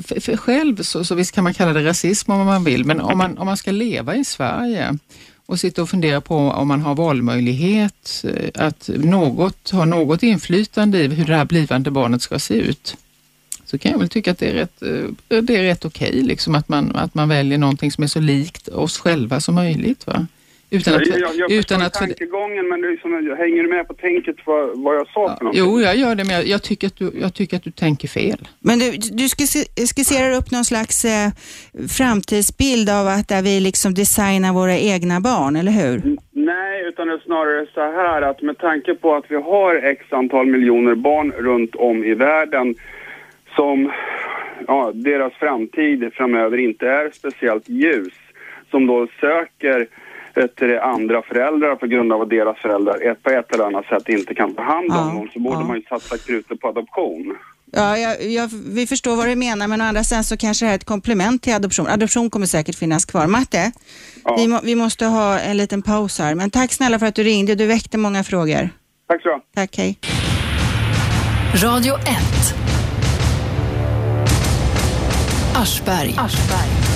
[0.03, 3.01] för, för själv så, så visst kan man kalla det rasism om man vill, men
[3.01, 4.99] om man, om man ska leva i Sverige
[5.47, 10.99] och sitta och fundera på om man har valmöjlighet, eh, att något, ha något inflytande
[10.99, 12.97] i hur det här blivande barnet ska se ut,
[13.65, 16.55] så kan jag väl tycka att det är rätt, eh, det är rätt okej, liksom,
[16.55, 20.07] att, man, att man väljer någonting som är så likt oss själva som möjligt.
[20.07, 20.27] Va?
[20.71, 23.89] Utan att, jag, jag, utan att tankegången, men det är liksom, jag hänger du med
[23.89, 25.51] på tänket vad, vad jag sa någonting?
[25.55, 28.09] Jo, jag gör det, men jag, jag, tycker att du, jag tycker att du tänker
[28.09, 28.49] fel.
[28.61, 31.29] Men du, du skisser- skisserar upp någon slags eh,
[31.99, 36.17] framtidsbild av att där vi liksom designar våra egna barn, eller hur?
[36.33, 40.05] Nej, utan det är snarare så här att med tanke på att vi har x
[40.11, 42.75] antal miljoner barn runt om i världen
[43.57, 43.93] som
[44.67, 48.15] ja, deras framtid framöver inte är speciellt ljus,
[48.71, 49.87] som då söker
[50.37, 54.09] efter andra föräldrar på grund av att deras föräldrar ett, på ett eller annat sätt
[54.09, 55.65] inte kan ta hand om Ja, dem, så borde ja.
[55.65, 57.37] man ju satsa krutet på adoption.
[57.73, 60.67] Ja, jag, jag, vi förstår vad du menar, men å andra sidan så kanske det
[60.69, 61.87] här är ett komplement till adoption.
[61.87, 63.27] Adoption kommer säkert finnas kvar.
[63.27, 63.73] Matte,
[64.25, 64.37] Ja.
[64.37, 67.23] vi, må, vi måste ha en liten paus här, men tack snälla för att du
[67.23, 67.55] ringde.
[67.55, 68.69] Du väckte många frågor.
[69.09, 69.41] Tack så du.
[69.55, 69.99] Tack, hej.
[71.65, 72.01] Radio 1.
[75.55, 76.15] Aschberg.
[76.19, 76.90] Aschberg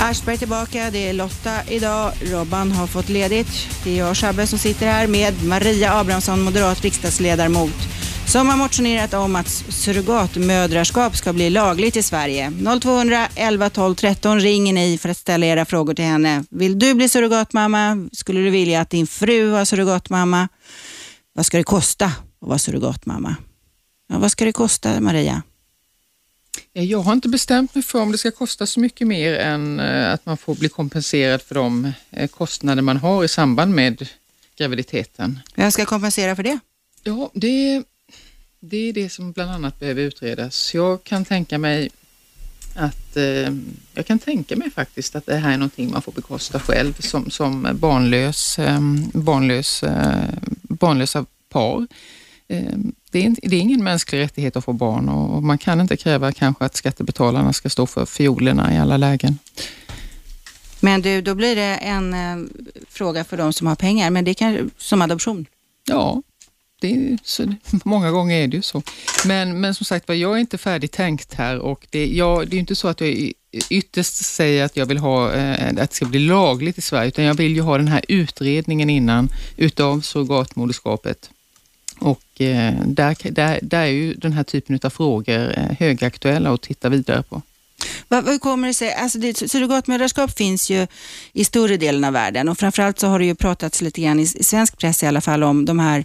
[0.00, 2.12] Aschberg tillbaka, det är Lotta idag.
[2.20, 3.48] Robban har fått ledigt.
[3.84, 7.74] Det är jag, Shabbe, som sitter här med Maria Abrahamsson, moderat riksdagsledamot,
[8.26, 12.52] som har motionerat om att surrogatmödraskap ska bli lagligt i Sverige.
[12.80, 16.44] 0200 11 12 13 ringer ni för att ställa era frågor till henne.
[16.50, 18.08] Vill du bli surrogatmamma?
[18.12, 20.48] Skulle du vilja att din fru var surrogatmamma?
[21.34, 23.36] Vad ska det kosta att vara surrogatmamma?
[24.08, 25.42] Ja, vad ska det kosta, Maria?
[26.74, 29.80] Eh, Jag har inte bestämt mig för om det ska kosta så mycket mer än
[29.80, 34.08] eh, att man får bli kompenserad för de eh, kostnader man har i samband med
[34.56, 35.40] graviditeten.
[35.54, 36.58] Vem ska kompensera för det?
[37.02, 37.82] Ja, det,
[38.60, 40.74] det är det som bland annat behöver utredas.
[40.74, 41.90] Jag kan tänka mig
[42.74, 43.16] att
[43.94, 47.30] jag kan tänka mig faktiskt att det här är någonting man får bekosta själv som,
[47.30, 48.58] som barnlös,
[49.12, 49.84] barnlös,
[50.62, 51.86] barnlösa par.
[52.48, 52.78] Eh,
[53.10, 56.76] det, är ingen mänsklig rättighet att få barn och, man kan inte kräva kanske att
[56.76, 59.38] skattebetalarna ska stå för fiolerna i alla lägen.
[60.80, 62.48] Men du, då blir det en eh,
[62.88, 65.46] fråga för de som har pengar, men det kan som adoption.
[65.88, 66.22] Ja,
[66.80, 68.82] det är, så, många gånger är det ju så.
[69.24, 72.76] Men, men som sagt jag är inte färdigtänkt här och det, jag, det är inte
[72.76, 73.32] så att jag
[73.70, 77.24] ytterst säger att jag vill ha eh, att det ska bli lagligt i Sverige, utan
[77.24, 81.30] jag vill ju ha den här utredningen innan utav surrogatmoderskapet.
[82.00, 86.62] Och eh, där, där, där är ju den här typen av frågor eh, högaktuella att
[86.62, 87.42] titta vidare på.
[88.08, 88.92] Vad, vad kommer det sig?
[88.94, 90.86] Alltså det, surrogatmödraskap finns ju
[91.32, 94.26] i större delen av världen och framförallt så har det ju pratats lite grann i,
[94.26, 96.04] svensk press i alla fall om de här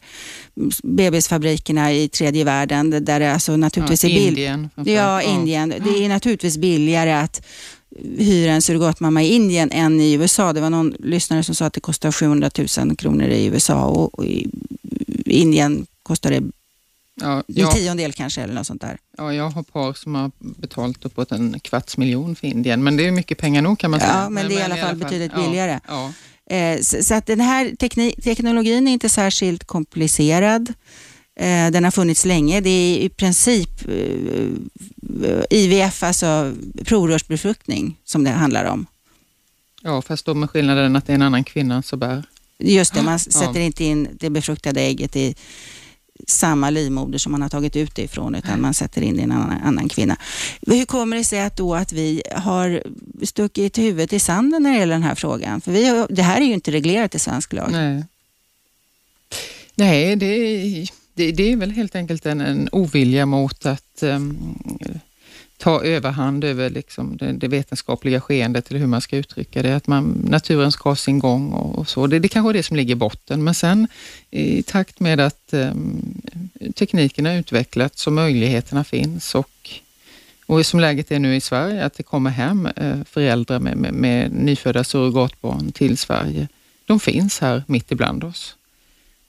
[0.83, 4.27] bebisfabrikerna i tredje världen där det alltså naturligtvis Ja, är.
[4.27, 4.69] Indien.
[4.85, 5.21] Ja.
[5.21, 5.69] Indien.
[5.69, 7.45] Det är naturligtvis billigare att
[8.17, 10.53] hyra en surrogatmamma i Indien än i USA.
[10.53, 14.19] Det var någon lyssnare som sa att det kostar 700 000 kronor i USA och,
[14.19, 14.47] och i
[15.25, 16.43] Indien kostar det
[17.15, 18.97] Ja, en ja, tiondel kanske eller något sånt där.
[19.17, 23.07] ja, jag har par som har betalt uppåt en kvarts miljon för Indien, men det
[23.07, 24.29] är mycket pengar nog kan man Ja, säga.
[24.29, 25.79] men det är i alla fall betydligt ja, billigare.
[25.87, 26.13] Ja,
[26.45, 27.75] Eh, så, så att den här
[28.21, 30.73] teknologin är inte särskilt komplicerad.
[31.35, 32.61] Eh, den har funnits länge.
[32.61, 34.49] Det är i princip eh,
[35.49, 36.53] IVF, alltså
[36.85, 38.85] provrörsbefruktning, som det handlar om.
[39.81, 42.23] ja, fast då med skillnaden att det är en annan kvinna som bär.
[42.59, 45.35] Just det, man sätter inte in det befruktade ägget i
[46.27, 49.23] samma livmoder som man har tagit ut det ifrån, utan man sätter in det i
[49.23, 50.17] en annan, annan kvinna.
[50.67, 52.83] Hur kommer det sig att då att vi har
[53.23, 55.61] stuckit huvudet i sanden när det gäller den här frågan?
[55.61, 57.69] För vi har, det här är ju inte reglerat i svensk lag.
[57.71, 58.03] Nej.
[59.75, 64.37] Nej, det är, Det, det är väl helt enkelt en, en ovilja mot att um,
[65.63, 69.75] ta överhand över liksom det, det, vetenskapliga skeendet eller hur man ska uttrycka det.
[69.75, 72.07] Att man, naturen ska ha sin gång och, och så.
[72.07, 73.43] Det, det kanske är det som ligger i botten.
[73.43, 73.87] Men sen
[74.31, 75.73] i takt med att eh,
[76.75, 79.69] tekniken har utvecklats och möjligheterna finns och,
[80.45, 83.93] och som läget är nu i Sverige, att det kommer hem eh, föräldrar med, med,
[83.93, 86.47] med nyfödda surrogatbarn till Sverige.
[86.85, 88.55] De finns här mitt ibland oss.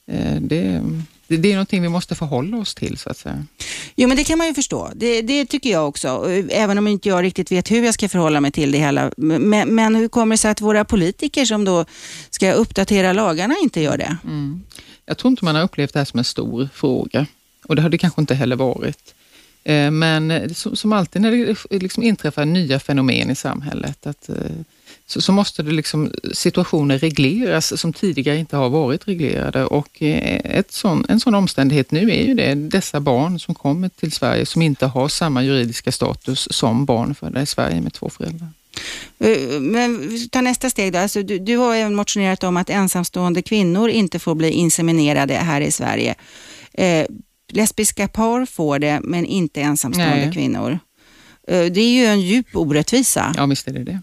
[0.07, 0.83] Eh, det
[1.29, 3.47] det, det är någonting vi måste förhålla oss till så att säga.
[3.97, 4.91] Jo men det kan man ju förstå.
[4.95, 6.31] Det, det tycker jag också.
[6.51, 9.13] Även om inte jag riktigt vet hur jag ska förhålla mig till det hela.
[9.17, 11.85] Men, men hur kommer det sig att våra politiker som då
[12.31, 14.17] ska uppdatera lagarna inte gör det?
[14.25, 14.63] Mm.
[15.07, 17.27] Jag tror inte man har upplevt det här som en stor fråga
[17.65, 19.15] och det har det kanske inte heller varit.
[19.65, 24.37] Eh, men som alltid när det liksom inträffar nya fenomen i samhället, att eh,
[25.07, 30.59] så, så, måste det liksom, situationer regleras som tidigare inte har varit reglerade och eh,
[30.59, 34.47] ett sån, en sån omständighet nu är ju det dessa barn som kommer till Sverige
[34.47, 38.49] som inte har samma juridiska status som barn födda i Sverige med två föräldrar.
[39.19, 40.99] Eh, men ta nästa steg då.
[40.99, 45.61] Alltså, du, du har även motionerat om att ensamstående kvinnor inte får bli inseminerade här
[45.61, 46.15] i Sverige.
[46.73, 47.07] Eh,
[47.53, 50.33] lesbiska par får det, men inte ensamstående Nej.
[50.33, 50.79] kvinnor.
[51.49, 53.35] Eh, det är ju en djup orättvisa.
[53.37, 54.01] Ja, visst är det det.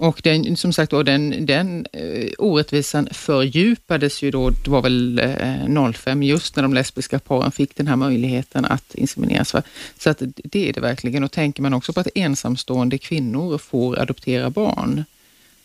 [0.00, 5.18] Och den, som sagt, och den, den eh, orättvisan fördjupades ju då, det var väl
[5.18, 9.54] eh, 05, just när de lesbiska paren fick den här möjligheten att insemineras.
[9.98, 11.24] Så att det är det verkligen.
[11.24, 15.04] Och tänker man också på att ensamstående kvinnor får adoptera barn,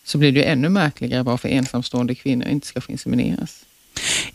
[0.04, 3.64] så blir det ju ännu märkligare varför ensamstående kvinnor inte ska få insemineras.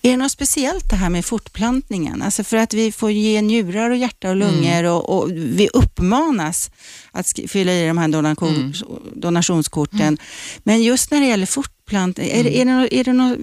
[0.01, 2.21] Är det något speciellt det här med fortplantningen?
[2.21, 4.91] Alltså för att vi får ge njurar och hjärta och lungor mm.
[4.91, 6.71] och, och, vi uppmanas
[7.11, 8.73] att fylla i de här donation, mm.
[9.15, 10.01] donationskorten.
[10.01, 10.17] Mm.
[10.63, 13.38] Men just när det gäller fortplantning, är, det, är, det något, är det något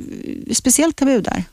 [0.56, 1.44] speciellt tabu där?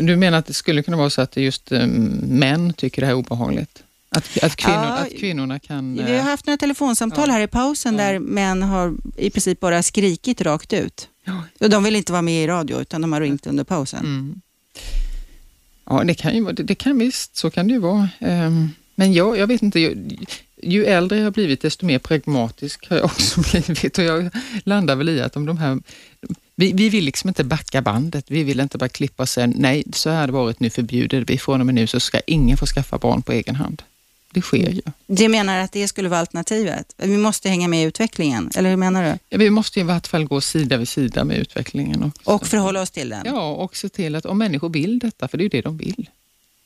[0.00, 1.90] Du menar att det skulle kunna vara så att just um,
[2.22, 3.82] män tycker det här är obehagligt?
[4.18, 5.94] Att, att, kvinnor, ja, att kvinnorna kan...
[5.94, 8.04] Vi har eh, haft några telefonsamtal ja, här i pausen ja.
[8.04, 11.08] där män har i princip bara skrikit rakt ut.
[11.24, 11.68] Ja.
[11.68, 14.00] De vill inte vara med i radio utan de har ringt under pausen.
[14.00, 14.40] Mm.
[15.84, 18.08] Ja, det kan ju vara, det, det, kan visst, så kan det ju vara.
[18.20, 20.08] Um, men jag, jag vet inte, ju,
[20.62, 24.30] ju äldre jag har blivit desto mer pragmatisk har jag också blivit och jag
[24.64, 25.78] landar väl i att om de här
[26.60, 28.24] vi, vi vill liksom inte backa bandet.
[28.28, 31.24] Vi vill inte bara klippa och säga nej, så här har det varit, nu förbjuder
[31.28, 31.38] vi.
[31.38, 33.82] Från och med nu så ska ingen få skaffa barn på egen hand.
[34.38, 34.82] Det sker ju.
[35.06, 36.94] Du menar att det skulle vara alternativet?
[36.96, 39.18] Vi måste hänga med i utvecklingen, eller hur menar du?
[39.28, 42.02] Ja, vi måste i vart fall gå sida vid sida med utvecklingen.
[42.02, 42.30] Också.
[42.30, 43.22] Och förhålla oss till den?
[43.24, 45.76] Ja, och se till att om människor vill detta, för det är ju det de
[45.76, 46.10] vill,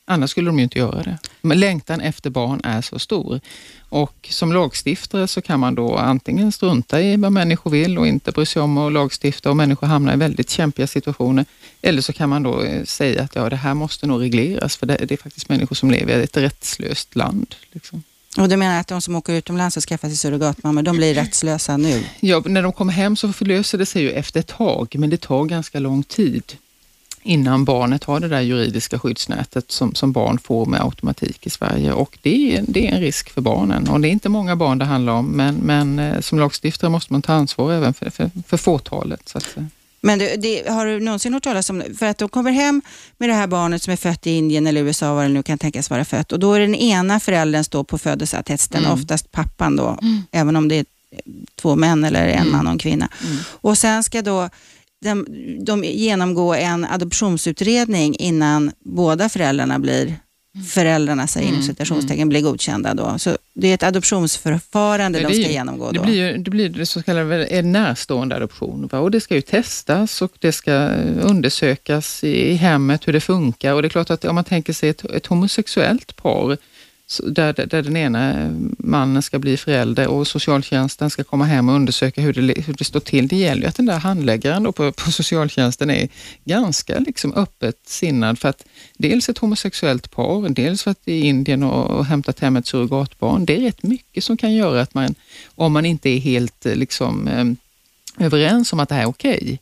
[0.05, 1.17] Annars skulle de ju inte göra det.
[1.41, 3.39] Men längtan efter barn är så stor.
[3.89, 8.31] Och som lagstiftare så kan man då antingen strunta i vad människor vill och inte
[8.31, 11.45] bry sig om att lagstifta och människor hamnar i väldigt kämpiga situationer.
[11.81, 14.85] Eller så kan man då eh, säga att ja, det här måste nog regleras för
[14.85, 17.55] det, är faktiskt människor som lever i ett rättslöst land.
[17.71, 18.03] Liksom.
[18.37, 21.77] Och du menar att de som åker utomlands och skaffar sig surrogatmammor, de blir rättslösa
[21.77, 22.03] nu?
[22.19, 25.21] Ja, när de kommer hem så förlöser det sig ju efter ett tag, men det
[25.21, 26.43] tar ganska lång tid
[27.23, 31.93] innan barnet har det där juridiska skyddsnätet som, som barn får med automatik i Sverige
[31.93, 34.77] och det är, det är en risk för barnen och det är inte många barn
[34.77, 38.29] det handlar om men, men eh, som lagstiftare måste man ta ansvar även för, för,
[38.47, 39.29] för fåtalet.
[39.29, 39.57] Så att,
[40.01, 42.81] men du, det, har du någonsin hört talas om, för att de kommer hem
[43.17, 45.57] med det här barnet som är fött i Indien eller USA, var det nu kan
[45.57, 48.91] tänkas vara fött, och då är den ena föräldern står på födelseattesten, mm.
[48.91, 50.21] oftast pappan då, mm.
[50.31, 50.85] även om det är
[51.61, 52.51] två män eller en mm.
[52.51, 53.09] man och en kvinna.
[53.23, 53.37] Mm.
[53.45, 54.49] Och sen ska då
[55.03, 55.25] de,
[55.65, 60.15] de genomgå en adoptionsutredning innan båda föräldrarna blir
[60.67, 61.61] föräldrarna, säger mm.
[61.61, 62.29] citationstecken, mm.
[62.29, 62.93] blir godkända.
[62.93, 63.19] Då.
[63.19, 65.85] Så det är ett adoptionsförfarande de ska genomgå.
[65.85, 65.91] Då.
[65.91, 68.89] Det blir ju det, blir det så kallade en närstående adoption.
[68.91, 68.99] Va?
[68.99, 70.73] Och det ska ju testas och det ska
[71.21, 73.73] undersökas i hemmet hur det funkar.
[73.73, 76.57] Och det är klart att om man tänker sig ett, ett homosexuellt par
[77.23, 82.21] där, där den ena mannen ska bli förälder och socialtjänsten ska komma hem och undersöka
[82.21, 83.27] hur det, hur det står till.
[83.27, 86.09] Det gäller ju att den där handläggaren på, på socialtjänsten är
[86.45, 88.65] ganska liksom öppet sinnad för att
[88.97, 93.45] dels ett homosexuellt par, dels för att är Indien och, och hämtat hem ett surrogatbarn.
[93.45, 95.15] Det är rätt mycket som kan göra att man,
[95.55, 99.57] om man inte är helt liksom, eh, överens om att det här är okej, okay,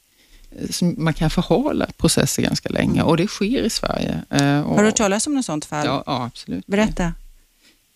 [0.98, 4.22] man kan förhala processer ganska länge och det sker i Sverige.
[4.30, 5.86] Eh, Har du hört talas om något sånt fall?
[5.86, 6.68] Ja, ja absolut.
[6.68, 7.14] Berätta.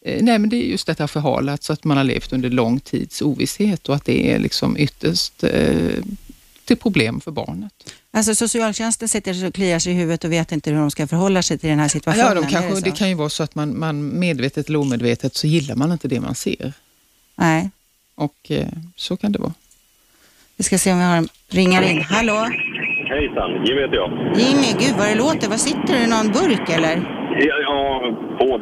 [0.06, 2.80] Eh, nej, men det är just detta förhalat så att man har levt under lång
[2.80, 6.04] tids ovisshet och att det är liksom ytterst eh,
[6.66, 7.74] till problem för barnet.
[8.12, 11.42] Alltså socialtjänsten sitter och kliar sig i huvudet och vet inte hur de ska förhålla
[11.42, 12.28] sig till den här situationen?
[12.28, 15.36] Ja, de kanske, det, det, kan ju vara så att man, man medvetet eller omedvetet
[15.36, 16.74] så gillar man inte det man ser.
[17.36, 17.70] Nej.
[18.16, 19.54] Och eh, så kan det vara.
[20.56, 22.02] Vi ska se om vi har en ringar in.
[22.02, 22.48] Hallå?
[23.14, 24.10] Hejsan, Jimmy heter jag.
[24.44, 25.48] Jimmy, gud vad det låter.
[25.56, 26.96] Vad sitter du i någon burk eller?
[27.48, 27.80] Ja, ja
[28.40, 28.60] tåg.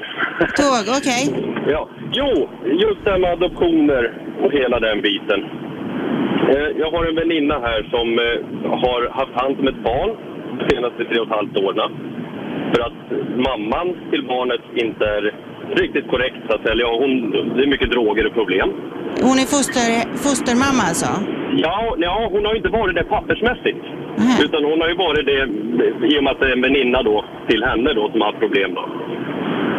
[0.61, 1.23] Tåg, okej.
[1.73, 1.89] Ja.
[2.13, 4.03] Jo, just det här med adoptioner
[4.43, 5.39] och hela den biten.
[6.53, 8.37] Eh, Jag har en väninna här som eh,
[8.85, 10.09] har haft hand om ett barn
[10.59, 11.91] de senaste tre och ett halvt åren.
[12.73, 13.01] För att
[13.47, 15.23] mamman till barnet inte är
[15.81, 16.75] riktigt korrekt så att säga.
[16.85, 17.11] Ja, hon,
[17.55, 18.69] det är mycket droger och problem.
[19.27, 19.87] Hon är foster,
[20.25, 21.09] fostermamma alltså?
[21.65, 23.83] Ja, ja, hon har inte varit det pappersmässigt.
[24.45, 25.41] Utan hon har ju varit det
[26.07, 28.39] i och med att det är en väninna då till henne då som har haft
[28.39, 28.85] problem då.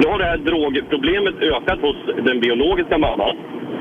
[0.01, 1.97] Nu har det här drogproblemet ökat hos
[2.29, 3.37] den biologiska mamman.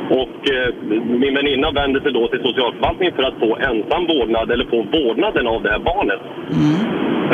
[0.09, 0.73] Och eh,
[1.21, 5.47] min väninna vänder sig då till socialförvaltningen för att få ensam vårdnad eller få vårdnaden
[5.47, 6.21] av det här barnet.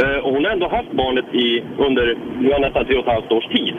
[0.01, 3.31] Eh, och hon har ändå haft barnet i under nu nästan tre och ett halvt
[3.31, 3.75] års tid.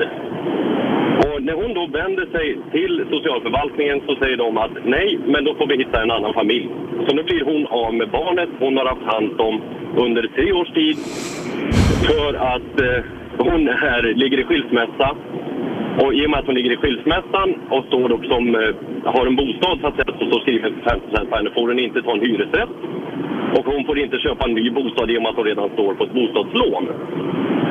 [1.27, 5.55] Och när hon då vänder sig till socialförvaltningen så säger de att nej, men då
[5.55, 6.69] får vi hitta en annan familj.
[7.07, 9.63] Så nu blir hon av med barnet hon har haft hand om
[9.97, 10.97] under tre års tid
[12.09, 13.05] för att eh,
[13.39, 15.17] hon här ligger i skilsmässa.
[16.03, 18.75] Och i och med att hon ligger i skilsmässan och står då som eh,
[19.15, 22.03] har en bostad så att säga, så står skrivet 50 på henne får hon inte
[22.03, 22.75] ta en hyresrätt.
[23.57, 25.95] Och hon får inte köpa en ny bostad i och med att hon redan står
[25.95, 26.85] på ett bostadslån.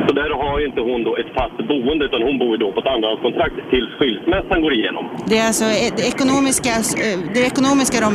[0.08, 2.72] Så där har ju inte hon då ett fast boende utan hon bor ju då
[2.72, 5.04] på ett andrahandskontrakt tills skilsmässan går igenom.
[5.30, 6.72] Det är alltså eh, det ekonomiska,
[7.06, 8.12] eh, det ekonomiska de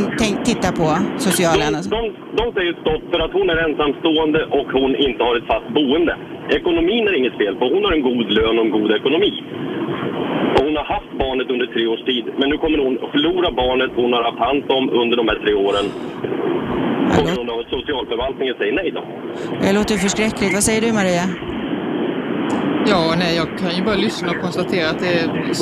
[0.51, 0.89] tittar på,
[1.29, 1.71] socialen?
[1.73, 1.91] De, Alltså.
[1.97, 2.01] de,
[2.41, 6.15] de säger stopp för att hon är ensamstående och hon inte har ett fast boende.
[6.59, 7.65] Ekonomin är inget fel på.
[7.75, 9.33] Hon har en god lön och en god ekonomi.
[10.75, 12.25] Hon har haft barnet under tre års tid.
[12.39, 15.39] Men nu kommer hon att förlora barnet hon har haft hand om under de här
[15.45, 15.87] tre åren.
[17.17, 19.03] På grund av att socialförvaltningen säger nej då.
[19.63, 20.53] Det låter förskräckligt.
[20.55, 21.25] Vad säger du Maria?
[22.87, 25.55] Ja, nej, jag kan ju bara lyssna och konstatera att det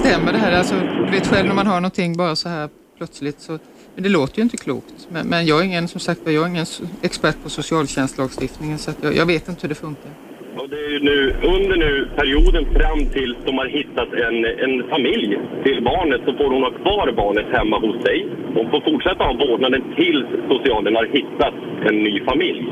[0.00, 0.58] stämmer det här.
[0.58, 0.74] Alltså,
[1.06, 2.68] du vet själv när man har någonting bara så här
[2.98, 3.58] plötsligt så
[3.94, 5.08] men det låter ju inte klokt.
[5.08, 6.66] Men, men jag är ingen, som sagt jag är ingen
[7.02, 10.12] expert på socialtjänstlagstiftningen så att jag, jag vet inte hur det funkar.
[10.56, 14.88] Och det är ju nu, under nu perioden fram tills de har hittat en, en
[14.88, 18.28] familj till barnet så får hon ha kvar barnet hemma hos sig.
[18.54, 21.54] Hon får fortsätta ha vårdnaden tills socialen har hittat
[21.88, 22.62] en ny familj.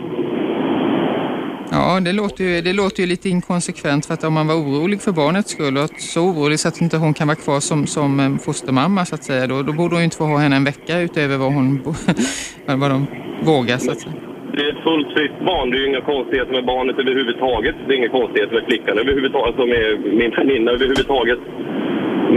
[1.73, 5.03] Ja, det låter, ju, det låter ju lite inkonsekvent för att om man var orolig
[5.03, 8.21] för barnets skull och så orolig så att inte hon kan vara kvar som, som
[8.21, 10.65] eh, fostermamma så att säga, då, då borde hon ju inte få ha henne en
[10.65, 11.83] vecka utöver vad, hon,
[12.67, 13.07] vad de
[13.43, 14.30] vågar så att säga.
[14.55, 15.71] Det är ett fullt fritt barn.
[15.71, 17.77] Det är ju inga konstigheter med barnet överhuvudtaget.
[17.87, 19.85] Det är inga konstigheter med flickan överhuvudtaget, alltså med
[20.21, 21.41] min väninna överhuvudtaget.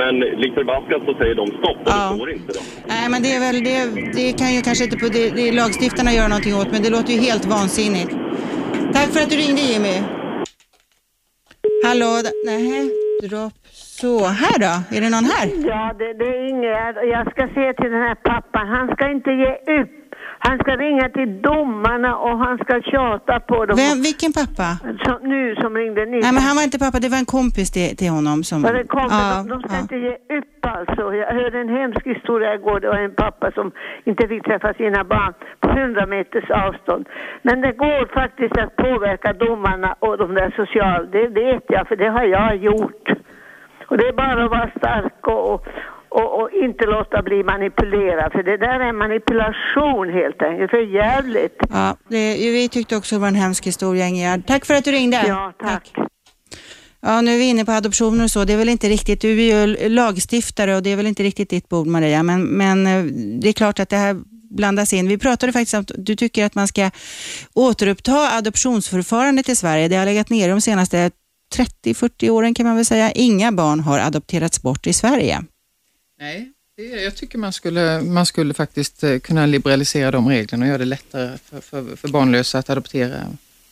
[0.01, 2.61] Men likt förbaskat så säger de stopp och det går inte då.
[2.87, 3.81] Nej, men det är väl, det,
[4.19, 7.13] det kan ju kanske inte på det, det lagstiftarna göra någonting åt, men det låter
[7.13, 8.11] ju helt vansinnigt.
[8.95, 9.95] Tack för att du ringde Jimmy.
[11.85, 12.11] Hallå,
[12.45, 12.89] nej,
[13.29, 13.53] dropp.
[14.01, 14.73] Så, här då?
[14.95, 15.45] Är det någon här?
[15.71, 16.95] Ja, det, det är Ingegärd.
[17.15, 20.02] Jag ska säga till den här pappan, han ska inte ge upp.
[20.47, 23.75] Han ska ringa till domarna och han ska tjata på dem.
[23.77, 24.67] Vem, vilken pappa?
[25.05, 26.23] Som, nu som ringde nyss.
[26.25, 28.61] Nej, men han var inte pappa, det var en kompis till, till honom som...
[28.61, 29.81] Var det kom, Ja, de, de ska ja.
[29.81, 31.03] inte ge upp alltså.
[31.21, 32.79] Jag hörde en hemsk historia igår.
[32.79, 33.71] Det var en pappa som
[34.09, 37.03] inte fick träffa sina barn på 100 meters avstånd.
[37.41, 41.03] Men det går faktiskt att påverka domarna och de där sociala.
[41.17, 43.05] Det vet jag, för det har jag gjort.
[43.87, 45.67] Och det är bara att vara stark och, och,
[46.19, 48.31] och, och inte låta bli manipulerad.
[48.31, 50.71] För det där är manipulation helt enkelt.
[50.71, 51.57] För jävligt.
[51.69, 54.47] Ja, det, vi tyckte också det var en hemsk historia, Ingegärd.
[54.47, 55.23] Tack för att du ringde.
[55.27, 55.91] Ja, tack.
[57.01, 58.43] Ja, nu är vi inne på adoptioner och så.
[58.45, 61.49] Det är väl inte riktigt, du är ju lagstiftare och det är väl inte riktigt
[61.49, 62.23] ditt bord, Maria.
[62.23, 63.03] Men, men eh,
[63.41, 64.15] det är klart att det här
[64.55, 65.07] blandas in.
[65.07, 66.89] Vi pratade faktiskt om att du tycker att man ska
[67.53, 69.87] återuppta adoptionsförfarandet i Sverige.
[69.87, 71.11] Det har legat nere de senaste
[71.55, 73.11] 30-40 åren kan man väl säga.
[73.11, 75.43] Inga barn har adopterats bort i Sverige.
[76.23, 80.67] Nej, det, jag tycker man skulle, man skulle faktiskt eh, kunna liberalisera de reglerna och
[80.69, 83.27] göra det lättare för, för, för barnlösa att adoptera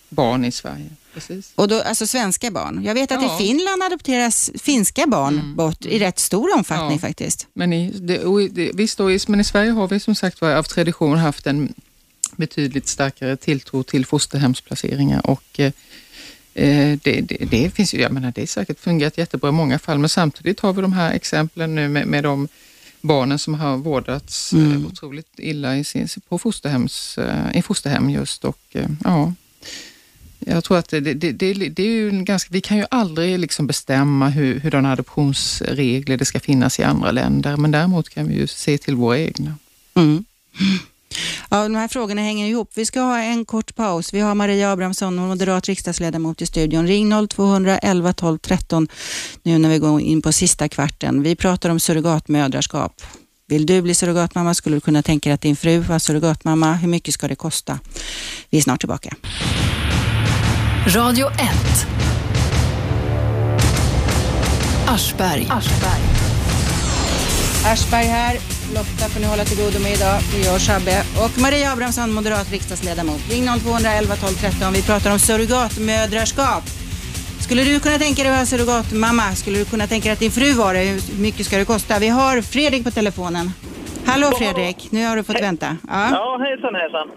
[0.10, 0.90] barn i Sverige.
[1.14, 1.52] Precis.
[1.56, 2.84] Och då, alltså svenska barn.
[2.84, 3.36] Jag vet att Ja.
[3.36, 7.08] i Finland adopteras finska barn bort i rätt stor omfattning Ja.
[7.08, 7.48] faktiskt.
[7.54, 10.52] Men i, det, och det, visst, då, men i Sverige har vi som sagt var
[10.56, 11.74] av tradition haft en
[12.36, 15.72] betydligt starkare tilltro till fosterhemsplaceringar och eh,
[16.54, 20.00] det, det, det finns ju, jag menar det är säkert fungerat jättebra i många fall
[20.00, 22.48] men samtidigt har vi de här exemplen nu med, med de
[23.02, 24.72] barnen som har vårdats Mm.
[24.72, 29.34] eh, otroligt illa i sin, på fosterhems, eh, i fosterhem just och eh, ja.
[30.46, 33.40] Jag tror att det, det, det, det är ju en ganska, vi kan ju aldrig
[33.40, 38.36] liksom bestämma hur, hurdana adoptionsregler det ska finnas i andra länder, men däremot kan vi
[38.36, 39.56] ju se till våra egna.
[39.94, 40.26] Mm.
[41.50, 42.72] Ja, de här frågorna hänger ihop.
[42.76, 44.14] Vi ska ha en kort paus.
[44.14, 46.88] Vi har Maria Abrahamsson, moderat riksdagsledamot i studion.
[46.88, 48.88] Ring 0211 12 13
[49.44, 51.24] nu när vi går in på sista kvarten.
[51.24, 53.02] Vi pratar om surrogatmödraskap.
[53.48, 54.54] Vill du bli surrogatmamma?
[54.54, 56.74] Skulle du kunna tänka dig att din fru var surrogatmamma?
[56.74, 57.80] Hur mycket ska det kosta?
[58.50, 59.16] Vi är snart tillbaka.
[60.88, 61.38] Radio 1.
[64.88, 65.48] Aschberg.
[65.50, 66.11] Aschberg
[67.64, 68.34] här.
[68.76, 70.18] Lotta får ni hålla till godo med idag.
[70.32, 71.04] Det och Shabbe.
[71.24, 73.22] Och Maria Abrahamsson, moderat riksdagsledamot.
[73.32, 74.74] Ring 0211 12 13.
[74.74, 76.64] Vi pratar om surrogatmödraskap.
[77.40, 79.36] Skulle du kunna tänka dig att vara surrogatmamma?
[79.36, 80.80] Skulle du kunna tänka dig att din fru var det?
[80.80, 82.00] Hur mycket ska det kosta?
[82.00, 83.52] Vi har Fredrik på telefonen.
[84.06, 85.78] Hallå Fredrik, nu har du fått vänta.
[85.88, 86.10] Ja.
[86.12, 87.08] Ja, hejsan hejsan.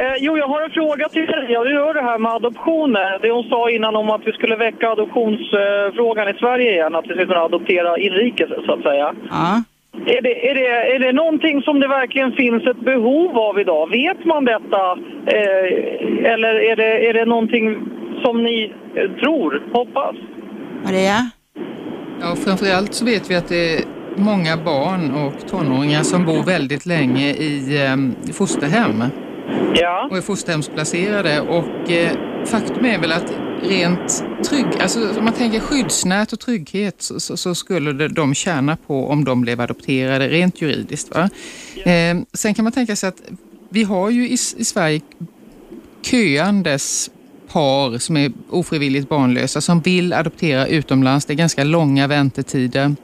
[0.00, 1.46] Eh, jo, jag har en fråga till dig.
[1.48, 3.18] Jag rör det här med adoptioner.
[3.22, 6.94] Det hon sa innan om att vi skulle väcka adoptionsfrågan i Sverige igen.
[6.94, 9.14] Att vi skulle kunna adoptera inrikes, så att säga.
[9.30, 9.62] Ja.
[10.06, 13.90] Är det, är, det, är det någonting som det verkligen finns ett behov av idag?
[13.90, 14.82] Vet man detta?
[15.26, 17.76] Eh, eller är det, är det någonting
[18.24, 20.16] som ni eh, tror, hoppas?
[20.84, 21.30] Maria?
[22.20, 23.80] Ja, framförallt så vet vi att det är
[24.16, 29.04] många barn och tonåringar som bor väldigt länge i eh, fosterhem.
[29.74, 30.08] Ja.
[30.10, 32.12] Och är fosterhemsplacerade och eh,
[32.46, 33.32] faktum är väl att
[33.62, 38.76] rent trygg, alltså om man tänker skyddsnät och trygghet så, så, så skulle de tjäna
[38.76, 41.14] på om de blev adopterade rent juridiskt.
[41.14, 41.30] Va?
[41.90, 43.22] Eh, sen kan man tänka sig att
[43.68, 45.00] vi har ju i, i Sverige
[46.02, 47.10] köandes
[47.52, 51.26] par som är ofrivilligt barnlösa som vill adoptera utomlands.
[51.26, 52.96] Det är ganska långa väntetider.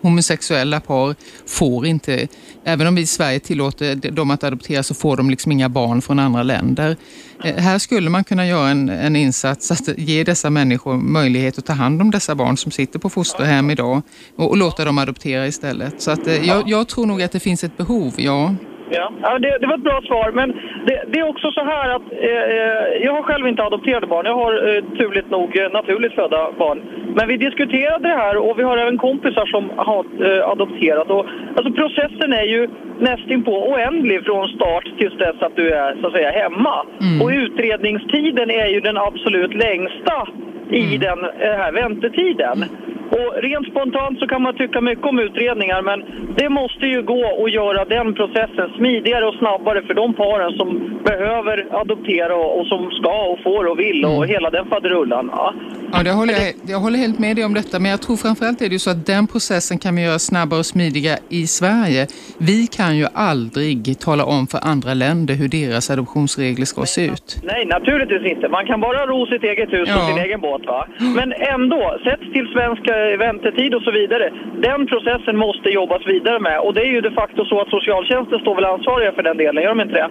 [0.00, 1.14] Homosexuella par
[1.46, 2.28] får inte,
[2.64, 6.02] även om vi i Sverige tillåter dem att adoptera så får de liksom inga barn
[6.02, 6.96] från andra länder.
[7.44, 11.66] Eh, här skulle man kunna göra en, en insats att ge dessa människor möjlighet att
[11.66, 14.02] ta hand om dessa barn som sitter på fosterhem idag
[14.36, 16.02] och, och låta dem adoptera istället.
[16.02, 18.54] Så att, eh, jag, jag tror nog att det finns ett behov, ja.
[18.90, 20.30] Ja, ja det, det var ett bra svar.
[20.32, 20.48] Men
[20.86, 24.26] det, det är också så här att eh, jag har själv inte adopterade barn.
[24.26, 26.82] Jag har eh, turligt nog eh, naturligt födda barn.
[27.16, 31.10] Men vi diskuterade det här och vi har även kompisar som har eh, adopterat.
[31.10, 31.26] Och,
[31.56, 32.68] alltså processen är ju
[32.98, 36.86] nästinpå oändlig från start tills dess att du är så att säga hemma.
[37.00, 37.22] Mm.
[37.22, 40.26] Och utredningstiden är ju den absolut längsta
[40.72, 42.64] i den eh, här väntetiden.
[43.10, 45.98] Och rent spontant så kan man tycka mycket om utredningar men
[46.36, 50.68] det måste ju gå att göra den processen smidigare och snabbare för de paren som
[51.04, 55.30] behöver adoptera och, och som ska och får och vill och hela den faderullan.
[55.32, 55.54] Ja.
[55.92, 58.60] Ja, det håller jag, jag håller helt med dig om detta, men jag tror framförallt
[58.60, 62.06] är det ju så att den processen kan vi göra snabbare och smidigare i Sverige.
[62.38, 67.36] Vi kan ju aldrig tala om för andra länder hur deras adoptionsregler ska se ut.
[67.44, 68.48] Nej, naturligtvis inte.
[68.48, 70.06] Man kan bara ro sitt eget hus och Ja.
[70.06, 70.59] sin egen båt.
[70.66, 70.86] Va?
[71.18, 72.82] Men ändå, sett till svensk
[73.18, 74.32] väntetid och så vidare.
[74.68, 76.58] Den processen måste jobbas vidare med.
[76.60, 79.62] Och det är ju de facto så att socialtjänsten står väl ansvariga för den delen,
[79.62, 80.10] gör de inte det?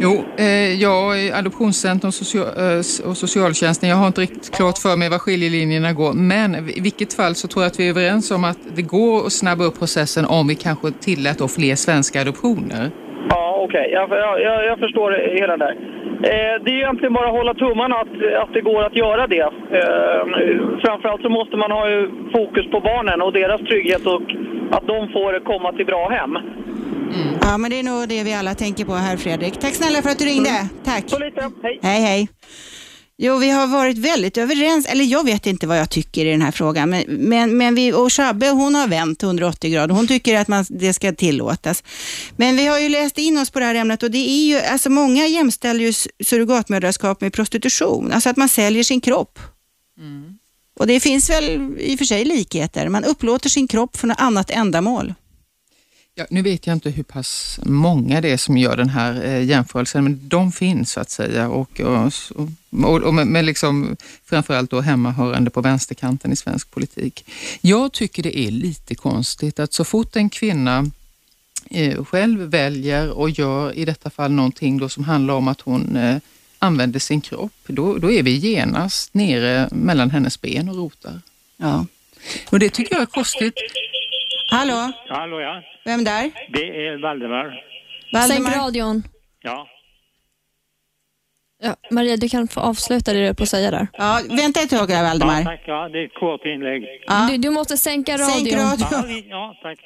[0.00, 5.10] Jo, eh, jag Adoptionscentrum och, eh, och socialtjänsten, jag har inte riktigt klart för mig
[5.10, 8.44] var skiljelinjerna går, men i vilket fall så tror jag att vi är överens om
[8.44, 12.90] att det går att snabba upp processen om vi kanske tillät då fler svenska adoptioner.
[13.28, 13.88] Ja, okej.
[13.92, 15.93] Jag, jag, jag, jag förstår hela det där.
[16.32, 19.46] Eh, det är egentligen bara att hålla tummarna att, att det går att göra det.
[19.78, 20.22] Eh,
[20.84, 21.84] framförallt så måste man ha
[22.36, 24.26] fokus på barnen och deras trygghet och
[24.76, 26.32] att de får komma till bra hem.
[27.42, 29.54] Ja, men det är nog det vi alla tänker på här Fredrik.
[29.60, 30.68] Tack snälla för att du ringde.
[30.84, 31.04] Tack.
[31.06, 31.50] Så lite.
[31.62, 31.78] Hej.
[31.82, 32.28] Hej, hej.
[33.16, 36.42] Jo, vi har varit väldigt överens, eller jag vet inte vad jag tycker i den
[36.42, 39.94] här frågan, men, men, men vi, och Shabbe hon har vänt 180 grader.
[39.94, 41.82] Hon tycker att man, det ska tillåtas.
[42.36, 44.60] Men vi har ju läst in oss på det här ämnet och det är ju,
[44.60, 45.92] alltså många jämställer ju
[46.24, 49.38] surrogatmödraskap med prostitution, alltså att man säljer sin kropp.
[50.80, 52.88] Och det finns väl i och för sig likheter.
[52.88, 55.14] Man upplåter sin kropp för något annat ändamål.
[56.16, 59.44] Ja, nu vet jag inte hur pass många det är som gör den här eh,
[59.44, 62.12] jämförelsen, men de finns så att säga och, och,
[62.82, 67.24] och, och med, med liksom, framförallt då hemmahörande på vänsterkanten i svensk politik.
[67.60, 70.90] Jag tycker det är lite konstigt att så fort en kvinna
[71.70, 75.96] eh, själv väljer och gör i detta fall någonting då som handlar om att hon
[75.96, 76.16] eh,
[76.58, 81.20] använder sin kropp, då, då är vi genast nere mellan hennes ben och rotar.
[81.56, 81.86] Ja.
[82.50, 83.54] Och det tycker jag är konstigt.
[84.48, 84.92] Hallå?
[85.08, 86.30] Hallå ja, Vem där?
[86.48, 87.62] det är Valdemar.
[88.28, 89.02] Sänk radion.
[89.42, 89.68] Ja.
[91.62, 93.86] Ja, Maria, du kan få avsluta det du på att säga där.
[93.92, 95.44] Ja, vänta ett tag här, Ja, Valdemar.
[95.44, 95.62] tack.
[95.66, 96.82] Ja, det är ett kort inlägg.
[97.30, 98.28] Du, du måste sänka radion.
[98.30, 99.10] Sänk radion.
[99.10, 99.78] Ja, ja, tack.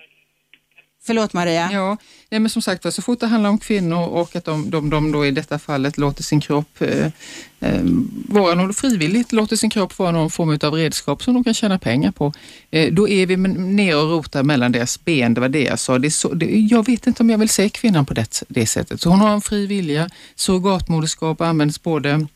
[1.08, 1.70] Förlåt Maria.
[1.72, 1.96] Ja,
[2.30, 4.90] nej, men som sagt var, så fort det handlar om kvinnor och att de, de,
[4.90, 7.06] de då i detta fallet låter sin kropp eh,
[7.60, 7.80] eh,
[8.28, 11.78] vara någon, frivilligt låter sin kropp vara någon form av redskap som de kan tjäna
[11.78, 12.32] pengar på,
[12.70, 15.34] eh, då är vi ner nere och rotar mellan deras ben.
[15.34, 15.98] Det var det jag sa.
[15.98, 19.00] Det så, det, jag vet inte om jag vill se kvinnan på det, det sättet.
[19.00, 20.10] Så hon har en fri vilja.
[20.36, 22.26] Surrogatmoderskap används både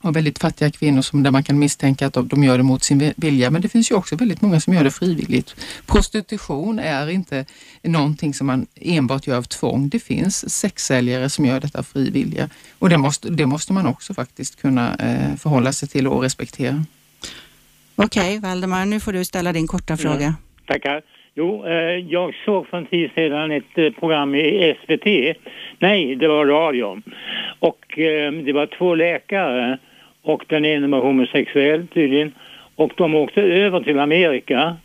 [0.00, 2.84] och väldigt fattiga kvinnor som, där man kan misstänka att de, de gör det mot
[2.84, 3.50] sin vilja.
[3.50, 5.54] Men det finns ju också väldigt många som gör det frivilligt.
[5.86, 7.44] Prostitution är inte
[7.82, 9.88] någonting som man enbart gör av tvång.
[9.88, 12.48] Det finns sexsäljare som gör detta frivilliga
[12.78, 16.84] och det måste, det måste man också faktiskt kunna eh, förhålla sig till och respektera.
[17.96, 20.34] Okej, okay, Valdemar, nu får du ställa din korta fråga.
[20.66, 21.02] Ja, tackar.
[21.38, 25.36] Jo, eh, jag såg för en tid sedan ett eh, program i SVT.
[25.78, 27.02] Nej, det var radion.
[27.58, 29.78] Och eh, det var två läkare
[30.22, 32.32] och den ene var homosexuell tydligen.
[32.76, 34.76] Och de åkte över till Amerika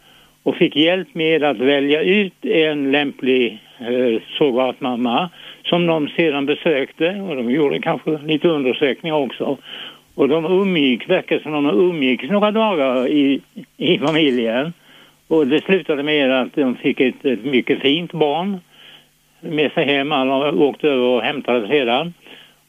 [0.44, 5.30] och fick hjälp med att välja ut en lämplig eh, surrogatmamma
[5.64, 9.58] som de sedan besökte och de gjorde kanske lite undersökningar också.
[10.16, 13.42] Och de umgicks, verkar som de umgicks några dagar i,
[13.78, 14.74] i familjen.
[15.32, 18.60] Och det slutade med att de fick ett, ett mycket fint barn
[19.40, 20.12] med sig hem.
[20.12, 22.14] Alla åkte över och hämtade sedan.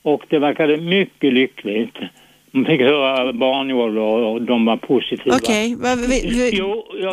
[0.02, 1.97] Och det verkade mycket lyckligt.
[2.52, 5.36] De fick höra barnjobb och de var positiva.
[5.36, 5.97] Okej, okay.
[5.97, 6.62] vill, vill,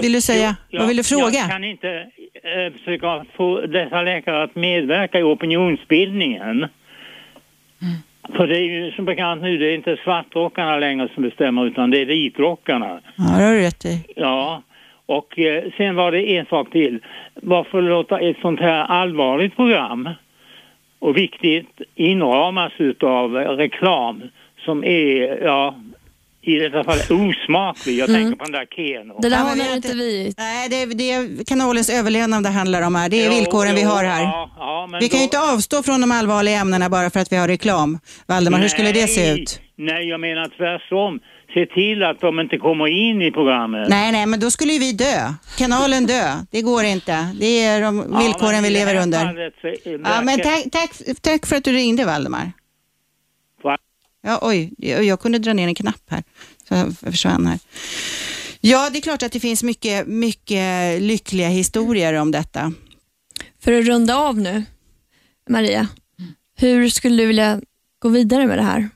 [0.02, 0.56] vill, du säga?
[0.70, 1.40] Jo, vad vill du fråga?
[1.40, 1.90] Jag kan inte
[2.34, 6.58] äh, försöka få dessa läkare att medverka i opinionsbildningen.
[6.58, 7.96] Mm.
[8.36, 11.92] För det är ju som bekant nu, det är inte svartrockarna längre som bestämmer utan
[11.92, 13.02] det är vitrockarna.
[13.16, 14.06] Ja, det har du rätt i.
[14.16, 14.64] Ja,
[15.10, 17.00] och eh, sen var det en sak till.
[17.36, 20.10] Varför låta ett sånt här allvarligt program
[21.00, 24.24] och viktigt inramas utav reklam
[24.66, 25.76] som är, ja,
[26.42, 27.98] i detta fall osmaklig.
[27.98, 28.22] Jag mm.
[28.22, 29.20] tänker på den där Keno.
[29.22, 33.10] Det där håller inte vi Nej, det, det är kanalens överlevnad det handlar om här.
[33.10, 34.24] Det är jo, villkoren jo, vi har här.
[34.24, 35.18] Ja, ja, vi kan då...
[35.18, 38.00] ju inte avstå från de allvarliga ämnena bara för att vi har reklam.
[38.28, 38.64] Valdemar, Nej.
[38.64, 39.62] hur skulle det se ut?
[39.76, 41.20] Nej, jag menar tvärtom
[41.54, 43.90] se till att de inte kommer in i programmet.
[43.90, 45.34] Nej, nej, men då skulle ju vi dö.
[45.58, 46.46] Kanalen dö.
[46.52, 47.36] Det går inte.
[47.40, 49.52] Det är de villkoren ja, vi lever under.
[50.04, 52.52] Ja, men tack, tack, tack för att du ringde, Valdemar.
[54.22, 56.24] Ja, oj, jag kunde dra ner en knapp här,
[56.68, 57.60] så jag försvann här.
[58.62, 62.74] Ja, det är klart att det finns mycket, mycket lyckliga historier om detta.
[63.60, 64.64] För att runda av nu,
[65.50, 65.88] Maria,
[66.58, 67.62] hur skulle du vilja
[68.00, 68.90] gå vidare med det här?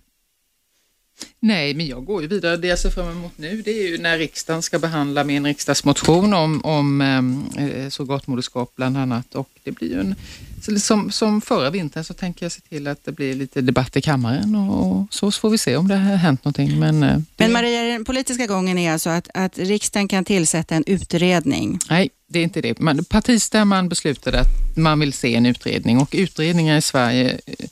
[1.44, 2.58] Nej, men jag går ju vidare.
[2.58, 6.34] Det jag ser fram emot nu det är ju när riksdagen ska behandla min riksdagsmotion
[6.34, 9.36] om, om eh, surrogatmoderskap bland annat.
[9.36, 10.16] Och det blir ju en,
[10.80, 14.02] som, som förra vintern så tänker jag se till att det blir lite debatt i
[14.02, 16.80] kammaren och, så, så får vi se om det har hänt någonting.
[16.80, 20.84] Men, eh, men Maria, den politiska gången är alltså att, att riksdagen kan tillsätta en
[20.88, 21.80] utredning?
[21.90, 22.80] Nej, det är inte det.
[22.80, 27.66] Man, partistämman beslutade att man vill se en utredning och utredningar i Sverige eh,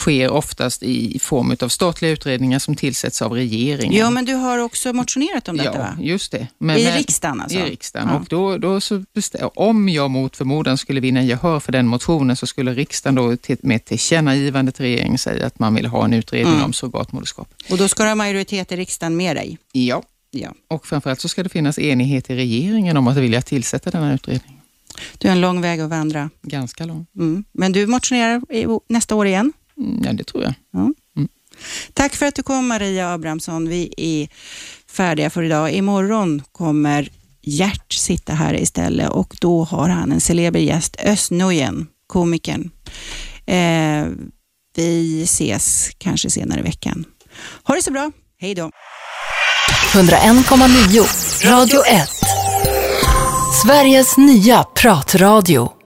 [0.00, 3.98] sker oftast i form av statliga utredningar som tillsätts av regeringen.
[3.98, 5.96] Ja, men du har också motionerat om detta ja, va?
[6.00, 6.46] just det.
[6.58, 7.58] Men, I riksdagen alltså?
[7.58, 8.08] I riksdagen.
[8.08, 8.16] Ja.
[8.16, 9.04] Och då, då så
[9.54, 13.56] om jag mot förmodan skulle vinna gehör för den motionen så skulle riksdagen då till,
[13.62, 16.64] med tillkännagivande till regeringen säga att man vill ha en utredning mm.
[16.64, 17.48] om surrogatmoderskap.
[17.70, 19.58] Och då ska du ha majoritet i riksdagen med dig?
[19.72, 20.02] Ja.
[20.30, 20.52] ja.
[20.68, 24.14] Och framförallt så ska det finnas enighet i regeringen om att vilja tillsätta den här
[24.14, 24.60] utredningen.
[25.18, 26.30] Du har en lång väg att vandra.
[26.42, 27.06] Ganska lång.
[27.16, 27.44] Mm.
[27.52, 28.42] Men du motionerar
[28.92, 29.52] nästa år igen?
[29.80, 30.54] Mm, ja, det tror jag.
[30.72, 30.92] Ja.
[31.16, 31.28] Mm.
[31.94, 33.68] Tack för att du kom Maria Abrahamsson.
[33.68, 34.28] Vi är
[34.92, 35.72] färdiga för idag.
[35.72, 37.08] Imorgon kommer
[37.42, 42.70] Gert sitta här istället och då har han en celeber gäst, Özz Nujen, komikern.
[43.46, 44.06] Eh,
[44.76, 47.04] vi ses kanske senare i veckan.
[47.64, 48.12] Ha det så bra.
[48.38, 48.70] Hej då.
[49.92, 52.08] 101,9 Radio 1
[53.62, 55.72] Sveriges nya pratradio